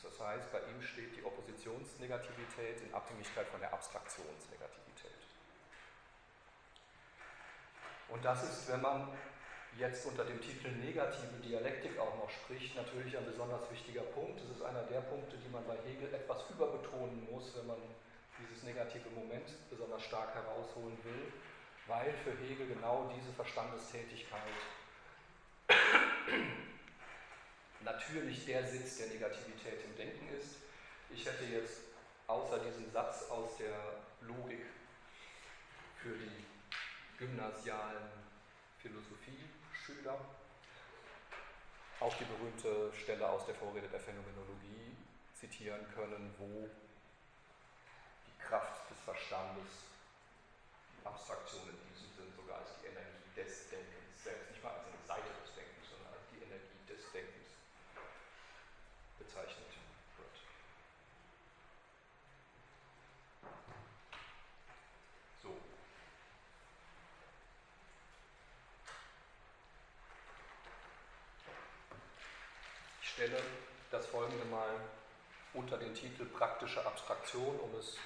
das 0.02 0.20
heißt, 0.20 0.52
bei 0.52 0.60
ihm 0.60 0.80
steht 0.80 1.16
die 1.16 1.24
Oppositionsnegativität 1.24 2.80
in 2.82 2.94
Abhängigkeit 2.94 3.48
von 3.48 3.58
der 3.58 3.72
Abstraktionsnegativität. 3.72 5.10
Und 8.08 8.24
das 8.24 8.44
ist, 8.44 8.70
wenn 8.70 8.82
man 8.82 9.08
jetzt 9.76 10.06
unter 10.06 10.24
dem 10.24 10.40
Titel 10.40 10.68
negative 10.68 11.40
Dialektik 11.42 11.98
auch 11.98 12.14
noch 12.16 12.30
spricht, 12.30 12.76
natürlich 12.76 13.16
ein 13.18 13.24
besonders 13.24 13.68
wichtiger 13.70 14.02
Punkt. 14.02 14.40
Es 14.40 14.56
ist 14.56 14.62
einer 14.62 14.84
der 14.84 15.00
Punkte, 15.00 15.36
die 15.36 15.48
man 15.48 15.66
bei 15.66 15.76
Hegel 15.84 16.14
etwas 16.14 16.48
überbetonen 16.50 17.26
muss, 17.28 17.56
wenn 17.56 17.66
man 17.66 17.78
dieses 18.38 18.62
negative 18.62 19.10
Moment 19.10 19.46
besonders 19.70 20.02
stark 20.04 20.34
herausholen 20.34 20.96
will, 21.04 21.32
weil 21.86 22.12
für 22.24 22.32
Hegel 22.38 22.66
genau 22.68 23.10
diese 23.14 23.32
Verstandestätigkeit 23.32 24.40
natürlich 27.84 28.44
der 28.46 28.66
Sitz 28.66 28.98
der 28.98 29.08
Negativität 29.08 29.84
im 29.84 29.96
Denken 29.96 30.28
ist. 30.38 30.56
Ich 31.10 31.24
hätte 31.26 31.44
jetzt 31.44 31.82
außer 32.26 32.58
diesem 32.60 32.90
Satz 32.90 33.28
aus 33.30 33.56
der 33.58 33.76
Logik 34.22 34.64
für 36.02 36.16
die 36.16 36.44
gymnasialen 37.18 38.10
Philosophie-Schüler 38.78 40.18
auch 42.00 42.14
die 42.18 42.24
berühmte 42.24 42.92
Stelle 42.96 43.28
aus 43.28 43.46
der 43.46 43.54
Vorrede 43.54 43.88
der 43.88 44.00
Phänomenologie 44.00 44.96
zitieren 45.32 45.86
können, 45.94 46.34
wo 46.38 46.68
Kraft 48.48 48.90
des 48.90 49.00
Verstandes, 49.00 49.88
die 51.00 51.06
Abstraktion 51.06 51.68
in 51.68 51.78
diesem 51.92 52.10
Sinn 52.14 52.32
sogar 52.36 52.58
als 52.58 52.70
die 52.80 52.86
Energie 52.86 53.30
des 53.36 53.68
Denkens 53.70 54.22
selbst, 54.22 54.50
nicht 54.50 54.62
mal 54.62 54.72
als 54.72 54.86
eine 54.86 55.06
Seite 55.06 55.32
des 55.42 55.54
Denkens, 55.54 55.88
sondern 55.88 56.12
als 56.12 56.24
die 56.30 56.44
Energie 56.44 56.84
des 56.88 57.00
Denkens 57.12 57.48
bezeichnet 59.18 59.72
wird. 60.16 60.36
So. 65.42 65.56
Ich 73.00 73.08
stelle 73.08 73.42
das 73.90 74.06
folgende 74.06 74.44
mal 74.46 74.80
unter 75.54 75.78
den 75.78 75.94
Titel 75.94 76.26
praktische 76.26 76.84
Abstraktion, 76.84 77.58
um 77.60 77.74
es 77.78 77.96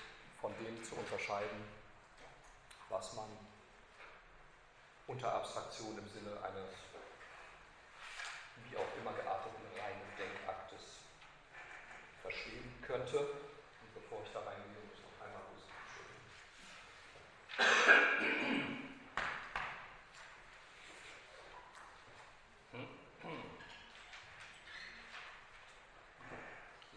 von 0.40 0.52
dem 0.58 0.82
zu 0.84 0.94
unterscheiden, 0.94 1.64
was 2.88 3.14
man 3.14 3.28
unter 5.06 5.32
Abstraktion 5.34 5.98
im 5.98 6.08
Sinne 6.08 6.32
eines 6.42 6.68
wie 8.70 8.76
auch 8.76 8.96
immer 9.00 9.12
gearteten 9.12 9.62
reinen 9.80 10.16
Denkaktes 10.18 11.00
verstehen 12.22 12.74
könnte. 12.82 13.18
Und 13.18 13.94
bevor 13.94 14.22
ich 14.24 14.32
da 14.32 14.40
reingehe, 14.40 14.82
muss 14.84 14.98
ich 14.98 15.02
noch 15.02 15.26
einmal 15.26 15.42
husten. 15.54 15.72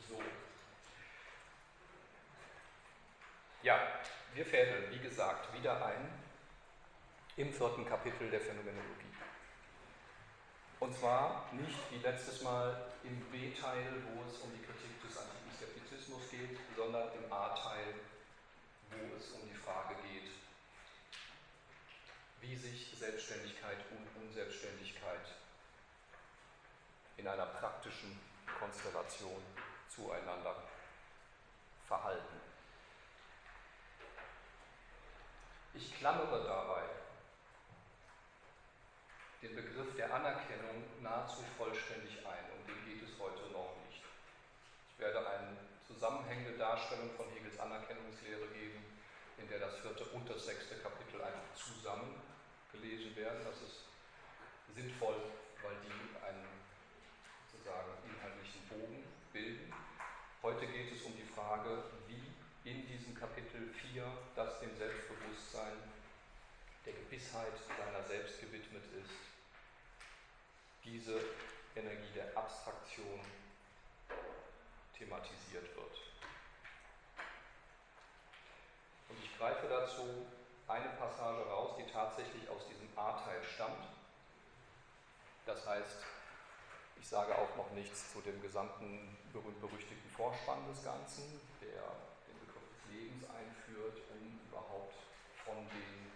So. 0.10 0.22
Ja, 3.64 3.80
wir 4.34 4.46
fädeln, 4.46 4.92
wie 4.92 5.00
gesagt, 5.00 5.54
wieder 5.54 5.86
ein 5.86 6.22
im 7.42 7.52
vierten 7.52 7.84
Kapitel 7.88 8.30
der 8.30 8.40
Phänomenologie. 8.40 9.16
Und 10.80 10.96
zwar 10.96 11.50
nicht 11.54 11.92
wie 11.92 11.98
letztes 11.98 12.44
Mal 12.44 12.94
im 13.04 13.20
B-Teil, 13.32 14.04
wo 14.14 14.22
es 14.30 14.38
um 14.42 14.52
die 14.54 14.64
Kritik 14.64 15.02
des 15.02 15.18
Antiskeptizismus 15.18 16.30
geht, 16.30 16.60
sondern 16.76 17.10
im 17.14 17.34
A-Teil, 17.34 17.96
wo 18.92 19.16
es 19.16 19.32
um 19.32 19.50
die 19.50 19.56
Frage 19.56 19.96
geht, 20.04 20.30
wie 22.42 22.56
sich 22.56 22.94
Selbstständigkeit 22.96 23.78
und 23.90 24.24
Unselbstständigkeit 24.24 25.34
in 27.18 27.28
einer 27.28 27.48
praktischen 27.48 28.20
Konstellation 28.60 29.42
zueinander 29.90 30.56
verhalten. 31.88 32.40
Ich 35.74 35.98
klammere 35.98 36.44
dabei 36.44 37.01
den 39.42 39.56
Begriff 39.56 39.96
der 39.96 40.14
Anerkennung 40.14 40.86
nahezu 41.02 41.42
vollständig 41.58 42.22
ein. 42.26 42.46
Um 42.54 42.62
den 42.70 42.78
geht 42.86 43.02
es 43.02 43.18
heute 43.18 43.50
noch 43.52 43.74
nicht. 43.88 44.06
Ich 44.94 45.00
werde 45.00 45.18
eine 45.28 45.58
zusammenhängende 45.86 46.58
Darstellung 46.58 47.10
von 47.18 47.26
Hegels 47.34 47.60
Anerkennungslehre 47.60 48.48
geben, 48.54 48.86
in 49.38 49.50
der 49.50 49.60
das 49.60 49.80
vierte 49.80 50.06
und 50.14 50.30
das 50.30 50.46
sechste 50.46 50.76
Kapitel 50.78 51.22
einfach 51.22 51.50
zusammen 51.58 52.22
gelesen 52.72 53.16
werden. 53.16 53.42
Das 53.44 53.58
ist 53.66 53.90
sinnvoll, 54.76 55.18
weil 55.64 55.76
die 55.82 56.00
einen 56.22 56.46
sozusagen 57.50 57.98
inhaltlichen 58.06 58.62
Bogen 58.70 59.04
bilden. 59.34 59.74
Heute 60.44 60.68
geht 60.68 60.94
es 60.94 61.02
um 61.02 61.18
die 61.18 61.26
Frage, 61.34 61.84
wie 62.08 62.22
in 62.70 62.86
diesem 62.86 63.16
Kapitel 63.16 63.74
4 63.74 64.06
das 64.36 64.60
dem 64.60 64.78
Selbstbewusstsein 64.78 65.82
der 66.86 66.94
Gewissheit 66.94 67.54
seiner 67.78 68.04
selbst 68.04 68.40
gewidmet 68.40 68.84
ist, 69.02 69.21
diese 70.84 71.20
Energie 71.76 72.12
der 72.16 72.38
Abstraktion 72.38 73.22
thematisiert 74.98 75.76
wird. 75.76 75.98
Und 79.10 79.18
ich 79.24 79.38
greife 79.38 79.68
dazu 79.68 80.26
eine 80.68 80.90
Passage 80.90 81.44
raus, 81.50 81.76
die 81.78 81.92
tatsächlich 81.92 82.48
aus 82.50 82.68
diesem 82.68 82.88
A-Teil 82.98 83.44
stammt. 83.44 83.88
Das 85.46 85.66
heißt, 85.68 86.06
ich 87.00 87.08
sage 87.08 87.36
auch 87.36 87.56
noch 87.58 87.72
nichts 87.72 88.14
zu 88.14 88.22
dem 88.22 88.42
gesamten 88.42 89.18
berühmt-berüchtigten 89.34 90.12
Vorspann 90.12 90.68
des 90.70 90.84
Ganzen, 90.84 91.42
der 91.60 91.82
den 92.30 92.40
Begriff 92.46 92.64
des 92.70 92.94
Lebens 92.94 93.26
einführt, 93.26 93.98
um 94.14 94.40
überhaupt 94.48 94.96
von 95.44 95.58
den 95.68 96.12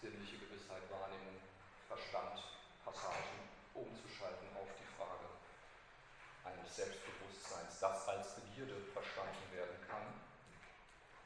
sinnliche 0.00 0.38
Gewissheit, 0.38 0.82
Wahrnehmung, 0.90 1.38
Verstand, 1.86 2.42
Passagen 2.84 3.48
umzuschalten 3.72 4.48
auf 4.58 4.68
die 4.76 4.90
Frage 4.98 5.30
eines 6.44 6.74
Selbstbewusstseins, 6.74 7.71
das 7.82 8.08
als 8.08 8.36
Begierde 8.36 8.76
verstanden 8.92 9.42
werden 9.52 9.76
kann, 9.88 10.06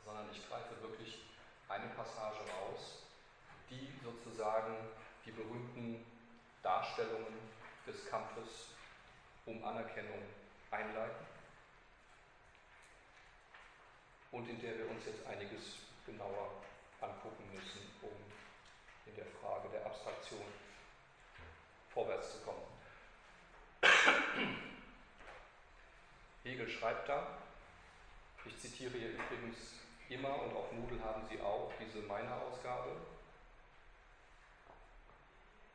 sondern 0.04 0.26
ich 0.32 0.48
greife 0.48 0.80
wirklich 0.80 1.18
eine 1.68 1.86
Passage 1.88 2.40
raus, 2.58 3.02
die 3.68 3.92
sozusagen 4.02 4.74
die 5.26 5.32
berühmten 5.32 6.06
Darstellungen 6.62 7.36
des 7.86 8.06
Kampfes 8.06 8.70
um 9.44 9.62
Anerkennung 9.64 10.22
einleiten 10.70 11.26
und 14.32 14.48
in 14.48 14.60
der 14.60 14.78
wir 14.78 14.90
uns 14.90 15.04
jetzt 15.04 15.26
einiges 15.26 15.76
genauer 16.06 16.62
angucken 17.00 17.50
müssen, 17.52 17.80
um 18.00 18.16
in 19.04 19.14
der 19.14 19.26
Frage 19.26 19.68
der 19.68 19.84
Abstraktion 19.84 20.44
vorwärts 21.92 22.32
zu 22.32 22.38
kommen. 22.40 22.65
Hegel 26.46 26.70
schreibt 26.70 27.08
da, 27.08 27.26
ich 28.44 28.56
zitiere 28.56 28.92
hier 28.92 29.08
übrigens 29.08 29.58
immer 30.08 30.42
und 30.42 30.54
auf 30.54 30.70
Moodle 30.70 31.02
haben 31.02 31.26
Sie 31.28 31.40
auch 31.40 31.72
diese 31.80 32.06
meine 32.06 32.32
Ausgabe. 32.36 32.92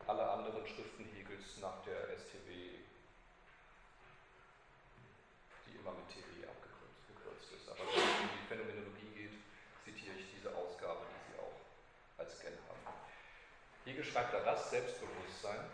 Alle 0.08 0.32
anderen 0.32 0.66
Schriften 0.66 1.04
Hegels 1.14 1.58
nach 1.60 1.84
der 1.84 2.18
STW, 2.18 2.80
die 5.68 5.76
immer 5.76 5.92
mit 5.92 6.08
TW 6.08 6.48
abgekürzt 6.48 7.52
ist. 7.52 7.68
Aber 7.68 7.80
wenn 7.80 8.04
es 8.04 8.20
um 8.22 8.30
die 8.32 8.48
Phänomenologie 8.48 9.12
geht, 9.14 9.36
zitiere 9.84 10.16
ich 10.16 10.26
diese 10.34 10.56
Ausgabe, 10.56 11.02
die 11.04 11.34
Sie 11.34 11.40
auch 11.40 11.60
als 12.18 12.40
Scan 12.40 12.56
haben. 12.70 12.96
Hegel 13.84 14.06
schreibt 14.06 14.34
da, 14.34 14.40
das 14.40 14.70
Selbstbewusstsein 14.70 15.66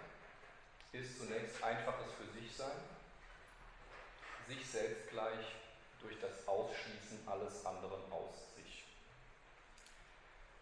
ist 0.91 1.20
zunächst 1.20 1.62
einfaches 1.62 2.08
für 2.18 2.26
sich 2.34 2.56
sein, 2.56 2.97
sich 4.48 4.66
selbst 4.66 5.10
gleich 5.10 5.56
durch 6.02 6.20
das 6.20 6.48
Ausschließen 6.48 7.28
alles 7.28 7.66
anderen 7.66 8.12
aus 8.12 8.36
sich. 8.56 8.86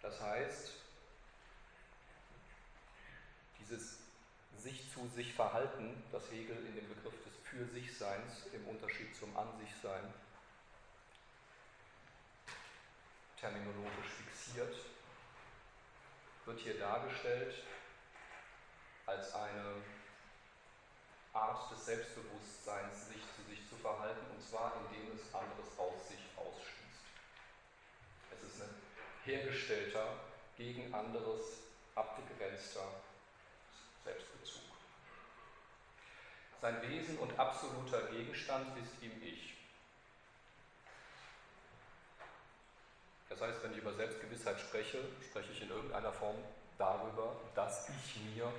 Das 0.02 0.20
heißt, 0.22 0.72
dieses 3.60 4.00
sich 4.58 4.92
zu 4.92 5.08
sich 5.10 5.34
Verhalten, 5.34 6.04
das 6.12 6.32
Hegel 6.32 6.58
in 6.66 6.76
dem 6.76 6.88
Begriff 6.88 7.14
des 7.24 7.34
Für 7.44 7.66
sich 7.68 7.96
Seins 7.98 8.48
im 8.54 8.68
Unterschied 8.68 9.16
zum 9.16 9.36
An 9.38 9.48
sich 9.60 9.70
Sein 9.82 10.14
terminologisch 13.40 14.12
fixiert, 14.26 14.76
wird 16.46 16.60
hier 16.60 16.80
dargestellt 16.80 17.64
als 19.06 19.34
eine 19.36 19.76
Art 21.34 21.72
des 21.72 21.86
Selbstbewusstseins, 21.86 23.08
sich 23.08 23.22
verhalten, 23.86 24.26
und 24.34 24.42
zwar 24.42 24.74
indem 24.82 25.14
es 25.14 25.22
anderes 25.34 25.78
aus 25.78 26.08
sich 26.08 26.26
ausschließt. 26.36 27.06
Es 28.34 28.42
ist 28.42 28.62
ein 28.64 28.76
hergestellter, 29.26 30.08
gegen 30.58 30.94
anderes 30.94 31.60
abgegrenzter 31.96 32.88
Selbstbezug. 34.04 34.64
Sein 36.62 36.82
Wesen 36.82 37.20
und 37.20 37.38
absoluter 37.38 38.04
Gegenstand 38.08 38.78
ist 38.78 39.04
ihm 39.04 39.12
Ich. 39.22 39.54
Das 43.30 43.42
heißt, 43.42 43.64
wenn 43.64 43.74
ich 43.74 43.80
über 43.80 43.94
Selbstgewissheit 43.94 44.60
spreche, 44.62 45.00
spreche 45.22 45.52
ich 45.52 45.62
in 45.62 45.70
irgendeiner 45.70 46.14
Form 46.14 46.38
darüber, 46.78 47.36
dass 47.54 47.90
ich 47.90 48.16
mir 48.34 48.52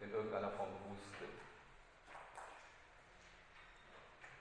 in 0.00 0.10
irgendeiner 0.10 0.50
Form 0.50 0.68
bewusst 0.82 1.18
bin. 1.20 1.45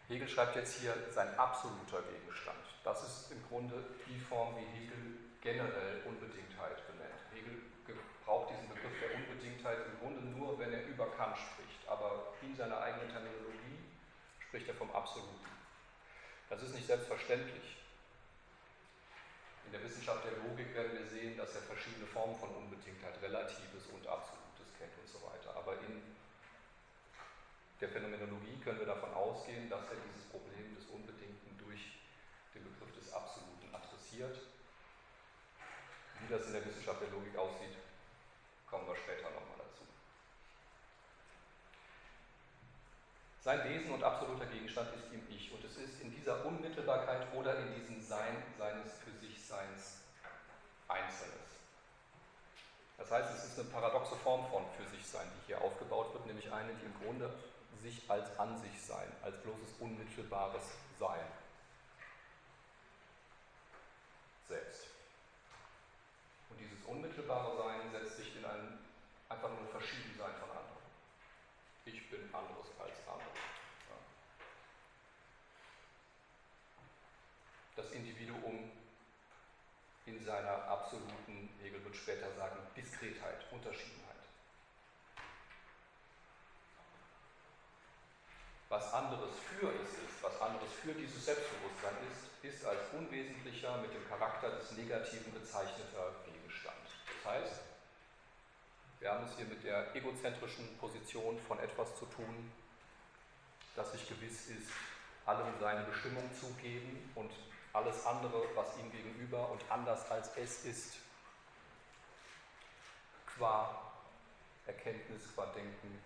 Hegel 0.08 0.28
schreibt 0.28 0.56
jetzt 0.56 0.80
hier 0.80 0.94
sein 1.10 1.38
absoluter 1.38 2.02
Gegenstand. 2.04 2.60
Das 2.84 3.02
ist 3.04 3.32
im 3.32 3.42
Grunde 3.48 3.84
die 4.08 4.20
Form, 4.20 4.56
wie 4.56 4.66
Hegel 4.78 5.18
generell 5.42 6.04
Unbedingtheit 6.06 6.86
benennt. 6.88 7.22
Hegel 7.34 7.58
braucht 8.24 8.52
diesen 8.52 8.70
Begriff 8.70 8.94
der 9.02 9.16
Unbedingtheit 9.16 9.78
im 9.86 10.00
Grunde 10.00 10.22
nur, 10.38 10.60
wenn 10.60 10.74
er 10.74 10.86
über 10.86 11.10
Kant 11.18 11.38
spricht. 11.38 11.88
Aber 11.88 12.34
in 12.42 12.56
seiner 12.56 12.82
eigenen 12.82 13.10
Terminologie 13.10 13.82
spricht 14.42 14.68
er 14.68 14.76
vom 14.76 14.92
Absoluten. 14.92 15.46
Das 16.50 16.62
ist 16.62 16.76
nicht 16.76 16.88
selbstverständlich. 16.88 17.78
In 19.66 19.72
der 19.72 19.84
Wissenschaft 19.84 20.24
der 20.26 20.38
Logik 20.46 20.74
werden 20.76 20.94
wir 20.94 21.06
sehen, 21.10 21.38
dass 21.38 21.56
er 21.56 21.62
verschiedene 21.62 22.06
Formen 22.06 22.36
von 22.38 22.50
Unbedingtheit, 22.50 23.20
Relatives 23.22 23.90
und 23.90 24.06
Absolutes 24.06 24.70
kennt 24.78 24.94
und 25.02 25.10
so 25.10 25.18
weiter. 25.26 25.58
Aber 25.58 25.74
in 25.82 26.15
der 27.82 27.90
Phänomenologie 27.90 28.58
können 28.64 28.80
wir 28.80 28.86
davon 28.86 29.14
ausgehen, 29.14 29.70
dass 29.70 29.84
er 29.90 29.98
dieses 30.08 30.24
Problem 30.30 30.74
des 30.76 30.86
Unbedingten 30.86 31.58
durch 31.58 32.00
den 32.54 32.64
Begriff 32.64 32.94
des 32.96 33.12
Absoluten 33.12 33.68
adressiert. 33.74 34.38
Wie 36.20 36.32
das 36.32 36.48
in 36.48 36.54
der 36.54 36.66
Wissenschaft 36.66 37.02
der 37.02 37.10
Logik 37.10 37.36
aussieht, 37.38 37.76
kommen 38.70 38.88
wir 38.88 38.96
später 38.96 39.30
nochmal 39.30 39.60
dazu. 39.60 39.84
Sein 43.42 43.64
Wesen 43.70 43.92
und 43.94 44.04
absoluter 44.04 44.46
Gegenstand 44.46 44.90
ist 44.96 45.12
ihm 45.12 45.22
Ich. 45.30 45.52
Und 45.52 45.64
es 45.66 45.78
ist 45.78 46.02
in 46.02 46.16
dieser 46.16 46.46
Unmittelbarkeit 46.46 47.28
oder 47.34 47.60
in 47.60 47.76
diesem 47.76 48.02
Sein 48.02 48.42
seines 48.58 48.94
für 49.04 49.12
sich 49.20 49.46
Seins 49.46 50.02
Einzelnes. 50.88 51.36
Das 52.98 53.12
heißt, 53.12 53.36
es 53.36 53.46
ist 53.52 53.60
eine 53.60 53.70
paradoxe 53.70 54.16
Form 54.16 54.50
von 54.50 54.64
für 54.78 54.90
sich 54.90 55.06
Sein, 55.06 55.28
die 55.36 55.48
hier 55.48 55.62
aufgebaut 55.62 56.14
wird, 56.14 56.26
nämlich 56.26 56.52
eine, 56.52 56.74
die 56.74 56.86
im 56.86 57.04
Grunde 57.04 57.30
sich 57.86 58.10
als 58.10 58.38
an 58.40 58.58
sich 58.58 58.82
Sein, 58.82 59.12
als 59.22 59.40
bloßes 59.44 59.76
unmittelbares 59.80 60.64
Sein 60.98 61.28
setzt. 64.48 64.88
Und 66.50 66.60
dieses 66.60 66.84
unmittelbare 66.86 67.58
Sein 67.58 67.92
setzt 67.92 68.18
sich 68.18 68.36
in 68.38 68.46
ein 68.46 68.80
einfach 69.30 69.50
nur 69.50 69.60
ein 69.60 69.70
Verschiedensein 69.70 70.34
von 70.40 70.50
anderen. 70.50 70.86
Ich 71.86 72.10
bin 72.10 72.34
anderes 72.34 72.68
als 72.80 73.08
andere. 73.08 73.30
Das 77.76 77.92
Individuum 77.92 78.72
in 80.06 80.24
seiner 80.24 80.64
absoluten, 80.70 81.50
Hegel 81.62 81.84
wird 81.84 81.96
später 81.96 82.32
sagen, 82.36 82.60
Diskretheit, 82.76 83.52
Unterschiedenheit. 83.52 84.05
Was 88.70 88.94
anderes 88.94 89.32
für 89.38 89.70
es 89.70 89.90
ist, 89.90 90.24
was 90.24 90.42
anderes 90.42 90.72
für 90.82 90.94
dieses 90.94 91.24
Selbstbewusstsein 91.26 91.96
ist, 92.12 92.44
ist 92.44 92.66
als 92.66 92.82
unwesentlicher 92.94 93.78
mit 93.78 93.94
dem 93.94 94.08
Charakter 94.10 94.50
des 94.50 94.72
Negativen 94.72 95.34
bezeichneter 95.34 96.16
Gegenstand. 96.26 96.82
Das 97.06 97.34
heißt, 97.34 97.62
wir 99.00 99.12
haben 99.12 99.26
es 99.26 99.36
hier 99.36 99.46
mit 99.46 99.64
der 99.64 99.96
egozentrischen 99.96 100.78
Position 100.78 101.38
von 101.48 101.60
etwas 101.60 101.96
zu 101.96 102.06
tun, 102.08 102.52
das 103.76 103.92
sich 103.92 104.08
gewiss 104.10 104.48
ist, 104.48 104.72
allem 105.28 105.54
seine 105.60 105.84
Bestimmung 105.84 106.28
zu 106.34 106.48
geben 106.56 107.12
und 107.14 107.32
alles 107.74 108.06
andere, 108.06 108.44
was 108.56 108.78
ihm 108.80 108.92
gegenüber 108.92 109.50
und 109.52 109.62
anders 109.70 110.10
als 110.10 110.36
es 110.38 110.66
ist, 110.66 110.94
qua 113.28 113.92
Erkenntnisverdenken 114.66 116.02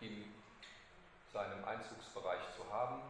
in 0.00 0.34
seinem 1.36 1.64
Einzugsbereich 1.66 2.40
zu 2.56 2.72
haben. 2.72 3.02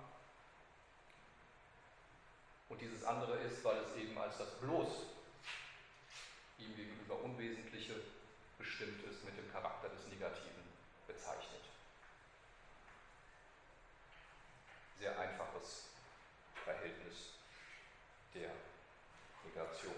Und 2.69 2.81
dieses 2.81 3.05
andere 3.05 3.37
ist, 3.39 3.63
weil 3.65 3.77
es 3.79 3.95
eben 3.95 4.19
als 4.19 4.37
das 4.39 4.51
bloß 4.59 4.89
ihm 6.59 6.75
gegenüber 6.75 7.23
Unwesentliche 7.23 7.95
bestimmt 8.59 9.05
ist, 9.05 9.25
mit 9.25 9.39
dem 9.39 9.51
Charakter 9.53 9.89
des 9.91 10.07
Negativen 10.09 10.65
bezeichnet. 11.07 11.63
Sehr 14.99 15.17
einfaches 15.21 15.85
Verhältnis 16.65 17.35
der 18.35 18.51
Negation. 19.45 19.95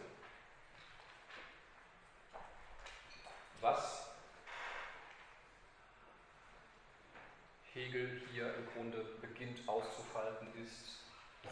Was 3.62 4.08
Hegel 7.78 8.22
hier 8.32 8.52
im 8.56 8.66
Grunde 8.72 9.04
beginnt 9.20 9.68
auszufalten, 9.68 10.48
ist 10.64 10.98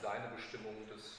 seine 0.07 0.29
Bestimmung 0.29 0.87
des 0.87 1.19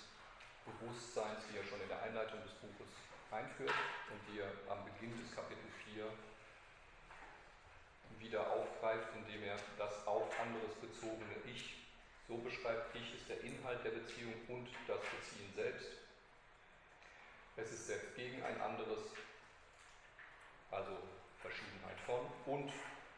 Bewusstseins, 0.63 1.43
die 1.51 1.57
er 1.59 1.63
schon 1.67 1.81
in 1.81 1.89
der 1.89 2.01
Einleitung 2.03 2.39
des 2.43 2.53
Buches 2.63 2.87
einführt 3.31 3.75
und 4.07 4.19
die 4.31 4.39
er 4.39 4.47
am 4.71 4.79
Beginn 4.85 5.11
des 5.19 5.35
Kapitel 5.35 5.67
4 5.91 6.07
wieder 8.23 8.47
aufgreift, 8.47 9.09
indem 9.13 9.43
er 9.43 9.57
das 9.77 10.07
auf 10.07 10.31
anderes 10.39 10.71
bezogene 10.79 11.35
Ich 11.51 11.83
so 12.29 12.37
beschreibt. 12.37 12.95
Ich 12.95 13.13
ist 13.19 13.27
der 13.27 13.41
Inhalt 13.41 13.83
der 13.83 13.91
Beziehung 13.91 14.33
und 14.47 14.69
das 14.87 15.03
Beziehen 15.03 15.51
selbst. 15.53 15.91
Es 17.57 17.69
ist 17.69 17.87
selbst 17.87 18.15
gegen 18.15 18.41
ein 18.41 18.61
anderes, 18.61 19.03
also 20.71 20.95
Verschiedenheit 21.41 21.99
von, 22.05 22.23
und 22.45 22.71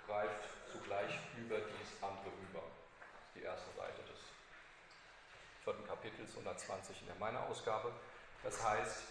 greift 0.07 0.49
zugleich 0.71 1.13
über 1.37 1.59
dies 1.61 2.01
andere 2.01 2.33
über. 2.49 2.65
Das 2.65 3.21
ist 3.27 3.35
die 3.35 3.43
erste 3.43 3.69
Seite 3.77 4.08
vierten 5.69 5.87
Kapitels 5.87 6.31
120 6.31 7.01
in 7.01 7.07
der 7.07 7.15
meiner 7.17 7.45
Ausgabe. 7.47 7.91
Das 8.41 8.63
heißt, 8.63 9.03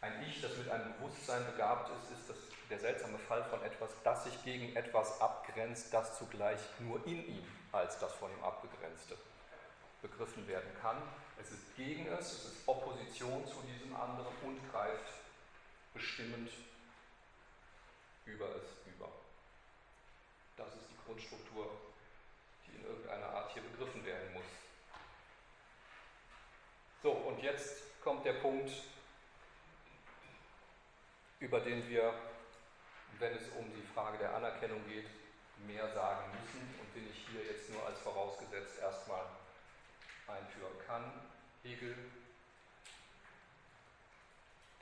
ein 0.00 0.24
Ich, 0.28 0.40
das 0.40 0.56
mit 0.56 0.68
einem 0.68 0.92
Bewusstsein 0.94 1.46
begabt 1.46 1.90
ist, 1.90 2.18
ist 2.18 2.30
das, 2.30 2.36
der 2.68 2.80
seltsame 2.80 3.18
Fall 3.18 3.44
von 3.44 3.62
etwas, 3.62 3.90
das 4.02 4.24
sich 4.24 4.42
gegen 4.42 4.74
etwas 4.74 5.20
abgrenzt, 5.20 5.94
das 5.94 6.18
zugleich 6.18 6.58
nur 6.80 7.04
in 7.06 7.24
ihm 7.28 7.46
als 7.70 7.98
das 8.00 8.12
von 8.14 8.28
ihm 8.32 8.42
abgegrenzte 8.42 9.16
begriffen 10.02 10.48
werden 10.48 10.70
kann. 10.80 10.96
Es 11.40 11.52
ist 11.52 11.76
gegen 11.76 12.08
es, 12.08 12.32
es 12.32 12.44
ist 12.46 12.56
Opposition 12.66 13.46
zu 13.46 13.62
diesem 13.62 13.94
anderen 13.94 14.34
und 14.42 14.72
greift 14.72 15.12
bestimmend 15.94 16.50
über 18.24 18.46
es 18.56 18.92
über. 18.92 19.08
Das 20.56 20.68
ist 20.74 20.90
die 20.90 20.96
Grundstruktur, 21.04 21.70
die 22.66 22.76
in 22.76 22.84
irgendeiner 22.84 23.26
Art 23.26 23.52
hier 23.52 23.62
begriffen 23.62 24.04
werden 24.04 24.32
muss. 24.34 24.44
So, 27.02 27.12
und 27.40 27.46
jetzt 27.46 28.02
kommt 28.02 28.26
der 28.26 28.34
Punkt, 28.34 28.70
über 31.38 31.60
den 31.60 31.88
wir, 31.88 32.12
wenn 33.18 33.32
es 33.34 33.48
um 33.58 33.64
die 33.74 33.86
Frage 33.94 34.18
der 34.18 34.34
Anerkennung 34.34 34.86
geht, 34.86 35.06
mehr 35.66 35.90
sagen 35.94 36.30
müssen 36.32 36.60
und 36.78 36.94
den 36.94 37.08
ich 37.10 37.26
hier 37.28 37.42
jetzt 37.50 37.70
nur 37.70 37.86
als 37.86 37.98
vorausgesetzt 38.00 38.78
erstmal 38.80 39.24
einführen 40.28 40.74
kann. 40.86 41.02
Hegel 41.62 41.96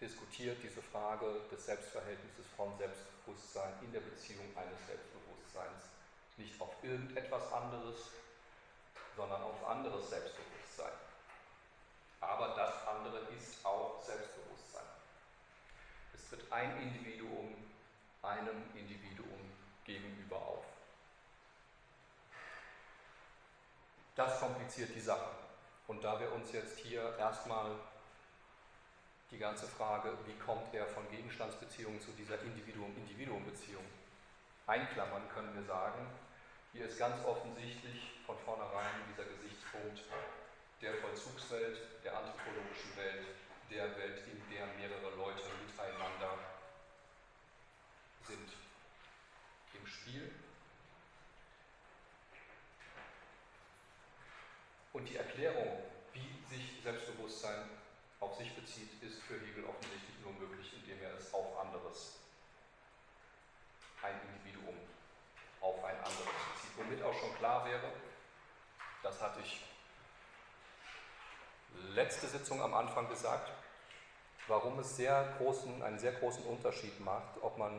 diskutiert 0.00 0.58
diese 0.60 0.82
Frage 0.82 1.26
des 1.52 1.64
Selbstverhältnisses 1.64 2.46
von 2.56 2.76
Selbstbewusstsein 2.76 3.72
in 3.82 3.92
der 3.92 4.00
Beziehung 4.00 4.46
eines 4.56 4.84
Selbstbewusstseins 4.84 5.84
nicht 6.38 6.60
auf 6.60 6.74
irgendetwas 6.82 7.52
anderes, 7.52 8.10
sondern 9.16 9.42
auf 9.42 9.64
anderes 9.64 10.10
Selbstbewusstsein. 10.10 11.07
Aber 12.20 12.54
das 12.56 12.86
andere 12.86 13.18
ist 13.36 13.64
auch 13.64 14.02
Selbstbewusstsein. 14.02 14.86
Es 16.14 16.28
tritt 16.28 16.50
ein 16.52 16.80
Individuum 16.80 17.54
einem 18.22 18.62
Individuum 18.74 19.52
gegenüber 19.84 20.36
auf. 20.36 20.64
Das 24.14 24.40
kompliziert 24.40 24.94
die 24.94 25.00
Sache. 25.00 25.30
Und 25.86 26.02
da 26.02 26.18
wir 26.20 26.32
uns 26.32 26.52
jetzt 26.52 26.78
hier 26.78 27.16
erstmal 27.18 27.70
die 29.30 29.38
ganze 29.38 29.66
Frage, 29.66 30.12
wie 30.26 30.38
kommt 30.38 30.74
er 30.74 30.86
von 30.86 31.08
Gegenstandsbeziehungen 31.10 32.00
zu 32.00 32.10
dieser 32.12 32.40
Individuum-Individuum-Beziehung 32.42 33.84
einklammern, 34.66 35.22
können 35.32 35.54
wir 35.54 35.62
sagen, 35.62 36.06
hier 36.72 36.86
ist 36.86 36.98
ganz 36.98 37.24
offensichtlich 37.24 38.10
von 38.26 38.36
vornherein 38.44 39.02
dieser 39.10 39.24
Gesichtspunkt 39.24 40.02
der 40.80 40.94
Vollzugswelt, 40.94 42.04
der 42.04 42.16
anthropologischen 42.16 42.96
Welt, 42.96 43.26
der 43.70 43.96
Welt, 43.96 44.22
in 44.26 44.42
der 44.54 44.66
mehrere 44.78 45.14
Leute 45.16 45.42
miteinander 45.66 46.38
sind 48.26 48.48
im 49.74 49.86
Spiel. 49.86 50.32
Und 54.92 55.06
die 55.06 55.16
Erklärung, 55.16 55.82
wie 56.12 56.54
sich 56.54 56.82
Selbstbewusstsein 56.82 57.68
auf 58.20 58.36
sich 58.36 58.54
bezieht, 58.54 59.02
ist 59.02 59.22
für 59.22 59.38
Hegel 59.40 59.64
offensichtlich 59.64 60.18
nur 60.22 60.32
möglich, 60.32 60.72
indem 60.74 61.02
er 61.02 61.14
es 61.14 61.32
auf 61.32 61.58
anderes, 61.58 62.18
ein 64.02 64.14
Individuum 64.28 64.76
auf 65.60 65.84
ein 65.84 65.96
anderes 65.96 66.18
bezieht. 66.54 66.76
Womit 66.76 67.02
auch 67.02 67.18
schon 67.18 67.34
klar 67.36 67.64
wäre, 67.66 67.92
das 69.02 69.20
hatte 69.20 69.40
ich 69.40 69.67
letzte 71.98 72.28
Sitzung 72.28 72.62
am 72.62 72.74
Anfang 72.74 73.08
gesagt, 73.08 73.50
warum 74.46 74.78
es 74.78 74.96
sehr 74.96 75.34
großen, 75.38 75.82
einen 75.82 75.98
sehr 75.98 76.12
großen 76.12 76.44
Unterschied 76.44 77.00
macht, 77.00 77.42
ob 77.42 77.58
man 77.58 77.72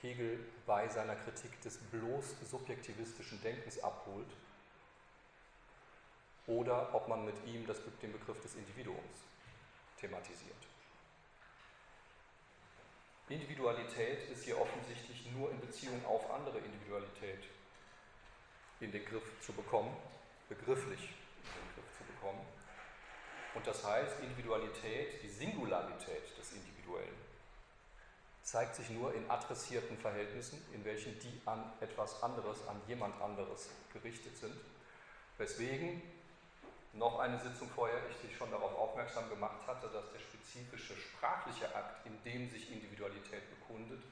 Hegel 0.00 0.38
bei 0.64 0.88
seiner 0.88 1.16
Kritik 1.16 1.60
des 1.60 1.78
bloß 1.90 2.36
subjektivistischen 2.48 3.42
Denkens 3.42 3.82
abholt 3.82 4.30
oder 6.46 6.94
ob 6.94 7.08
man 7.08 7.24
mit 7.24 7.34
ihm 7.46 7.66
das, 7.66 7.78
den 8.00 8.12
Begriff 8.12 8.40
des 8.42 8.54
Individuums 8.54 9.18
thematisiert. 9.98 10.56
Individualität 13.28 14.30
ist 14.30 14.44
hier 14.44 14.60
offensichtlich 14.60 15.30
nur 15.32 15.50
in 15.50 15.60
Beziehung 15.60 16.04
auf 16.06 16.30
andere 16.30 16.58
Individualität 16.58 17.44
in 18.78 18.92
den 18.92 19.04
Griff 19.04 19.40
zu 19.40 19.52
bekommen, 19.52 19.94
begrifflich 20.48 21.00
in 21.00 21.50
den 21.52 21.74
Griff 21.74 21.98
zu 21.98 22.04
bekommen. 22.04 22.59
Und 23.54 23.66
das 23.66 23.84
heißt, 23.84 24.20
Individualität, 24.20 25.22
die 25.22 25.28
Singularität 25.28 26.36
des 26.38 26.52
Individuellen, 26.52 27.16
zeigt 28.42 28.76
sich 28.76 28.90
nur 28.90 29.12
in 29.14 29.28
adressierten 29.28 29.98
Verhältnissen, 29.98 30.62
in 30.72 30.84
welchen 30.84 31.18
die 31.18 31.40
an 31.46 31.72
etwas 31.80 32.22
anderes, 32.22 32.66
an 32.68 32.80
jemand 32.86 33.20
anderes 33.20 33.68
gerichtet 33.92 34.36
sind. 34.36 34.54
Weswegen 35.38 36.02
noch 36.92 37.18
eine 37.18 37.38
Sitzung 37.38 37.68
vorher 37.74 37.98
ich 38.10 38.28
dich 38.28 38.36
schon 38.36 38.50
darauf 38.50 38.76
aufmerksam 38.76 39.28
gemacht 39.28 39.66
hatte, 39.66 39.88
dass 39.88 40.10
der 40.12 40.18
spezifische 40.18 40.96
sprachliche 40.96 41.74
Akt, 41.74 42.06
in 42.06 42.22
dem 42.24 42.50
sich 42.50 42.72
Individualität 42.72 43.42
bekundet, 43.50 44.02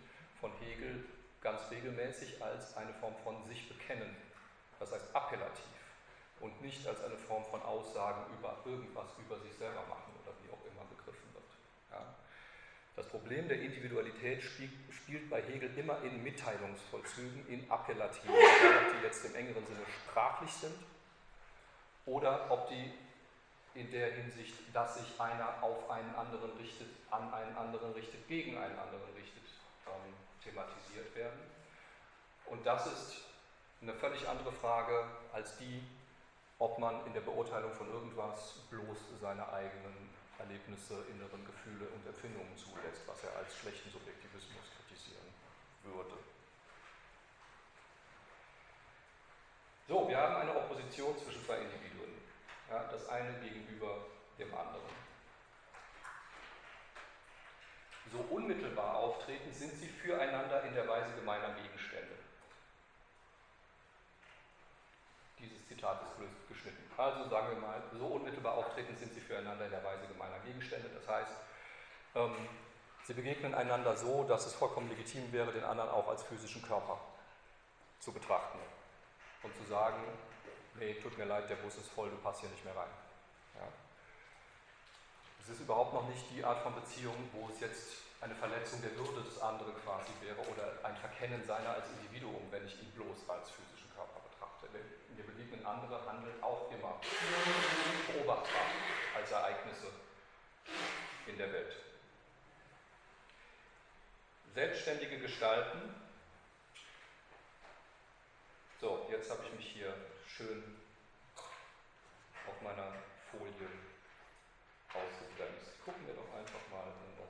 von 0.41 0.53
Hegel 0.61 1.05
ganz 1.41 1.63
regelmäßig 1.71 2.43
als 2.43 2.77
eine 2.77 2.95
Form 2.95 3.15
von 3.25 3.45
sich 3.47 3.69
bekennen, 3.69 4.15
das 4.79 4.93
heißt 4.93 5.15
appellativ 5.15 5.78
und 6.41 6.61
nicht 6.63 6.87
als 6.87 7.03
eine 7.03 7.17
Form 7.17 7.45
von 7.47 7.63
Aussagen 7.63 8.23
über 8.39 8.57
irgendwas 8.65 9.07
über 9.19 9.39
sich 9.39 9.55
selber 9.55 9.83
machen 9.89 10.13
oder 10.23 10.33
wie 10.43 10.51
auch 10.51 10.65
immer 10.71 10.85
begriffen 10.89 11.35
wird. 11.35 11.45
Ja. 11.91 12.15
Das 12.97 13.07
Problem 13.09 13.49
der 13.49 13.61
Individualität 13.61 14.43
spielt, 14.43 14.73
spielt, 14.91 15.31
bei 15.31 15.43
Hegel 15.43 15.71
immer 15.77 16.03
in 16.03 16.23
Mitteilungsvollzügen, 16.23 17.49
in 17.49 17.71
Appellativen, 17.71 18.35
die 18.35 19.05
jetzt 19.05 19.25
im 19.25 19.35
engeren 19.35 19.67
Sinne 19.67 19.83
sprachlich 20.07 20.53
sind 20.53 20.75
oder 22.07 22.51
ob 22.51 22.69
die 22.69 22.93
in 23.75 23.91
der 23.93 24.13
Hinsicht, 24.13 24.55
dass 24.73 24.97
sich 24.97 25.21
einer 25.21 25.63
auf 25.63 25.89
einen 25.91 26.13
anderen 26.15 26.51
richtet, 26.57 26.89
an 27.11 27.33
einen 27.33 27.57
anderen 27.57 27.93
richtet, 27.93 28.27
gegen 28.27 28.57
einen 28.57 28.79
anderen 28.79 29.13
richtet, 29.15 29.45
ähm, 29.87 30.15
thematisiert 30.43 31.15
werden. 31.15 31.39
Und 32.47 32.67
das 32.67 32.87
ist 32.87 33.17
eine 33.81 33.95
völlig 33.95 34.29
andere 34.29 34.53
Frage 34.53 35.05
als 35.33 35.57
die, 35.59 35.83
ob 36.59 36.79
man 36.79 37.07
in 37.07 37.13
der 37.13 37.21
Beurteilung 37.21 37.73
von 37.73 37.89
irgendwas 37.93 38.55
bloß 38.71 38.99
seine 39.21 39.49
eigenen 39.53 40.11
Erlebnisse, 40.39 41.05
inneren 41.11 41.45
Gefühle 41.47 41.89
und 41.89 42.07
Empfindungen 42.07 42.57
zulässt, 42.57 43.07
was 43.07 43.23
er 43.25 43.37
als 43.37 43.57
schlechten 43.57 43.91
Subjektivismus 43.91 44.65
kritisieren 44.77 45.27
würde. 45.83 46.15
So, 49.87 50.09
wir 50.09 50.19
haben 50.19 50.37
eine 50.37 50.55
Opposition 50.55 51.17
zwischen 51.19 51.45
zwei 51.45 51.59
Individuen. 51.59 52.13
Ja, 52.71 52.85
das 52.93 53.09
eine 53.09 53.33
gegenüber 53.41 54.07
dem 54.39 54.55
anderen. 54.55 55.09
So 58.13 58.19
unmittelbar 58.35 58.97
auftreten, 58.97 59.53
sind 59.53 59.75
sie 59.75 59.89
füreinander 59.89 60.63
in 60.65 60.75
der 60.75 60.87
Weise 60.89 61.15
gemeiner 61.15 61.55
Gegenstände. 61.55 62.17
Dieses 65.39 65.67
Zitat 65.69 66.03
ist 66.03 66.19
geschnitten. 66.59 66.83
Also 66.97 67.29
sagen 67.29 67.51
wir 67.51 67.59
mal, 67.59 67.83
so 67.97 68.07
unmittelbar 68.07 68.55
auftreten 68.55 68.97
sind 68.97 69.15
sie 69.15 69.21
füreinander 69.21 69.65
in 69.65 69.71
der 69.71 69.85
Weise 69.85 70.07
gemeiner 70.07 70.39
Gegenstände. 70.45 70.89
Das 70.95 71.07
heißt, 71.09 71.33
ähm, 72.17 72.35
sie 73.07 73.15
begegnen 73.15 73.55
einander 73.55 73.97
so, 73.97 74.25
dass 74.25 74.47
es 74.47 74.55
vollkommen 74.55 74.89
legitim 74.89 75.33
wäre, 75.33 75.53
den 75.53 75.65
anderen 75.65 75.91
auch 75.91 76.09
als 76.09 76.23
physischen 76.25 76.63
Körper 76.63 76.99
zu 78.01 78.13
betrachten 78.13 78.59
und 79.43 79.57
zu 79.57 79.65
sagen, 79.65 80.03
nee, 80.79 80.95
tut 80.95 81.17
mir 81.17 81.25
leid, 81.25 81.49
der 81.49 81.57
Bus 81.57 81.77
ist 81.77 81.91
voll, 81.91 82.11
du 82.11 82.17
passt 82.17 82.41
hier 82.41 82.51
nicht 82.51 82.65
mehr 82.65 82.77
rein. 82.77 82.91
Ja. 83.55 83.69
Es 85.41 85.49
ist 85.49 85.61
überhaupt 85.61 85.95
noch 85.95 86.09
nicht 86.09 86.25
die 86.35 86.45
Art 86.45 86.63
von 86.63 86.75
Beziehung, 86.75 87.17
wo 87.33 87.49
es 87.53 87.61
jetzt 87.61 88.03
eine 88.21 88.35
Verletzung 88.35 88.83
der 88.83 88.97
Würde 88.97 89.23
des 89.23 89.41
anderen 89.41 89.73
quasi 89.85 90.11
wäre 90.21 90.41
oder 90.51 90.73
ein 90.83 90.97
Verkennen 90.97 91.45
seiner 91.45 91.71
als 91.71 91.87
Individuum, 91.91 92.43
wenn 92.51 92.67
ich 92.67 92.83
ihn 92.83 92.91
bloß 92.93 93.29
als 93.29 93.51
betrachte. 93.51 93.78
Begegnen 95.59 95.67
andere 95.67 96.07
handeln 96.07 96.43
auch 96.43 96.71
immer 96.71 97.01
beobachtbar 98.13 98.67
als 99.17 99.31
Ereignisse 99.31 99.89
in 101.27 101.37
der 101.37 101.53
Welt. 101.53 101.77
Selbstständige 104.55 105.19
Gestalten. 105.19 105.95
So, 108.81 109.07
jetzt 109.11 109.31
habe 109.31 109.45
ich 109.45 109.53
mich 109.55 109.67
hier 109.73 109.95
schön 110.27 110.63
auf 112.47 112.61
meiner 112.63 112.93
Folie 113.31 113.69
ausgegrenzt. 114.89 115.85
Gucken 115.85 116.07
wir 116.07 116.15
doch 116.15 116.33
einfach 116.35 116.61
mal 116.71 116.87
in 116.87 117.17
das 117.19 117.29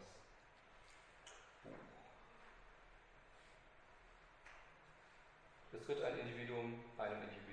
Buch. 1.64 1.72
Es 5.72 5.85
tritt 5.87 6.03
ein 6.03 6.18
Individuum 6.18 6.85
einem 6.99 7.22
Individuum 7.22 7.49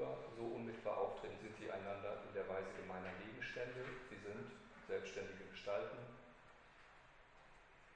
gegenüber. 0.00 0.16
So 0.36 0.44
unmittelbar 0.56 0.96
auftreten 0.96 1.36
sind 1.42 1.56
sie 1.58 1.70
einander 1.70 2.22
in 2.26 2.34
der 2.34 2.48
Weise 2.48 2.72
gemeiner 2.80 3.12
Gegenstände. 3.20 3.84
Sie 4.08 4.16
sind 4.16 4.50
selbstständige 4.88 5.44
Gestalten. 5.50 5.98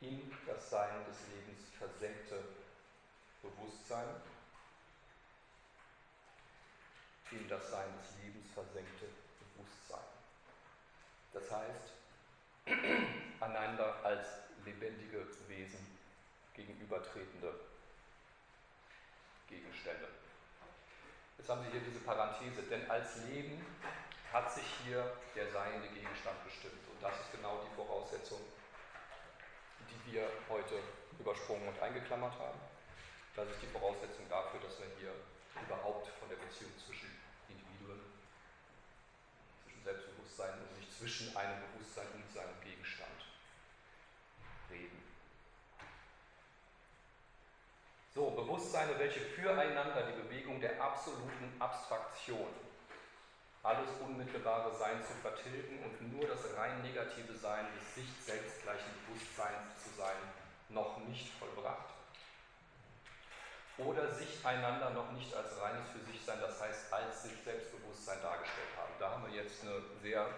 In 0.05 0.31
das 0.47 0.69
Sein 0.69 1.03
des 1.07 1.17
Lebens 1.33 1.71
versenkte 1.79 2.45
Bewusstsein. 3.41 4.05
In 7.31 7.49
das 7.49 7.71
Sein 7.71 7.89
des 7.99 8.23
Lebens 8.23 8.53
versenkte 8.53 9.07
Bewusstsein. 9.41 10.05
Das 11.33 11.51
heißt, 11.51 11.93
einander 13.41 14.05
als 14.05 14.29
lebendige 14.67 15.27
Wesen 15.49 15.99
gegenübertretende 16.53 17.55
Gegenstände. 19.49 20.09
Jetzt 21.39 21.49
haben 21.49 21.65
Sie 21.65 21.71
hier 21.71 21.81
diese 21.81 22.01
Parenthese, 22.01 22.63
denn 22.65 22.91
als 22.91 23.17
Leben 23.25 23.65
hat 24.31 24.53
sich 24.53 24.67
hier 24.85 25.17
der 25.35 25.51
seiende 25.51 25.89
Gegenstand 25.89 26.45
bestimmt. 26.45 26.89
Und 26.93 27.03
das 27.03 27.15
ist 27.21 27.33
genau 27.33 27.65
die 27.65 27.75
Voraussetzung, 27.75 28.41
die 30.07 30.13
wir 30.13 30.29
heute 30.49 30.81
übersprungen 31.19 31.69
und 31.69 31.81
eingeklammert 31.81 32.35
haben. 32.39 32.59
Das 33.37 33.49
ist 33.49 33.63
die 33.63 33.67
Voraussetzung 33.67 34.29
dafür, 34.29 34.61
dass 34.61 34.79
wir 34.79 34.87
hier 34.99 35.15
überhaupt 35.67 36.09
von 36.19 36.29
der 36.29 36.37
Beziehung 36.37 36.73
zwischen 36.79 37.11
Individuen, 37.49 38.01
zwischen 39.65 39.85
Selbstbewusstsein 39.85 40.55
und 40.61 40.79
nicht 40.79 40.93
zwischen 40.93 41.37
einem 41.37 41.61
Bewusstsein 41.71 42.07
und 42.15 42.31
seinem 42.33 42.61
Gegenstand 42.63 43.27
reden. 44.71 45.03
So, 48.15 48.31
Bewusstseine, 48.31 48.97
welche 48.99 49.21
füreinander 49.21 50.07
die 50.07 50.23
Bewegung 50.23 50.61
der 50.61 50.81
absoluten 50.81 51.53
Abstraktion, 51.59 52.49
alles 53.65 53.89
unmittelbare 54.01 54.77
Sein 54.77 55.03
zu 55.03 55.15
vertilgen 55.15 55.83
und 55.83 56.13
nur 56.13 56.29
das 56.29 56.41
rein 56.57 56.83
negative 56.83 57.35
Sein 57.35 57.67
des 57.75 57.95
sich 57.95 58.09
selbst 58.25 58.63
gleichen 58.63 58.93
Bewusstseins 59.07 59.83
zu 59.83 59.91
sein, 59.97 60.17
noch 60.69 60.99
nicht 61.09 61.33
vollbracht. 61.39 61.89
Oder 63.79 64.09
sich 64.13 64.45
einander 64.47 64.91
noch 64.91 65.11
nicht 65.13 65.35
als 65.35 65.61
reines 65.61 65.89
für 65.91 66.05
sich 66.13 66.25
sein, 66.25 66.39
das 66.41 66.61
heißt 66.61 66.93
als 66.93 67.23
sich 67.25 67.33
Selbstbewusstsein 67.43 68.23
dargestellt 68.23 68.69
haben. 68.77 68.93
Da 69.01 69.11
haben 69.11 69.25
wir 69.27 69.43
jetzt 69.43 69.63
eine 69.63 69.83
sehr 70.01 70.29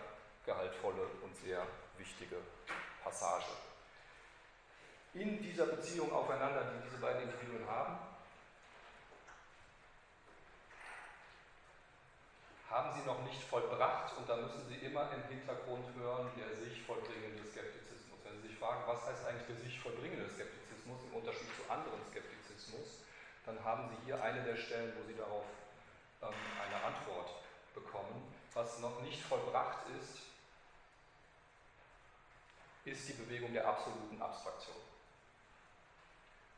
gehaltvolle 0.47 1.03
und 1.22 1.37
sehr 1.37 1.66
wichtige 1.99 2.37
Passage 3.05 3.51
in 5.18 5.43
dieser 5.43 5.66
Beziehung 5.66 6.12
aufeinander, 6.12 6.62
die 6.64 6.89
diese 6.89 7.01
beiden 7.01 7.22
Individuen 7.22 7.66
haben, 7.66 7.97
haben 12.71 12.93
sie 12.93 13.07
noch 13.07 13.23
nicht 13.23 13.43
vollbracht 13.45 14.17
und 14.17 14.29
da 14.29 14.37
müssen 14.37 14.67
Sie 14.69 14.75
immer 14.87 15.11
im 15.12 15.23
Hintergrund 15.29 15.87
hören, 15.95 16.31
der 16.37 16.55
sich 16.57 16.83
vollbringende 16.83 17.45
Skeptizismus. 17.45 18.19
Wenn 18.25 18.43
Sie 18.43 18.49
sich 18.49 18.59
fragen, 18.59 18.83
was 18.87 19.07
heißt 19.07 19.25
eigentlich 19.27 19.47
der 19.47 19.57
sich 19.57 19.79
vollbringende 19.79 20.29
Skeptizismus 20.29 20.99
im 21.07 21.14
Unterschied 21.14 21.49
zu 21.55 21.71
anderen 21.71 22.03
Skeptizismus, 22.11 23.07
dann 23.45 23.62
haben 23.62 23.89
Sie 23.89 24.07
hier 24.07 24.21
eine 24.21 24.43
der 24.43 24.57
Stellen, 24.57 24.93
wo 24.99 25.07
Sie 25.07 25.17
darauf 25.17 25.45
ähm, 26.23 26.35
eine 26.59 26.83
Antwort 26.83 27.31
bekommen. 27.75 28.35
Was 28.55 28.81
noch 28.81 29.01
nicht 29.03 29.23
vollbracht 29.23 29.87
ist, 30.01 30.23
ist 32.85 33.09
die 33.09 33.12
Bewegung 33.12 33.53
der 33.53 33.67
absoluten 33.69 34.21
Abstraktion. 34.21 34.77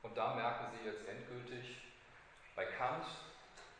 Und 0.03 0.17
da 0.17 0.35
merken 0.35 0.67
Sie 0.73 0.89
jetzt 0.89 1.07
endgültig, 1.07 1.83
bei 2.55 2.65
Kant 2.65 3.05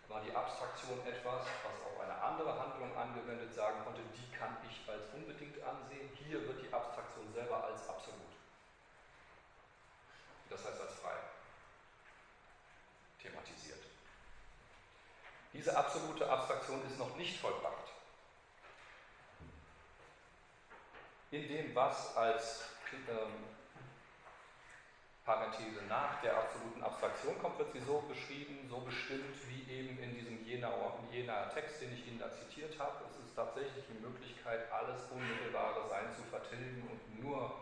war 0.09 0.23
die 0.23 0.35
Abstraktion 0.35 0.99
etwas, 1.07 1.45
was 1.63 1.87
auf 1.87 2.01
eine 2.01 2.21
andere 2.23 2.59
Handlung 2.59 2.97
angewendet 2.97 3.55
sagen 3.55 3.85
konnte, 3.85 4.01
die 4.17 4.37
kann 4.37 4.57
ich 4.69 4.89
als 4.89 5.05
unbedingt 5.13 5.63
ansehen. 5.63 6.09
Hier 6.15 6.47
wird 6.47 6.63
die 6.63 6.73
Abstraktion 6.73 7.31
selber 7.33 7.65
als 7.65 7.89
absolut. 7.89 8.33
Das 10.49 10.65
heißt 10.65 10.81
als 10.81 10.95
frei 10.95 11.17
thematisiert. 13.21 13.81
Diese 15.53 15.77
absolute 15.77 16.29
Abstraktion 16.29 16.85
ist 16.87 16.99
noch 16.99 17.17
nicht 17.17 17.39
vollbracht. 17.41 17.93
In 21.31 21.47
dem, 21.49 21.75
was 21.75 22.17
als 22.17 22.63
ähm, 22.93 23.45
Parenthese 25.29 25.85
nach 25.91 26.23
der 26.23 26.39
absoluten 26.39 26.83
Abstraktion 26.83 27.39
kommt, 27.39 27.59
wird 27.59 27.71
sie 27.75 27.85
so 27.85 28.01
beschrieben, 28.09 28.67
so 28.67 28.81
bestimmt 28.81 29.37
wie 29.47 29.61
eben 29.71 29.99
in 29.99 30.15
diesem 30.15 30.43
Jenaer, 30.43 30.97
Jenaer 31.13 31.53
Text, 31.53 31.83
den 31.83 31.93
ich 31.93 32.09
Ihnen 32.09 32.19
da 32.19 32.33
zitiert 32.33 32.79
habe. 32.79 33.05
Es 33.11 33.19
ist 33.23 33.37
tatsächlich 33.37 33.85
die 33.93 34.01
Möglichkeit, 34.01 34.73
alles 34.73 35.05
unmittelbare 35.13 35.87
Sein 35.91 36.09
zu 36.17 36.23
vertilgen 36.33 36.89
und 36.89 37.23
nur 37.23 37.55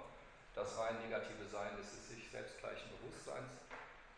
das 0.55 0.79
rein 0.79 0.95
negative 1.03 1.45
Sein 1.51 1.77
des 1.77 1.91
sich 2.07 2.31
selbst 2.31 2.57
gleichen 2.61 2.89
Bewusstseins 3.01 3.59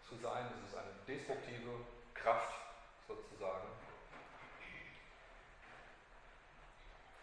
zu 0.06 0.16
sein. 0.16 0.44
Es 0.52 0.68
ist 0.68 0.76
eine 0.76 0.92
destruktive 1.08 1.72
Kraft 2.12 2.52
sozusagen. 3.08 3.68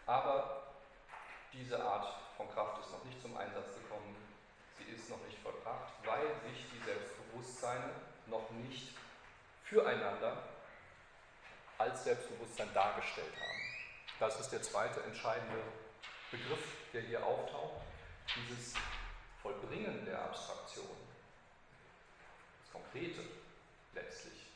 Aber 0.06 0.74
diese 1.52 1.80
Art 1.80 2.08
von 2.36 2.50
Kraft 2.50 2.80
ist 2.80 2.90
noch 2.90 3.04
nicht 3.04 3.22
zum 3.22 3.36
Einsatz 3.36 3.74
gekommen 3.74 4.16
sie 4.78 4.92
ist 4.92 5.10
noch 5.10 5.22
nicht 5.24 5.38
vollbracht, 5.38 5.95
weil 6.06 6.26
sich 6.48 6.64
die 6.72 6.82
Selbstbewusstseine 6.84 7.90
noch 8.26 8.50
nicht 8.50 8.94
füreinander 9.64 10.42
als 11.78 12.04
Selbstbewusstsein 12.04 12.72
dargestellt 12.72 13.34
haben. 13.34 13.60
Das 14.18 14.40
ist 14.40 14.50
der 14.50 14.62
zweite 14.62 15.02
entscheidende 15.02 15.62
Begriff, 16.30 16.76
der 16.92 17.02
hier 17.02 17.24
auftaucht, 17.24 17.82
dieses 18.34 18.74
Vollbringen 19.42 20.04
der 20.06 20.22
Abstraktion, 20.22 20.96
das 22.62 22.72
Konkrete 22.72 23.22
letztlich, 23.94 24.46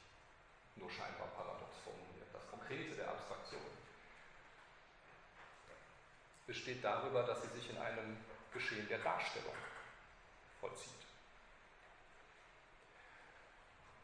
nur 0.77 0.91
scheinbar 0.91 1.29
paradox 1.37 1.77
formuliert, 1.85 2.29
das 2.33 2.49
Konkrete 2.49 2.97
der 2.97 3.11
Abstraktion 3.11 3.61
besteht 6.47 6.83
darüber, 6.83 7.23
dass 7.23 7.43
sie 7.43 7.49
sich 7.49 7.71
in 7.71 7.79
einem 7.79 8.17
Geschehen 8.53 8.89
der 8.89 8.99
Darstellung 8.99 9.55
vollzieht. 10.61 11.00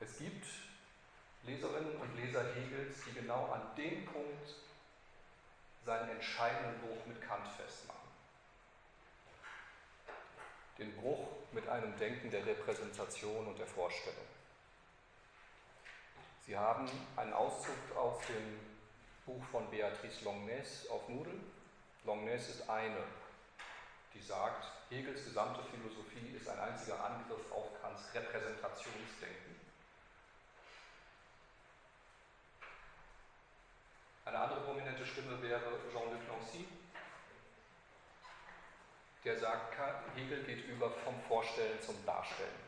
Es 0.01 0.19
gibt 0.19 0.47
Leserinnen 1.45 1.97
und 1.97 2.17
Leser 2.17 2.45
Hegels, 2.55 2.99
die 3.07 3.15
genau 3.15 3.47
an 3.47 3.63
dem 3.77 4.05
Punkt 4.05 4.55
seinen 5.85 6.11
entscheidenden 6.11 6.81
Bruch 6.81 7.07
mit 7.07 7.21
Kant 7.23 7.47
festmachen. 7.49 8.01
Den 10.79 10.95
Bruch 10.97 11.29
mit 11.53 11.67
einem 11.69 11.97
Denken 11.99 12.31
der 12.31 12.45
Repräsentation 12.45 13.47
und 13.47 13.59
der 13.59 13.67
Vorstellung. 13.67 14.27
Sie 16.45 16.57
haben 16.57 16.89
einen 17.17 17.33
Auszug 17.33 17.97
aus 17.97 18.21
dem 18.27 18.61
Buch 19.25 19.43
von 19.51 19.69
Beatrice 19.71 20.25
Longness 20.25 20.89
auf 20.89 21.09
Moodle. 21.09 21.41
Longness 22.05 22.49
ist 22.51 22.69
eine 22.69 23.03
die 24.17 24.23
sagt, 24.23 24.65
Hegels 24.89 25.25
gesamte 25.25 25.63
Philosophie 25.65 26.35
ist 26.35 26.49
ein 26.49 26.59
einziger 26.59 27.05
Angriff 27.05 27.53
auf 27.53 27.67
Kants 27.83 28.15
Repräsentationsdenken. 28.15 29.56
Eine 34.27 34.41
andere 34.41 34.61
prominente 34.63 35.07
Stimme 35.07 35.41
wäre 35.41 35.79
Jean-Luc 35.93 36.29
Nancy, 36.29 36.67
der 39.25 39.39
sagt, 39.39 39.77
Hegel 40.17 40.43
geht 40.43 40.67
über 40.67 40.91
vom 40.91 41.21
Vorstellen 41.29 41.81
zum 41.81 41.95
Darstellen. 42.05 42.67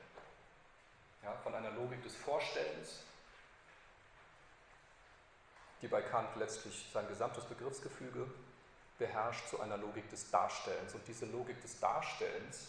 Ja, 1.25 1.33
von 1.43 1.53
einer 1.57 1.73
Logik 1.73 2.01
des 2.05 2.15
Vorstellens, 2.15 3.03
die 5.83 5.89
bei 5.89 6.01
Kant 6.01 6.37
letztlich 6.37 6.89
sein 6.93 7.09
gesamtes 7.09 7.45
Begriffsgefüge 7.45 8.31
beherrscht, 8.97 9.49
zu 9.49 9.61
einer 9.61 9.79
Logik 9.79 10.09
des 10.11 10.31
Darstellens. 10.31 10.95
Und 10.95 11.07
diese 11.09 11.27
Logik 11.27 11.61
des 11.61 11.81
Darstellens 11.81 12.69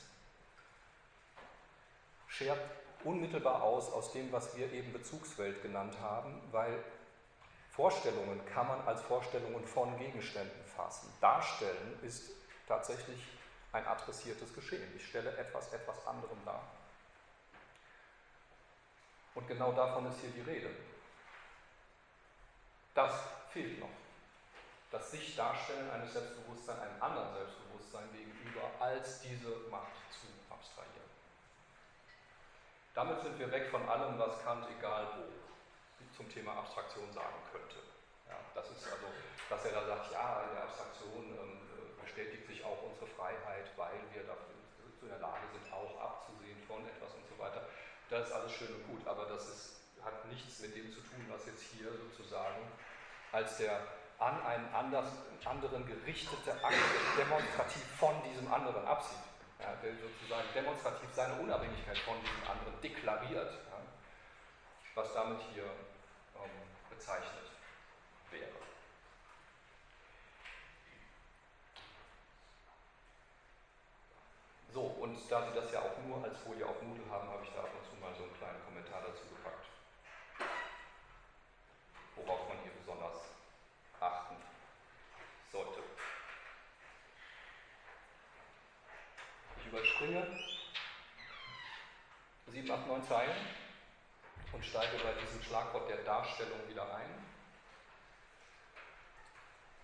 schert 2.27 2.59
unmittelbar 3.03 3.61
aus 3.61 3.91
aus 3.91 4.13
dem, 4.13 4.31
was 4.31 4.57
wir 4.57 4.71
eben 4.73 4.91
Bezugswelt 4.93 5.61
genannt 5.61 5.95
haben, 6.01 6.41
weil 6.51 6.83
Vorstellungen 7.79 8.45
kann 8.45 8.67
man 8.67 8.85
als 8.85 9.01
Vorstellungen 9.03 9.65
von 9.65 9.97
Gegenständen 9.97 10.65
fassen. 10.75 11.13
Darstellen 11.21 11.97
ist 12.03 12.29
tatsächlich 12.67 13.25
ein 13.71 13.87
adressiertes 13.87 14.53
Geschehen. 14.53 14.93
Ich 14.97 15.07
stelle 15.07 15.37
etwas 15.37 15.71
etwas 15.71 16.05
anderem 16.05 16.37
dar. 16.43 16.61
Und 19.33 19.47
genau 19.47 19.71
davon 19.71 20.07
ist 20.07 20.19
hier 20.19 20.31
die 20.31 20.41
Rede. 20.41 20.69
Das 22.93 23.13
fehlt 23.49 23.79
noch. 23.79 23.87
Das 24.91 25.11
Sich-Darstellen 25.11 25.89
eines 25.89 26.11
Selbstbewusstseins 26.11 26.81
einem 26.81 27.01
anderen 27.01 27.33
Selbstbewusstsein 27.33 28.09
gegenüber 28.11 28.69
als 28.81 29.21
diese 29.21 29.55
Macht 29.71 29.95
zu 30.11 30.27
abstrahieren. 30.53 31.09
Damit 32.93 33.21
sind 33.21 33.39
wir 33.39 33.49
weg 33.49 33.69
von 33.71 33.87
allem, 33.87 34.19
was 34.19 34.43
Kant 34.43 34.65
egal 34.77 35.07
wo 35.15 35.39
zum 36.19 36.27
Thema 36.27 36.51
Abstraktion 36.59 37.07
sagen 37.15 37.39
könnte. 37.47 37.79
Ja, 38.27 38.35
das 38.51 38.67
ist 38.75 38.83
also, 38.91 39.07
dass 39.47 39.63
er 39.63 39.71
da 39.71 39.87
sagt, 39.87 40.11
ja, 40.11 40.43
in 40.43 40.51
der 40.51 40.63
Abstraktion 40.67 41.23
ähm, 41.31 41.63
bestätigt 42.03 42.43
sich 42.45 42.59
auch 42.67 42.83
unsere 42.83 43.07
Freiheit, 43.15 43.71
weil 43.79 44.03
wir 44.11 44.27
dafür 44.27 44.51
in 45.01 45.07
der 45.07 45.23
Lage 45.23 45.47
sind, 45.55 45.63
auch 45.71 45.95
abzusehen 45.95 46.59
von 46.67 46.83
etwas 46.83 47.15
und 47.15 47.23
so 47.31 47.39
weiter. 47.39 47.63
Das 48.11 48.27
ist 48.27 48.35
alles 48.35 48.51
schön 48.51 48.67
und 48.67 48.83
gut, 48.91 49.07
aber 49.07 49.31
das 49.31 49.47
ist, 49.47 49.79
hat 50.03 50.27
nichts 50.27 50.59
mit 50.59 50.75
dem 50.75 50.91
zu 50.91 50.99
tun, 50.99 51.23
was 51.31 51.47
jetzt 51.47 51.63
hier 51.71 51.87
sozusagen 51.87 52.67
als 53.31 53.55
der 53.55 53.79
an 54.19 54.43
einen 54.43 54.67
anders, 54.75 55.07
anderen 55.45 55.87
gerichtete 55.87 56.51
Akt 56.51 56.75
demonstrativ 57.17 57.85
von 57.97 58.11
diesem 58.27 58.51
anderen 58.51 58.83
absieht. 58.85 59.23
Ja, 59.59 59.71
der 59.81 59.95
sozusagen 59.95 60.47
demonstrativ 60.53 61.07
seine 61.13 61.35
Unabhängigkeit 61.39 61.97
von 61.99 62.15
diesem 62.19 62.43
anderen 62.43 62.81
deklariert, 62.81 63.51
ja, 63.71 63.79
was 64.95 65.13
damit 65.13 65.39
hier 65.53 65.63
bezeichnet 66.99 67.49
wäre. 68.29 68.51
So, 74.73 74.81
und 74.81 75.17
da 75.31 75.47
Sie 75.47 75.55
das 75.55 75.71
ja 75.71 75.79
auch 75.79 75.97
nur 76.05 76.23
als 76.23 76.37
Folie 76.39 76.65
auf 76.65 76.81
Moodle 76.81 77.09
haben, 77.09 77.29
habe 77.29 77.43
ich 77.43 77.51
da 77.51 77.61
ab 77.61 77.71
und 77.73 77.89
zu 77.89 77.95
mal 78.01 78.13
so 78.15 78.23
einen 78.23 78.37
kleinen 78.37 78.63
Kommentar 78.65 79.01
dazu 79.01 79.23
gepackt, 79.29 79.65
worauf 82.15 82.49
man 82.49 82.57
hier 82.63 82.73
besonders 82.73 83.15
achten 83.99 84.35
sollte. 85.51 85.81
Ich 89.57 89.65
überspringe 89.67 90.27
7, 92.47 92.69
8, 92.69 92.87
9 92.87 93.03
Zeilen 93.03 93.68
und 94.51 94.65
steige 94.65 94.97
bei 95.03 95.13
diesem 95.21 95.41
Schlagwort 95.43 95.89
der 95.89 96.03
Darstellung 96.03 96.59
wieder 96.67 96.83
ein. 96.95 97.09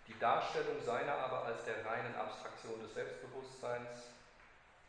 Die 0.07 0.17
Darstellung 0.19 0.81
seiner 0.85 1.13
aber 1.13 1.45
als 1.45 1.63
der 1.65 1.85
reinen 1.85 2.15
Abstraktion 2.15 2.79
des 2.81 2.93
Selbstbewusstseins 2.93 4.09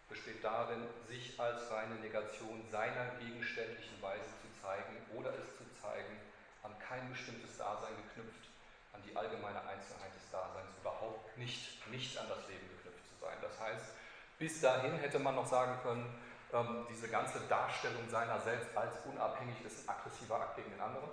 besteht 0.08 0.44
darin, 0.44 0.86
sich 1.08 1.38
als 1.40 1.70
reine 1.70 1.96
Negation 1.96 2.62
seiner 2.70 3.06
gegenständlichen 3.18 4.00
Weise 4.00 4.28
zu 4.40 4.62
zeigen 4.62 4.96
oder 5.14 5.30
es 5.30 5.56
zu 5.56 5.64
zeigen, 5.80 6.20
an 6.62 6.78
kein 6.78 7.08
bestimmtes 7.10 7.56
Dasein 7.56 7.94
geknüpft, 7.96 8.48
an 8.92 9.02
die 9.06 9.16
allgemeine 9.16 9.60
Einzelheit 9.60 10.14
des 10.14 10.30
Daseins 10.30 10.76
überhaupt 10.80 11.36
nicht, 11.38 11.86
nicht 11.90 12.16
an 12.18 12.28
das 12.28 12.46
Leben 12.48 12.68
geknüpft 12.76 13.06
zu 13.08 13.16
sein. 13.20 13.36
Das 13.40 13.58
heißt, 13.58 13.94
bis 14.38 14.60
dahin 14.60 14.98
hätte 14.98 15.18
man 15.18 15.34
noch 15.34 15.46
sagen 15.46 15.78
können, 15.82 16.06
ähm, 16.52 16.86
diese 16.90 17.08
ganze 17.08 17.40
Darstellung 17.48 18.08
seiner 18.08 18.40
selbst 18.40 18.76
als 18.76 18.94
unabhängig 19.04 19.56
ist 19.64 19.88
ein 19.88 19.96
aggressiver 19.96 20.40
Akt 20.40 20.56
gegen 20.56 20.70
den 20.70 20.80
anderen, 20.80 21.10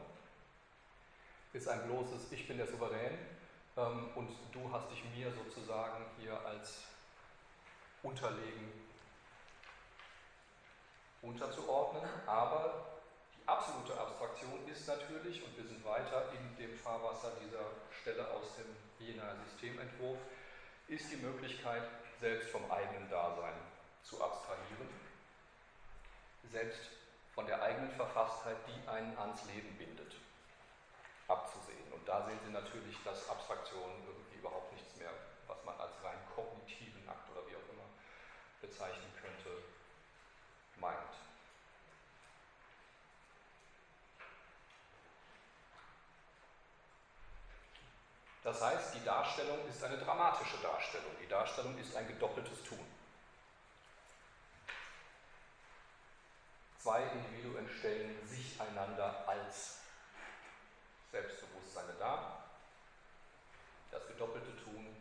ist 1.53 1.67
ein 1.67 1.83
bloßes 1.87 2.31
Ich 2.31 2.47
bin 2.47 2.57
der 2.57 2.67
Souverän 2.67 3.17
ähm, 3.77 4.09
und 4.15 4.29
du 4.51 4.71
hast 4.71 4.89
dich 4.91 5.03
mir 5.15 5.31
sozusagen 5.31 6.05
hier 6.19 6.39
als 6.45 6.83
unterlegen 8.03 8.71
unterzuordnen, 11.21 12.03
aber 12.25 12.85
die 13.35 13.47
absolute 13.47 13.97
Abstraktion 13.97 14.67
ist 14.67 14.87
natürlich, 14.87 15.43
und 15.43 15.57
wir 15.57 15.63
sind 15.63 15.83
weiter 15.85 16.29
in 16.33 16.57
dem 16.57 16.77
Fahrwasser 16.77 17.31
dieser 17.43 17.63
Stelle 18.01 18.29
aus 18.31 18.55
dem 18.57 18.65
Jenaer 18.99 19.35
Systementwurf, 19.49 20.17
ist 20.87 21.11
die 21.11 21.17
Möglichkeit, 21.17 21.83
selbst 22.19 22.49
vom 22.49 22.69
eigenen 22.69 23.09
Dasein 23.09 23.53
zu 24.03 24.21
abstrahieren, 24.21 24.89
selbst 26.51 26.89
von 27.33 27.47
der 27.47 27.61
eigenen 27.61 27.91
Verfasstheit, 27.91 28.57
die 28.67 28.87
einen 28.87 29.17
ans 29.17 29.43
Leben 29.45 29.75
bindet, 29.77 30.13
abzusehen. 31.27 31.91
Und 31.93 32.07
da 32.07 32.25
sehen 32.25 32.39
Sie 32.45 32.51
natürlich, 32.51 32.97
dass 33.03 33.29
Abstraktion 33.29 33.91
irgendwie 34.05 34.37
überhaupt 34.37 34.71
nichts 34.73 34.95
mehr, 34.97 35.11
was 35.47 35.63
man 35.63 35.79
als 35.79 35.93
rein 36.03 36.19
kognitiven 36.35 37.07
Akt 37.09 37.29
oder 37.31 37.41
wie 37.47 37.55
auch 37.55 37.69
immer 37.73 37.89
bezeichnen 38.61 39.11
könnte, 39.21 39.63
meint. 40.79 40.97
Das 48.43 48.61
heißt, 48.61 48.95
die 48.95 49.05
Darstellung 49.05 49.65
ist 49.69 49.81
eine 49.83 49.97
dramatische 49.97 50.57
Darstellung. 50.57 51.11
Die 51.21 51.27
Darstellung 51.27 51.77
ist 51.77 51.95
ein 51.95 52.07
gedoppeltes 52.07 52.61
Tun. 52.63 52.92
Zwei 56.83 57.01
Individuen 57.01 57.65
stellen 57.79 58.13
sich 58.27 58.59
einander 58.59 59.25
als 59.25 59.77
Selbstbewusstseine 61.13 61.93
dar. 61.97 62.43
Das 63.89 64.05
gedoppelte 64.05 64.51
Tun 64.65 64.93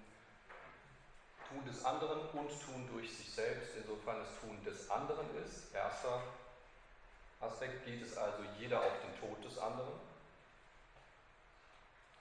Tun 1.48 1.64
des 1.66 1.84
anderen 1.84 2.20
und 2.20 2.48
Tun 2.62 2.88
durch 2.92 3.12
sich 3.16 3.28
selbst, 3.32 3.74
insofern 3.76 4.20
es 4.20 4.28
Tun 4.40 4.62
des 4.64 4.88
anderen 4.88 5.26
ist. 5.44 5.74
Erster 5.74 6.22
Aspekt 7.40 7.84
geht 7.84 8.00
es 8.00 8.16
also 8.16 8.44
jeder 8.60 8.78
auf 8.78 9.00
den 9.00 9.18
Tod 9.18 9.44
des 9.44 9.58
anderen. 9.58 9.98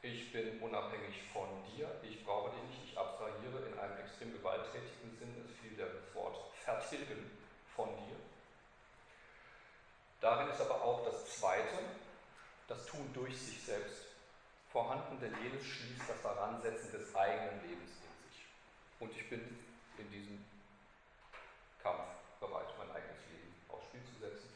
Ich 0.01 0.33
bin 0.33 0.59
unabhängig 0.59 1.21
von 1.31 1.47
dir, 1.75 1.87
ich 2.01 2.25
brauche 2.25 2.49
dich 2.49 2.63
nicht, 2.63 2.93
ich 2.93 2.97
abstrahiere 2.97 3.67
in 3.67 3.77
einem 3.77 3.99
extrem 3.99 4.33
gewalttätigen 4.33 5.15
Sinn, 5.19 5.45
es 5.45 5.55
fiel 5.59 5.77
das 5.77 6.15
Wort 6.15 6.51
vertilgen 6.65 7.29
von 7.75 7.89
dir. 8.07 8.20
Darin 10.21 10.49
ist 10.49 10.61
aber 10.61 10.81
auch 10.81 11.03
das 11.03 11.39
Zweite, 11.39 11.79
das 12.67 12.85
Tun 12.85 13.11
durch 13.13 13.37
sich 13.37 13.61
selbst 13.63 14.05
vorhanden, 14.71 15.19
denn 15.19 15.35
jenes 15.43 15.65
schließt 15.65 16.07
das 16.07 16.21
Daransetzen 16.21 16.91
des 16.91 17.13
eigenen 17.15 17.61
Lebens 17.67 17.91
und 19.01 19.11
ich 19.17 19.29
bin 19.29 19.41
in 19.97 20.11
diesem 20.11 20.45
Kampf 21.81 22.05
bereit, 22.39 22.67
mein 22.77 22.91
eigenes 22.91 23.17
Leben 23.31 23.53
aufs 23.67 23.85
Spiel 23.87 24.01
zu 24.05 24.19
setzen. 24.19 24.49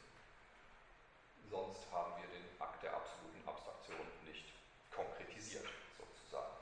Sonst 1.49 1.82
haben 1.91 2.13
wir 2.22 2.28
den 2.30 2.45
Akt 2.61 2.84
der 2.84 2.93
absoluten 2.95 3.47
Abstraktion 3.47 3.97
nicht 4.24 4.45
konkretisiert, 4.95 5.66
sozusagen. 5.97 6.53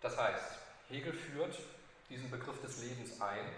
Das 0.00 0.16
heißt, 0.16 0.58
Hegel 0.88 1.12
führt 1.12 1.58
diesen 2.08 2.30
Begriff 2.30 2.60
des 2.62 2.78
Lebens 2.82 3.20
ein, 3.20 3.54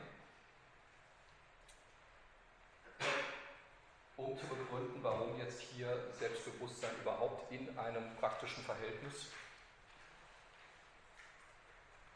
um 4.17 4.37
zu 4.37 4.47
begründen, 4.47 5.03
warum 5.03 5.39
jetzt 5.39 5.61
hier 5.61 6.13
Selbstbewusstsein 6.19 6.91
überhaupt 7.01 7.51
in 7.53 7.79
einem 7.79 8.17
praktischen 8.17 8.65
Verhältnis 8.65 9.31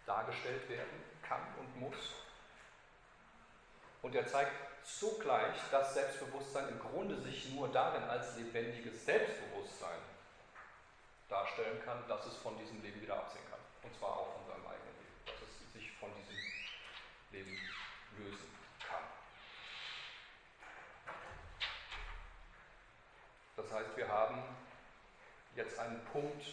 dargestellt 0.06 0.68
werden 0.68 1.02
kann 1.22 1.42
und 1.58 1.80
muss. 1.80 2.12
Und 4.02 4.14
er 4.16 4.26
zeigt 4.26 4.52
zugleich, 4.84 5.56
dass 5.70 5.94
Selbstbewusstsein 5.94 6.68
im 6.68 6.80
Grunde 6.80 7.20
sich 7.20 7.50
nur 7.50 7.68
darin 7.68 8.02
als 8.04 8.36
lebendiges 8.36 9.04
Selbstbewusstsein 9.04 10.00
darstellen 11.28 11.80
kann, 11.84 12.06
dass 12.08 12.26
es 12.26 12.36
von 12.36 12.58
diesem 12.58 12.82
Leben 12.82 13.00
wieder 13.00 13.16
absehen 13.16 13.44
kann. 13.48 13.60
Und 13.82 13.96
zwar 13.96 14.10
auch 14.10 14.34
von 14.34 14.46
seinem 14.46 14.66
eigenen 14.66 14.94
Leben, 14.98 15.24
dass 15.24 15.34
es 15.40 15.72
sich 15.72 15.92
von 15.92 16.10
diesem 16.16 16.36
Leben 17.30 17.58
lösen 18.18 18.50
kann. 18.86 19.04
Das 23.72 23.80
heißt, 23.80 23.96
wir 23.96 24.08
haben 24.08 24.42
jetzt 25.56 25.78
einen 25.78 26.04
Punkt 26.12 26.44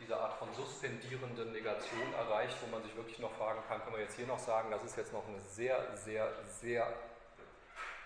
dieser 0.00 0.18
Art 0.18 0.38
von 0.38 0.50
suspendierenden 0.54 1.52
Negation 1.52 2.14
erreicht, 2.14 2.56
wo 2.62 2.68
man 2.68 2.82
sich 2.82 2.96
wirklich 2.96 3.18
noch 3.18 3.32
fragen 3.32 3.60
kann, 3.68 3.82
können 3.82 3.96
wir 3.96 4.02
jetzt 4.02 4.16
hier 4.16 4.26
noch 4.26 4.38
sagen, 4.38 4.70
das 4.70 4.82
ist 4.82 4.96
jetzt 4.96 5.12
noch 5.12 5.28
eine 5.28 5.38
sehr, 5.40 5.94
sehr, 5.94 6.32
sehr 6.46 6.90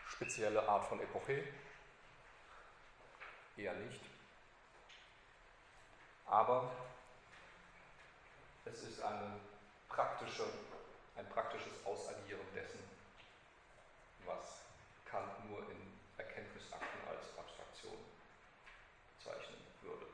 spezielle 0.09 0.69
Art 0.69 0.87
von 0.87 1.01
Epoche? 1.01 1.45
Eher 3.57 3.75
nicht. 3.75 4.01
Aber 6.27 6.73
es 8.65 8.83
ist 8.83 9.01
eine 9.03 9.39
praktische, 9.89 10.47
ein 11.17 11.29
praktisches 11.29 11.75
Ausagieren 11.85 12.47
dessen, 12.57 12.81
was 14.27 14.63
Kant 15.05 15.49
nur 15.49 15.61
in 15.71 15.99
Erkenntnisakten 16.19 17.01
als 17.09 17.39
Abstraktion 17.39 17.97
zeichnen 19.19 19.61
würde. 19.83 20.07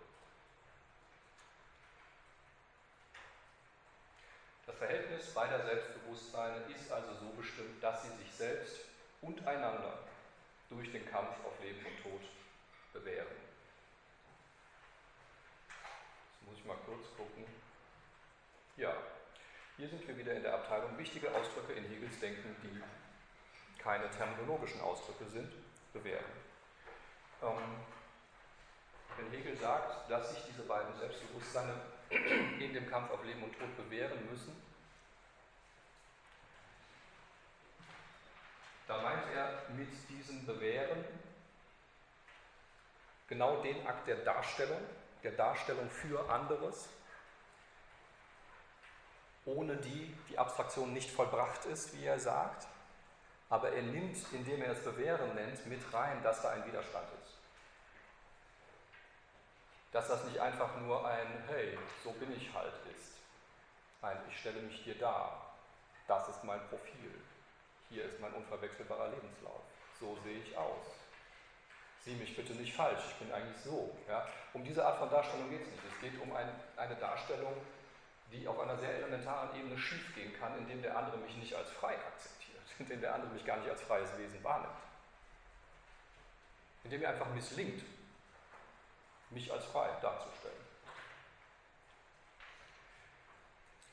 Das 4.66 4.76
Verhältnis 4.76 5.13
beider 5.32 5.64
Selbstbewusstseine 5.64 6.64
ist 6.74 6.90
also 6.90 7.12
so 7.14 7.30
bestimmt, 7.36 7.82
dass 7.82 8.02
sie 8.02 8.16
sich 8.16 8.32
selbst 8.32 8.80
und 9.22 9.46
einander 9.46 9.98
durch 10.68 10.90
den 10.90 11.08
Kampf 11.10 11.32
auf 11.44 11.58
Leben 11.62 11.84
und 11.86 12.02
Tod 12.02 12.20
bewähren. 12.92 13.26
Jetzt 16.40 16.48
muss 16.50 16.58
ich 16.58 16.64
mal 16.64 16.76
kurz 16.84 17.06
gucken. 17.16 17.44
Ja, 18.76 18.94
hier 19.76 19.88
sind 19.88 20.06
wir 20.06 20.16
wieder 20.16 20.34
in 20.34 20.42
der 20.42 20.54
Abteilung 20.54 20.96
wichtige 20.98 21.32
Ausdrücke 21.34 21.72
in 21.72 21.84
Hegels 21.84 22.18
Denken, 22.20 22.56
die 22.62 22.82
keine 23.80 24.10
terminologischen 24.10 24.80
Ausdrücke 24.80 25.26
sind, 25.26 25.52
bewähren. 25.92 26.24
Ähm, 27.42 27.84
wenn 29.16 29.30
Hegel 29.30 29.56
sagt, 29.56 30.10
dass 30.10 30.34
sich 30.34 30.44
diese 30.46 30.62
beiden 30.62 30.94
Selbstbewusstseine 30.96 31.74
in 32.60 32.72
dem 32.72 32.90
Kampf 32.90 33.10
auf 33.10 33.24
Leben 33.24 33.42
und 33.42 33.56
Tod 33.58 33.76
bewähren 33.76 34.28
müssen, 34.30 34.54
da 38.86 38.98
meint 38.98 39.24
er 39.34 39.62
mit 39.76 39.90
diesem 40.08 40.44
Bewähren 40.46 41.04
genau 43.28 43.62
den 43.62 43.86
Akt 43.86 44.06
der 44.06 44.16
Darstellung, 44.16 44.80
der 45.22 45.32
Darstellung 45.32 45.88
für 45.90 46.28
anderes, 46.30 46.88
ohne 49.46 49.76
die 49.76 50.14
die 50.28 50.38
Abstraktion 50.38 50.92
nicht 50.92 51.10
vollbracht 51.10 51.64
ist, 51.66 51.94
wie 51.94 52.04
er 52.04 52.18
sagt, 52.18 52.66
aber 53.50 53.70
er 53.70 53.82
nimmt, 53.82 54.16
indem 54.32 54.62
er 54.62 54.72
es 54.72 54.82
Bewähren 54.82 55.34
nennt, 55.34 55.66
mit 55.66 55.80
rein, 55.92 56.22
dass 56.22 56.42
da 56.42 56.50
ein 56.50 56.66
Widerstand 56.66 57.06
ist. 57.22 57.38
Dass 59.92 60.08
das 60.08 60.24
nicht 60.24 60.40
einfach 60.40 60.76
nur 60.80 61.06
ein 61.06 61.44
Hey, 61.46 61.78
so 62.02 62.10
bin 62.12 62.34
ich 62.36 62.52
halt 62.52 62.74
ist. 62.96 63.12
Ein 64.02 64.18
Ich 64.28 64.40
stelle 64.40 64.60
mich 64.62 64.82
dir 64.82 64.98
dar. 64.98 65.54
Das 66.08 66.28
ist 66.28 66.42
mein 66.42 66.60
Profil. 66.68 67.14
Hier 67.94 68.06
ist 68.06 68.18
mein 68.18 68.32
unverwechselbarer 68.32 69.10
Lebenslauf. 69.10 69.62
So 70.00 70.18
sehe 70.24 70.38
ich 70.38 70.58
aus. 70.58 70.84
Sieh 72.04 72.16
mich 72.16 72.34
bitte 72.34 72.52
nicht 72.54 72.74
falsch, 72.74 72.98
ich 73.08 73.14
bin 73.14 73.32
eigentlich 73.32 73.62
so. 73.62 73.96
Ja? 74.08 74.26
Um 74.52 74.64
diese 74.64 74.84
Art 74.84 74.98
von 74.98 75.08
Darstellung 75.08 75.48
geht 75.48 75.62
es 75.62 75.68
nicht. 75.68 75.84
Es 75.94 76.00
geht 76.00 76.20
um 76.20 76.34
ein, 76.34 76.48
eine 76.76 76.96
Darstellung, 76.96 77.54
die 78.32 78.48
auf 78.48 78.58
einer 78.58 78.76
sehr 78.78 78.96
elementaren 78.96 79.56
Ebene 79.56 79.78
schiefgehen 79.78 80.34
kann, 80.40 80.58
indem 80.58 80.82
der 80.82 80.98
andere 80.98 81.18
mich 81.18 81.36
nicht 81.36 81.54
als 81.54 81.70
frei 81.70 81.94
akzeptiert, 81.94 82.64
indem 82.80 83.00
der 83.00 83.14
andere 83.14 83.32
mich 83.32 83.44
gar 83.44 83.58
nicht 83.58 83.70
als 83.70 83.80
freies 83.82 84.10
Wesen 84.18 84.42
wahrnimmt. 84.42 84.74
Indem 86.82 87.00
mir 87.00 87.10
einfach 87.10 87.32
misslingt, 87.32 87.84
mich 89.30 89.52
als 89.52 89.64
frei 89.66 89.88
darzustellen. 90.02 90.64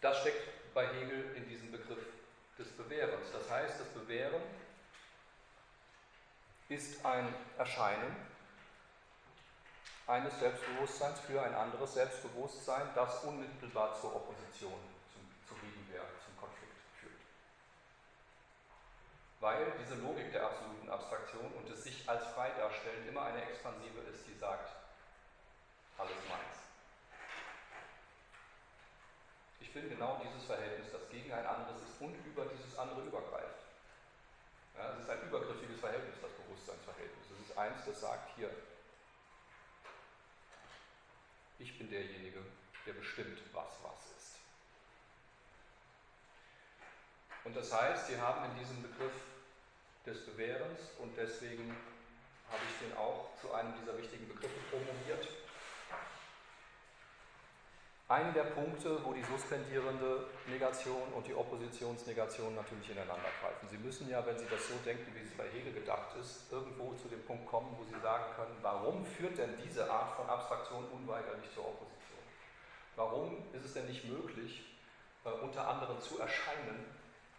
Das 0.01 0.19
steckt 0.21 0.73
bei 0.73 0.87
Hegel 0.87 1.35
in 1.35 1.47
diesem 1.47 1.71
Begriff 1.71 2.03
des 2.61 2.71
Bewährens. 2.73 3.31
Das 3.33 3.49
heißt, 3.49 3.79
das 3.79 3.87
Bewähren 3.89 4.41
ist 6.69 7.03
ein 7.05 7.33
Erscheinen 7.57 8.15
eines 10.07 10.39
Selbstbewusstseins 10.39 11.19
für 11.21 11.41
ein 11.41 11.53
anderes 11.55 11.93
Selbstbewusstsein, 11.93 12.89
das 12.95 13.23
unmittelbar 13.23 13.99
zur 13.99 14.15
Opposition, 14.15 14.79
zum, 15.13 15.21
zur 15.47 15.57
Gegenwehr, 15.59 16.03
zum 16.23 16.37
Konflikt 16.37 16.73
führt. 16.99 17.13
Weil 19.39 19.73
diese 19.81 19.95
Logik 19.95 20.31
der 20.31 20.45
absoluten 20.45 20.89
Abstraktion 20.89 21.51
und 21.53 21.69
des 21.69 21.83
sich 21.83 22.07
als 22.07 22.25
frei 22.27 22.51
darstellen 22.57 23.07
immer 23.07 23.23
eine 23.23 23.41
expansive 23.43 23.99
ist, 24.11 24.27
die 24.27 24.37
sagt, 24.37 24.71
alles 25.97 26.17
meins. 26.29 26.60
Ich 29.71 29.75
will 29.75 29.87
genau 29.87 30.19
dieses 30.21 30.43
Verhältnis, 30.43 30.91
das 30.91 31.07
gegen 31.09 31.31
ein 31.31 31.45
anderes 31.45 31.81
ist 31.81 32.01
und 32.01 32.13
über 32.25 32.43
dieses 32.43 32.77
andere 32.77 33.03
übergreift. 33.03 33.63
Ja, 34.77 34.91
es 34.91 34.99
ist 34.99 35.09
ein 35.09 35.21
übergriffiges 35.21 35.79
Verhältnis, 35.79 36.15
das 36.21 36.31
Bewusstseinsverhältnis. 36.43 37.25
Es 37.31 37.47
ist 37.47 37.57
eins, 37.57 37.85
das 37.85 38.01
sagt 38.01 38.35
hier, 38.35 38.49
ich 41.59 41.77
bin 41.77 41.89
derjenige, 41.89 42.39
der 42.85 42.91
bestimmt, 42.91 43.39
was 43.53 43.69
was 43.81 44.11
ist. 44.17 44.35
Und 47.45 47.55
das 47.55 47.71
heißt, 47.71 48.07
Sie 48.07 48.19
haben 48.19 48.51
in 48.51 48.59
diesem 48.59 48.81
Begriff 48.81 49.23
des 50.05 50.25
Bewährens 50.25 50.81
und 50.99 51.15
deswegen 51.15 51.71
habe 52.51 52.61
ich 52.69 52.89
den 52.89 52.97
auch 52.97 53.29
zu 53.39 53.53
einem 53.53 53.73
dieser 53.79 53.97
wichtigen 53.97 54.27
Begriffe 54.27 54.59
promoviert, 54.69 55.29
einen 58.11 58.33
der 58.33 58.43
Punkte, 58.43 58.99
wo 59.05 59.13
die 59.13 59.23
suspendierende 59.23 60.27
Negation 60.47 61.07
und 61.15 61.25
die 61.25 61.33
Oppositionsnegation 61.33 62.53
natürlich 62.55 62.91
ineinander 62.91 63.31
greifen. 63.39 63.69
Sie 63.69 63.77
müssen 63.77 64.09
ja, 64.09 64.25
wenn 64.25 64.37
Sie 64.37 64.47
das 64.51 64.67
so 64.67 64.75
denken, 64.85 65.07
wie 65.15 65.23
es 65.23 65.31
bei 65.37 65.47
Hegel 65.47 65.71
gedacht 65.71 66.11
ist, 66.19 66.51
irgendwo 66.51 66.93
zu 66.95 67.07
dem 67.07 67.23
Punkt 67.23 67.47
kommen, 67.47 67.73
wo 67.79 67.83
Sie 67.85 67.99
sagen 68.01 68.25
können, 68.35 68.55
warum 68.61 69.05
führt 69.05 69.37
denn 69.37 69.55
diese 69.63 69.89
Art 69.89 70.11
von 70.17 70.27
Abstraktion 70.27 70.83
unweigerlich 70.91 71.47
zur 71.55 71.63
Opposition? 71.63 72.19
Warum 72.97 73.47
ist 73.53 73.63
es 73.63 73.73
denn 73.73 73.87
nicht 73.87 74.03
möglich, 74.03 74.61
äh, 75.23 75.29
unter 75.29 75.65
anderem 75.65 75.99
zu 76.01 76.19
erscheinen, 76.19 76.83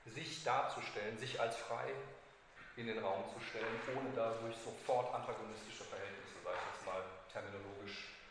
sich 0.06 0.42
darzustellen, 0.42 1.18
sich 1.18 1.38
als 1.38 1.56
frei 1.56 1.92
in 2.76 2.86
den 2.86 2.98
Raum 2.98 3.24
zu 3.28 3.38
stellen, 3.44 3.76
ohne 3.94 4.08
dadurch 4.16 4.56
sofort 4.64 5.14
antagonistische 5.14 5.84
Verhältnisse, 5.84 6.40
sage 6.42 6.56
ich 6.56 6.74
jetzt 6.74 6.86
mal 6.86 7.04
terminologisch 7.30 8.21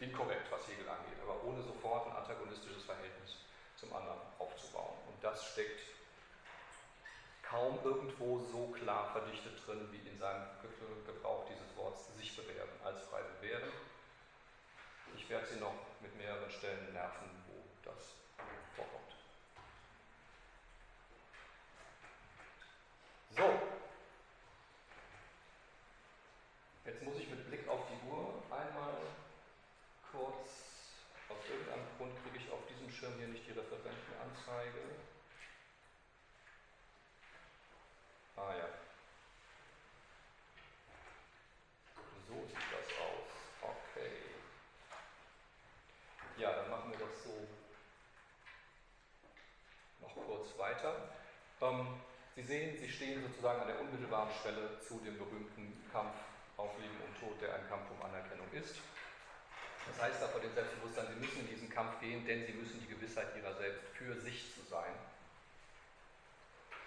inkorrekt, 0.00 0.50
was 0.50 0.66
Hegel 0.68 0.88
angeht, 0.88 1.18
aber 1.22 1.44
ohne 1.44 1.62
sofort 1.62 2.06
ein 2.06 2.16
antagonistisches 2.16 2.84
Verhältnis 2.84 3.36
zum 3.76 3.92
anderen 3.92 4.20
aufzubauen. 4.38 4.96
Und 5.06 5.22
das 5.22 5.44
steckt 5.52 5.80
kaum 7.42 7.78
irgendwo 7.82 8.38
so 8.38 8.68
klar 8.68 9.10
verdichtet 9.12 9.66
drin 9.66 9.88
wie 9.90 10.08
in 10.08 10.18
seinem 10.18 10.46
Gebrauch 11.04 11.44
dieses 11.48 11.76
Wortes 11.76 12.14
sich 12.16 12.36
bewähren, 12.36 12.70
als 12.84 13.02
frei 13.02 13.22
bewähren. 13.22 13.68
Ich 15.16 15.28
werde 15.28 15.46
Sie 15.46 15.58
noch 15.58 15.74
mit 16.00 16.16
mehreren 16.16 16.50
Stellen 16.50 16.92
nerven, 16.92 17.28
wo 17.48 17.90
das 17.90 18.14
vorkommt. 18.76 19.16
So, 23.36 23.50
jetzt 26.84 27.02
muss 27.02 27.16
ich 27.16 27.28
mit 27.28 27.48
Blick 27.48 27.68
auf 27.68 27.80
die 27.88 28.08
Uhr 28.08 28.42
einmal 28.50 28.94
kurz, 30.12 30.50
aus 31.28 31.38
irgendeinem 31.48 31.86
Grund 31.96 32.12
kriege 32.22 32.38
ich 33.00 33.06
auf 33.06 33.12
diesem 33.12 33.16
Schirm 33.16 33.18
hier 33.18 33.28
nicht 33.28 33.46
die 33.46 33.52
Referentenanzeige. 33.52 34.80
Ah 38.36 38.54
ja. 38.56 38.68
So 42.28 42.34
sieht 42.46 42.56
das 42.56 42.88
aus. 42.98 43.30
Okay. 43.62 44.12
Ja, 46.36 46.52
dann 46.52 46.70
machen 46.70 46.90
wir 46.90 46.98
das 46.98 47.24
so 47.24 47.48
noch 50.00 50.14
kurz 50.26 50.58
weiter. 50.58 51.08
Ähm, 51.60 52.00
Sie 52.36 52.42
sehen, 52.42 52.78
Sie 52.78 52.88
stehen 52.88 53.22
sozusagen 53.22 53.60
an 53.60 53.66
der 53.66 53.80
unmittelbaren 53.80 54.32
Schwelle 54.40 54.80
zu 54.80 55.00
dem 55.00 55.18
berühmten 55.18 55.84
Kampf 55.92 56.14
auf 56.56 56.78
Leben 56.78 56.96
und 57.02 57.18
Tod, 57.18 57.40
der 57.42 57.54
ein 57.54 57.68
Kampf 57.68 57.90
um 57.90 58.00
Anerkennung 58.02 58.50
ist. 58.52 58.76
Das 59.90 60.02
heißt 60.02 60.22
aber 60.22 60.38
dem 60.38 60.54
Selbstbewusstsein, 60.54 61.06
sie 61.08 61.20
müssen 61.20 61.40
in 61.40 61.48
diesen 61.48 61.68
Kampf 61.68 61.98
gehen, 62.00 62.24
denn 62.24 62.46
sie 62.46 62.52
müssen 62.52 62.80
die 62.80 62.86
Gewissheit 62.86 63.34
ihrer 63.36 63.54
selbst 63.54 63.82
für 63.94 64.14
sich 64.20 64.54
zu 64.54 64.62
sein. 64.62 64.94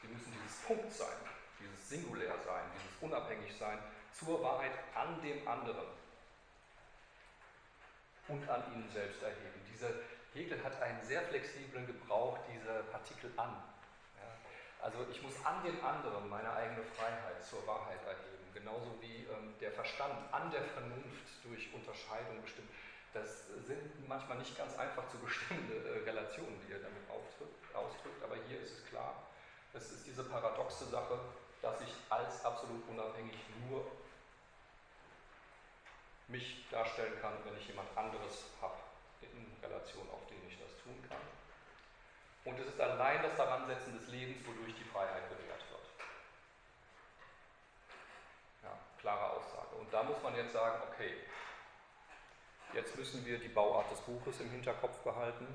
Sie 0.02 0.08
müssen 0.08 0.32
dieses 0.32 0.58
Punkt 0.62 0.92
sein, 0.92 1.18
dieses 1.60 1.90
Singulär 1.90 2.36
sein, 2.46 2.64
dieses 2.76 3.02
unabhängig 3.02 3.54
sein 3.58 3.78
zur 4.12 4.42
Wahrheit 4.42 4.72
an 4.96 5.22
dem 5.22 5.46
anderen 5.48 5.88
und 8.30 8.50
an 8.50 8.64
ihnen 8.74 8.90
selbst 8.92 9.22
erheben. 9.22 9.62
Diese, 9.72 10.02
Hegel 10.34 10.64
hat 10.64 10.82
einen 10.82 11.04
sehr 11.04 11.22
flexiblen 11.24 11.86
Gebrauch 11.86 12.40
dieser 12.52 12.84
Partikel 12.84 13.32
an. 13.38 13.54
Ja? 14.18 14.86
Also 14.86 15.06
ich 15.12 15.22
muss 15.22 15.34
an 15.46 15.64
den 15.64 15.80
anderen 15.84 16.30
meine 16.30 16.52
eigene 16.54 16.84
Freiheit 16.84 17.44
zur 17.44 17.66
Wahrheit 17.68 18.00
erheben, 18.06 18.50
genauso 18.54 18.98
wie 19.02 19.26
ähm, 19.26 19.54
der 19.60 19.72
Verstand 19.72 20.14
an 20.32 20.50
der 20.52 20.64
Vernunft 20.64 21.28
durch 21.44 21.74
Unterscheidung 21.74 22.42
bestimmt. 22.42 22.70
Das 23.14 23.48
sind 23.68 24.08
manchmal 24.08 24.40
nicht 24.40 24.58
ganz 24.58 24.78
einfach 24.78 25.08
zu 25.08 25.18
bestimmende 25.20 25.76
äh, 25.76 26.04
Relationen, 26.04 26.60
die 26.68 26.74
er 26.74 26.80
damit 26.80 27.08
ausdrückt, 27.10 28.24
aber 28.24 28.36
hier 28.48 28.60
ist 28.60 28.80
es 28.80 28.86
klar, 28.86 29.24
es 29.74 29.92
ist 29.92 30.06
diese 30.06 30.24
paradoxe 30.24 30.86
Sache, 30.86 31.20
dass 31.62 31.82
ich 31.82 31.94
als 32.10 32.44
absolut 32.44 32.88
unabhängig 32.90 33.38
nur 33.68 33.86
mich 36.28 36.68
darstellen 36.70 37.20
kann, 37.22 37.34
wenn 37.46 37.58
ich 37.58 37.68
jemand 37.68 37.90
anderes 37.96 38.46
habe 38.62 38.78
in 39.22 39.56
Relation, 39.62 40.10
auf 40.12 40.26
den 40.28 40.48
ich 40.48 40.58
das 40.60 40.70
tun 40.84 40.98
kann. 41.08 41.22
Und 42.46 42.60
es 42.60 42.68
ist 42.68 42.82
allein 42.82 43.22
das 43.24 43.36
Daransetzen 43.36 43.98
des 43.98 44.08
Lebens, 44.10 44.46
wodurch 44.46 44.74
die 44.76 44.84
Freiheit 44.84 45.30
bewährt 45.30 45.64
wird. 45.70 45.88
Ja, 48.64 48.78
klare 49.00 49.32
Aussage. 49.32 49.76
Und 49.80 49.94
da 49.94 50.04
muss 50.04 50.22
man 50.22 50.36
jetzt 50.36 50.52
sagen, 50.52 50.82
okay, 50.92 51.16
jetzt 52.74 52.98
müssen 52.98 53.26
wir 53.26 53.38
die 53.38 53.50
Bauart 53.50 53.92
des 53.92 54.00
Buches 54.02 54.40
im 54.40 54.50
Hinterkopf 54.50 54.98
behalten. 55.00 55.48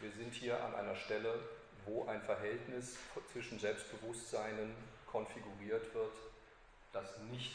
Wir 0.00 0.10
sind 0.10 0.34
hier 0.34 0.62
an 0.62 0.74
einer 0.74 0.96
Stelle, 0.96 1.38
wo 1.84 2.06
ein 2.06 2.20
Verhältnis 2.22 2.96
zwischen 3.32 3.58
Selbstbewusstseinen 3.58 4.74
konfiguriert 5.06 5.94
wird, 5.94 6.14
das 6.92 7.18
nicht 7.30 7.54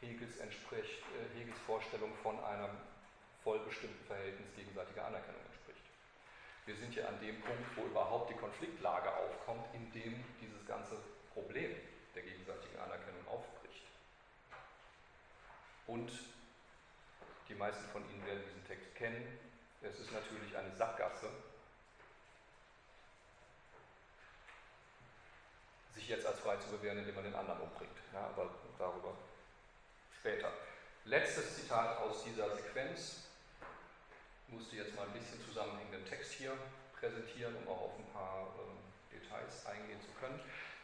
Hegels, 0.00 0.38
entspricht, 0.38 1.00
äh, 1.00 1.38
Hegels 1.38 1.58
Vorstellung 1.66 2.12
von 2.22 2.42
einem 2.44 2.70
vollbestimmten 3.42 4.04
Verhältnis 4.06 4.48
gegenseitiger 4.56 5.06
Anerkennung 5.06 5.40
entspricht. 5.46 5.82
Wir 6.66 6.76
sind 6.76 6.94
hier 6.94 7.08
an 7.08 7.20
dem 7.20 7.40
Punkt, 7.40 7.76
wo 7.76 7.82
überhaupt 7.82 8.30
die 8.30 8.36
Konfliktlage 8.36 9.12
aufkommt, 9.14 9.66
in 9.74 9.90
dem 9.92 10.24
dieses 10.40 10.64
ganze 10.66 10.96
Problem 11.34 11.74
der 12.14 12.22
gegenseitigen 12.22 12.78
Anerkennung 12.78 13.26
aufbricht. 13.28 13.86
Und 15.86 16.10
die 17.52 17.58
meisten 17.58 17.84
von 17.90 18.02
Ihnen 18.10 18.24
werden 18.26 18.42
diesen 18.48 18.66
Text 18.66 18.94
kennen. 18.94 19.38
Es 19.82 19.98
ist 19.98 20.12
natürlich 20.12 20.56
eine 20.56 20.74
Sackgasse, 20.74 21.28
sich 25.94 26.08
jetzt 26.08 26.24
als 26.24 26.40
frei 26.40 26.56
zu 26.56 26.68
bewähren, 26.70 26.98
indem 26.98 27.14
man 27.14 27.24
den 27.24 27.34
anderen 27.34 27.60
umbringt. 27.60 27.98
Ja, 28.12 28.20
aber 28.20 28.50
darüber 28.78 29.14
später. 30.18 30.50
Letztes 31.04 31.56
Zitat 31.56 31.98
aus 31.98 32.24
dieser 32.24 32.54
Sequenz. 32.56 33.28
Ich 34.46 34.54
musste 34.54 34.76
jetzt 34.76 34.94
mal 34.94 35.06
ein 35.06 35.12
bisschen 35.12 35.44
zusammenhängenden 35.44 36.06
Text 36.06 36.32
hier 36.32 36.56
präsentieren, 36.98 37.54
um 37.56 37.68
auch 37.68 37.82
auf 37.82 37.98
ein 37.98 38.12
paar 38.12 38.54
äh, 38.56 39.18
Details 39.18 39.66
eingehen 39.66 40.00
zu 40.00 40.12
können. 40.20 40.40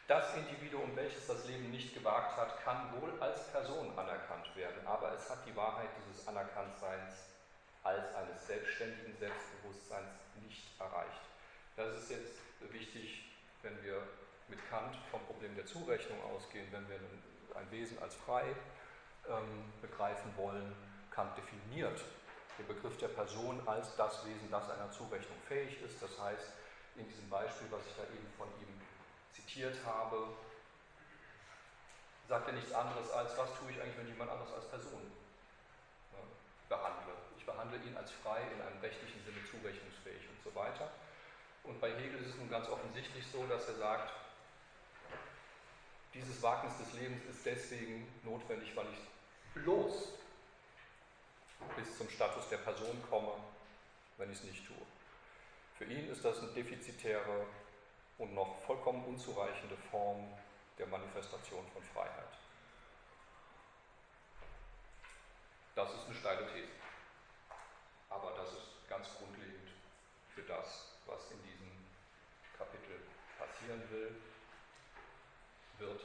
Das 0.09 0.33
Individuum, 0.33 0.95
welches 0.95 1.27
das 1.27 1.45
Leben 1.45 1.69
nicht 1.69 1.93
gewagt 1.93 2.35
hat, 2.35 2.63
kann 2.63 2.91
wohl 2.99 3.13
als 3.21 3.47
Person 3.51 3.95
anerkannt 3.95 4.55
werden, 4.55 4.81
aber 4.83 5.13
es 5.13 5.29
hat 5.29 5.45
die 5.45 5.55
Wahrheit 5.55 5.89
dieses 6.01 6.27
Anerkanntseins 6.27 7.27
als 7.83 8.15
eines 8.15 8.47
selbstständigen 8.47 9.15
Selbstbewusstseins 9.19 10.09
nicht 10.41 10.65
erreicht. 10.79 11.21
Das 11.75 11.95
ist 11.95 12.09
jetzt 12.09 12.39
wichtig, 12.71 13.21
wenn 13.61 13.83
wir 13.83 14.01
mit 14.47 14.57
Kant 14.71 14.97
vom 15.11 15.21
Problem 15.27 15.53
der 15.55 15.67
Zurechnung 15.67 16.17
ausgehen, 16.23 16.65
wenn 16.71 16.89
wir 16.89 16.97
ein 17.53 17.69
Wesen 17.69 18.01
als 18.01 18.15
frei 18.15 18.45
ähm, 19.29 19.71
begreifen 19.79 20.35
wollen. 20.37 20.75
Kant 21.11 21.37
definiert 21.37 22.01
den 22.57 22.65
Begriff 22.65 22.97
der 22.97 23.09
Person 23.09 23.61
als 23.67 23.95
das 23.95 24.25
Wesen, 24.25 24.49
das 24.49 24.71
einer 24.71 24.89
Zurechnung 24.89 25.37
fähig 25.47 25.79
ist. 25.83 26.01
Das 26.01 26.19
heißt, 26.19 26.51
in 26.95 27.07
diesem 27.07 27.29
Beispiel, 27.29 27.67
was 27.69 27.85
ich 27.85 27.95
da 27.95 28.01
eben 28.05 28.27
von 28.39 28.47
ihm 28.59 28.88
zitiert 29.33 29.77
habe, 29.85 30.27
sagt 32.27 32.47
er 32.47 32.53
nichts 32.53 32.71
anderes 32.71 33.09
als, 33.11 33.37
was 33.37 33.49
tue 33.57 33.71
ich 33.71 33.81
eigentlich, 33.81 33.97
wenn 33.97 34.07
jemand 34.07 34.31
anderes 34.31 34.53
als 34.53 34.69
Person 34.69 35.01
ne, 35.01 36.19
behandle. 36.69 37.13
Ich 37.37 37.45
behandle 37.45 37.77
ihn 37.79 37.97
als 37.97 38.11
frei, 38.11 38.41
in 38.53 38.61
einem 38.61 38.79
rechtlichen 38.81 39.23
Sinne 39.25 39.43
zurechnungsfähig 39.49 40.29
und 40.29 40.43
so 40.43 40.53
weiter. 40.55 40.91
Und 41.63 41.81
bei 41.81 41.91
Hegel 41.95 42.19
ist 42.21 42.29
es 42.29 42.35
nun 42.35 42.49
ganz 42.49 42.69
offensichtlich 42.69 43.25
so, 43.27 43.45
dass 43.47 43.67
er 43.67 43.75
sagt, 43.75 44.13
dieses 46.13 46.41
Wagnis 46.41 46.77
des 46.77 46.93
Lebens 46.93 47.23
ist 47.25 47.45
deswegen 47.45 48.07
notwendig, 48.23 48.75
weil 48.75 48.87
ich 48.93 49.61
bloß 49.61 50.13
bis 51.75 51.97
zum 51.97 52.09
Status 52.09 52.49
der 52.49 52.57
Person 52.57 53.01
komme, 53.09 53.33
wenn 54.17 54.31
ich 54.31 54.39
es 54.39 54.43
nicht 54.43 54.67
tue. 54.67 54.75
Für 55.77 55.85
ihn 55.85 56.09
ist 56.09 56.23
das 56.25 56.39
eine 56.39 56.51
defizitäre 56.51 57.45
und 58.19 58.35
noch 58.35 58.59
vollkommen 58.59 59.03
unzureichende 59.05 59.77
Form 59.89 60.27
der 60.77 60.87
Manifestation 60.87 61.65
von 61.73 61.81
Freiheit. 61.93 62.37
Das 65.73 65.89
ist 65.93 66.05
eine 66.05 66.15
steile 66.15 66.45
These. 66.53 66.71
Aber 68.09 68.31
das 68.31 68.51
ist 68.51 68.87
ganz 68.89 69.07
grundlegend 69.17 69.69
für 70.35 70.41
das, 70.43 70.97
was 71.05 71.31
in 71.31 71.41
diesem 71.43 71.71
Kapitel 72.57 72.99
passieren 73.37 73.81
will 73.89 74.15
wird. 75.77 76.01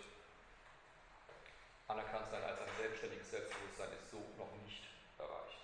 Anerkannt 1.89 2.29
sein 2.31 2.45
als 2.45 2.61
ein 2.61 2.77
selbstständiges 2.79 3.31
Selbstbewusstsein 3.31 3.93
ist 3.93 4.11
so 4.11 4.19
noch 4.39 4.53
nicht 4.63 4.85
erreicht. 5.19 5.59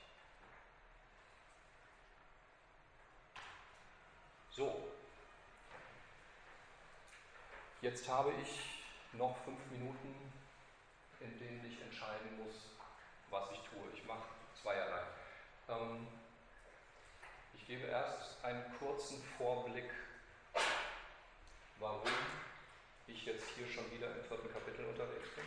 So, 4.50 4.89
jetzt 7.80 8.08
habe 8.08 8.32
ich 8.42 8.80
noch 9.12 9.36
fünf 9.44 9.58
Minuten, 9.70 10.14
in 11.20 11.38
denen 11.38 11.64
ich 11.66 11.80
entscheiden 11.82 12.38
muss, 12.38 12.70
was 13.30 13.50
ich 13.52 13.58
tue. 13.68 13.90
Ich 13.94 14.04
mache 14.04 14.28
zweierlei. 14.60 15.02
Ähm, 15.68 16.06
ich 17.54 17.66
gebe 17.66 17.86
erst 17.86 18.44
einen 18.44 18.64
kurzen 18.78 19.22
Vorblick, 19.38 19.90
warum 21.78 22.08
ich 23.06 23.24
jetzt 23.24 23.48
hier 23.50 23.66
schon 23.66 23.90
wieder 23.90 24.14
im 24.14 24.24
vierten 24.24 24.52
Kapitel 24.52 24.84
unterwegs 24.84 25.28
bin? 25.34 25.44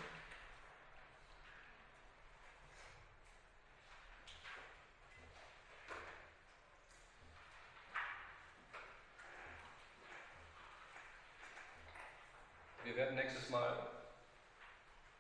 Wir 12.84 12.98
werden 12.98 13.12
nächstes 13.24 13.50
Mal 13.50 13.88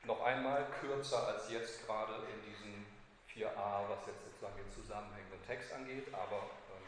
noch 0.03 0.21
einmal 0.23 0.65
kürzer 0.81 1.27
als 1.27 1.49
jetzt 1.49 1.85
gerade 1.85 2.13
in 2.27 2.43
diesem 2.43 2.85
4a, 3.31 3.87
was 3.87 4.05
jetzt 4.07 4.25
sozusagen 4.25 4.57
den 4.57 4.71
zusammenhängenden 4.71 5.41
Text 5.47 5.71
angeht, 5.71 6.07
aber 6.13 6.51
ähm, 6.75 6.83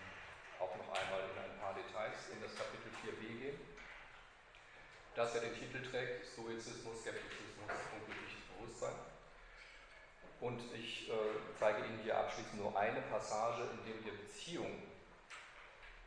auch 0.60 0.76
noch 0.76 0.92
einmal 0.92 1.24
in 1.32 1.40
ein 1.40 1.58
paar 1.60 1.74
Details 1.74 2.36
in 2.36 2.42
das 2.44 2.54
Kapitel 2.56 2.92
4b 3.02 3.40
gehen 3.40 3.60
das 5.16 5.34
ja 5.34 5.40
den 5.40 5.56
Titel 5.56 5.82
trägt, 5.82 6.28
Stoizismus, 6.28 7.00
Skeptizismus 7.00 7.72
und 7.96 8.06
glückliches 8.06 8.44
Bewusstsein. 8.52 8.96
Und 10.42 10.60
ich 10.76 11.10
äh, 11.10 11.14
zeige 11.58 11.86
Ihnen 11.88 12.00
hier 12.04 12.18
abschließend 12.18 12.60
nur 12.60 12.78
eine 12.78 13.00
Passage, 13.00 13.62
in 13.72 13.80
der 13.88 14.12
die 14.12 14.12
Beziehung 14.12 14.84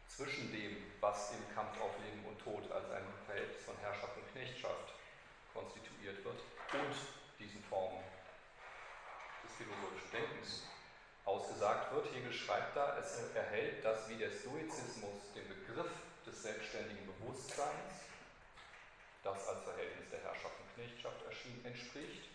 zwischen 0.06 0.52
dem, 0.52 0.76
was 1.00 1.32
im 1.32 1.54
Kampf 1.54 1.80
auf 1.80 1.96
Leben 2.04 2.22
und 2.28 2.38
Tod 2.38 2.70
als 2.70 2.90
ein 2.90 3.04
Verhältnis 3.24 3.64
von 3.64 3.78
Herrschaft 3.78 4.14
und 4.18 4.30
Knechtschaft 4.32 4.97
konstituiert 5.58 6.22
wird 6.24 6.38
und 6.38 6.94
diesen 7.38 7.62
Formen 7.64 8.02
des 9.42 9.52
philosophischen 9.56 10.10
Denkens 10.12 10.62
ausgesagt 11.24 11.92
wird. 11.92 12.14
Hegel 12.14 12.32
schreibt 12.32 12.76
da, 12.76 12.98
es 12.98 13.18
erhält 13.34 13.84
das 13.84 14.08
wie 14.08 14.16
der 14.16 14.30
Stoizismus 14.30 15.34
den 15.34 15.48
Begriff 15.48 15.90
des 16.26 16.42
selbstständigen 16.42 17.06
Bewusstseins 17.18 18.08
das 19.22 19.48
als 19.48 19.62
Verhältnis 19.64 20.08
der 20.10 20.20
Herrschaft 20.20 20.54
und 20.60 20.74
Knechtschaft 20.74 21.24
erschien, 21.26 21.64
entspricht. 21.64 22.30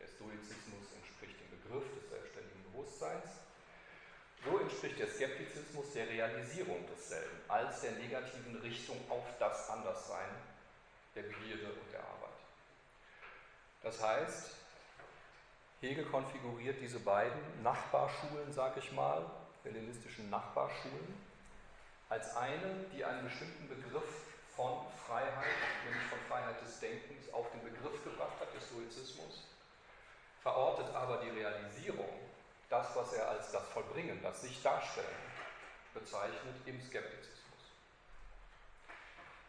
Der 0.00 0.06
Stoizismus 0.06 0.92
entspricht 0.94 1.40
dem 1.40 1.50
Begriff 1.56 1.86
des 1.94 2.10
selbstständigen 2.10 2.62
Bewusstseins. 2.70 3.40
So 4.44 4.58
entspricht 4.58 4.98
der 4.98 5.08
Skeptizismus 5.08 5.92
der 5.94 6.08
Realisierung 6.08 6.86
desselben 6.86 7.38
als 7.48 7.80
der 7.80 7.92
negativen 7.92 8.56
Richtung 8.62 8.98
auf 9.08 9.24
das 9.38 9.68
Anderssein, 9.68 10.30
der 11.14 11.22
Begierde 11.22 11.72
und 11.72 11.92
der 11.92 12.00
Arbeit. 12.00 12.37
Das 13.82 14.02
heißt, 14.02 14.50
Hegel 15.80 16.04
konfiguriert 16.06 16.80
diese 16.80 17.00
beiden 17.00 17.62
Nachbarschulen, 17.62 18.52
sage 18.52 18.80
ich 18.80 18.92
mal, 18.92 19.24
hellenistischen 19.62 20.28
Nachbarschulen, 20.30 21.14
als 22.08 22.36
eine, 22.36 22.86
die 22.92 23.04
einen 23.04 23.24
bestimmten 23.24 23.68
Begriff 23.68 24.26
von 24.56 24.86
Freiheit, 25.06 25.54
nämlich 25.84 26.02
von 26.08 26.18
Freiheit 26.28 26.60
des 26.62 26.80
Denkens, 26.80 27.32
auf 27.32 27.50
den 27.52 27.62
Begriff 27.62 28.02
gebracht 28.02 28.40
hat, 28.40 28.54
des 28.54 28.66
Stoizismus, 28.66 29.44
verortet 30.42 30.92
aber 30.94 31.18
die 31.18 31.30
Realisierung 31.30 32.08
das, 32.68 32.94
was 32.96 33.12
er 33.12 33.28
als 33.28 33.52
das 33.52 33.62
Vollbringen, 33.68 34.20
das 34.22 34.42
Sich-Darstellen 34.42 35.06
bezeichnet, 35.94 36.56
im 36.66 36.80
Skeptizismus. 36.80 37.37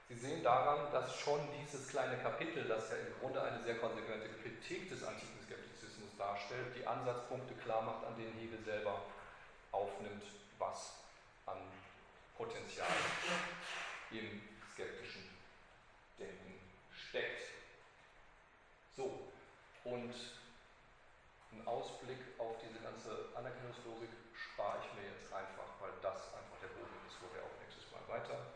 Sie 0.10 0.18
sehen 0.18 0.41
daran, 0.41 0.91
dass 0.91 1.15
schon 1.19 1.40
dieses 1.61 1.88
kleine 1.88 2.18
Kapitel, 2.18 2.68
das 2.68 2.90
ja 2.90 2.98
im 2.98 3.19
Grunde 3.19 3.44
eine 3.44 3.61
sehr 3.61 3.77
konsequente 3.77 4.27
Kritik 4.41 4.90
des 4.90 5.03
antiken 5.03 5.40
Skeptizismus 5.45 6.10
darstellt, 6.18 6.76
die 6.76 6.86
Ansatzpunkte 6.86 7.53
klar 7.61 7.84
macht, 7.84 8.03
an 8.06 8.18
denen 8.18 8.34
Hegel 8.34 8.57
selber 8.64 9.03
aufnimmt, 9.72 10.23
was 10.57 10.94
an 11.45 11.60
Potenzial 12.36 12.90
im 14.10 14.41
skeptischen 14.73 15.30
Denken 16.18 16.57
steckt. 16.91 17.44
So, 18.95 19.30
und 19.84 20.15
einen 21.52 21.68
Ausblick 21.68 22.18
auf 22.40 22.57
diese 22.57 22.81
ganze 22.81 23.30
Anerkennungslogik 23.38 24.10
spare 24.34 24.80
ich 24.81 24.90
mir 24.98 25.06
jetzt 25.06 25.31
einfach, 25.31 25.69
weil 25.80 25.94
das 26.02 26.34
einfach 26.34 26.57
der 26.64 26.73
Boden 26.73 26.98
ist, 27.06 27.22
wo 27.22 27.31
wir 27.31 27.44
auch 27.44 27.61
nächstes 27.61 27.86
Mal 27.91 28.02
Dank. 28.26 28.49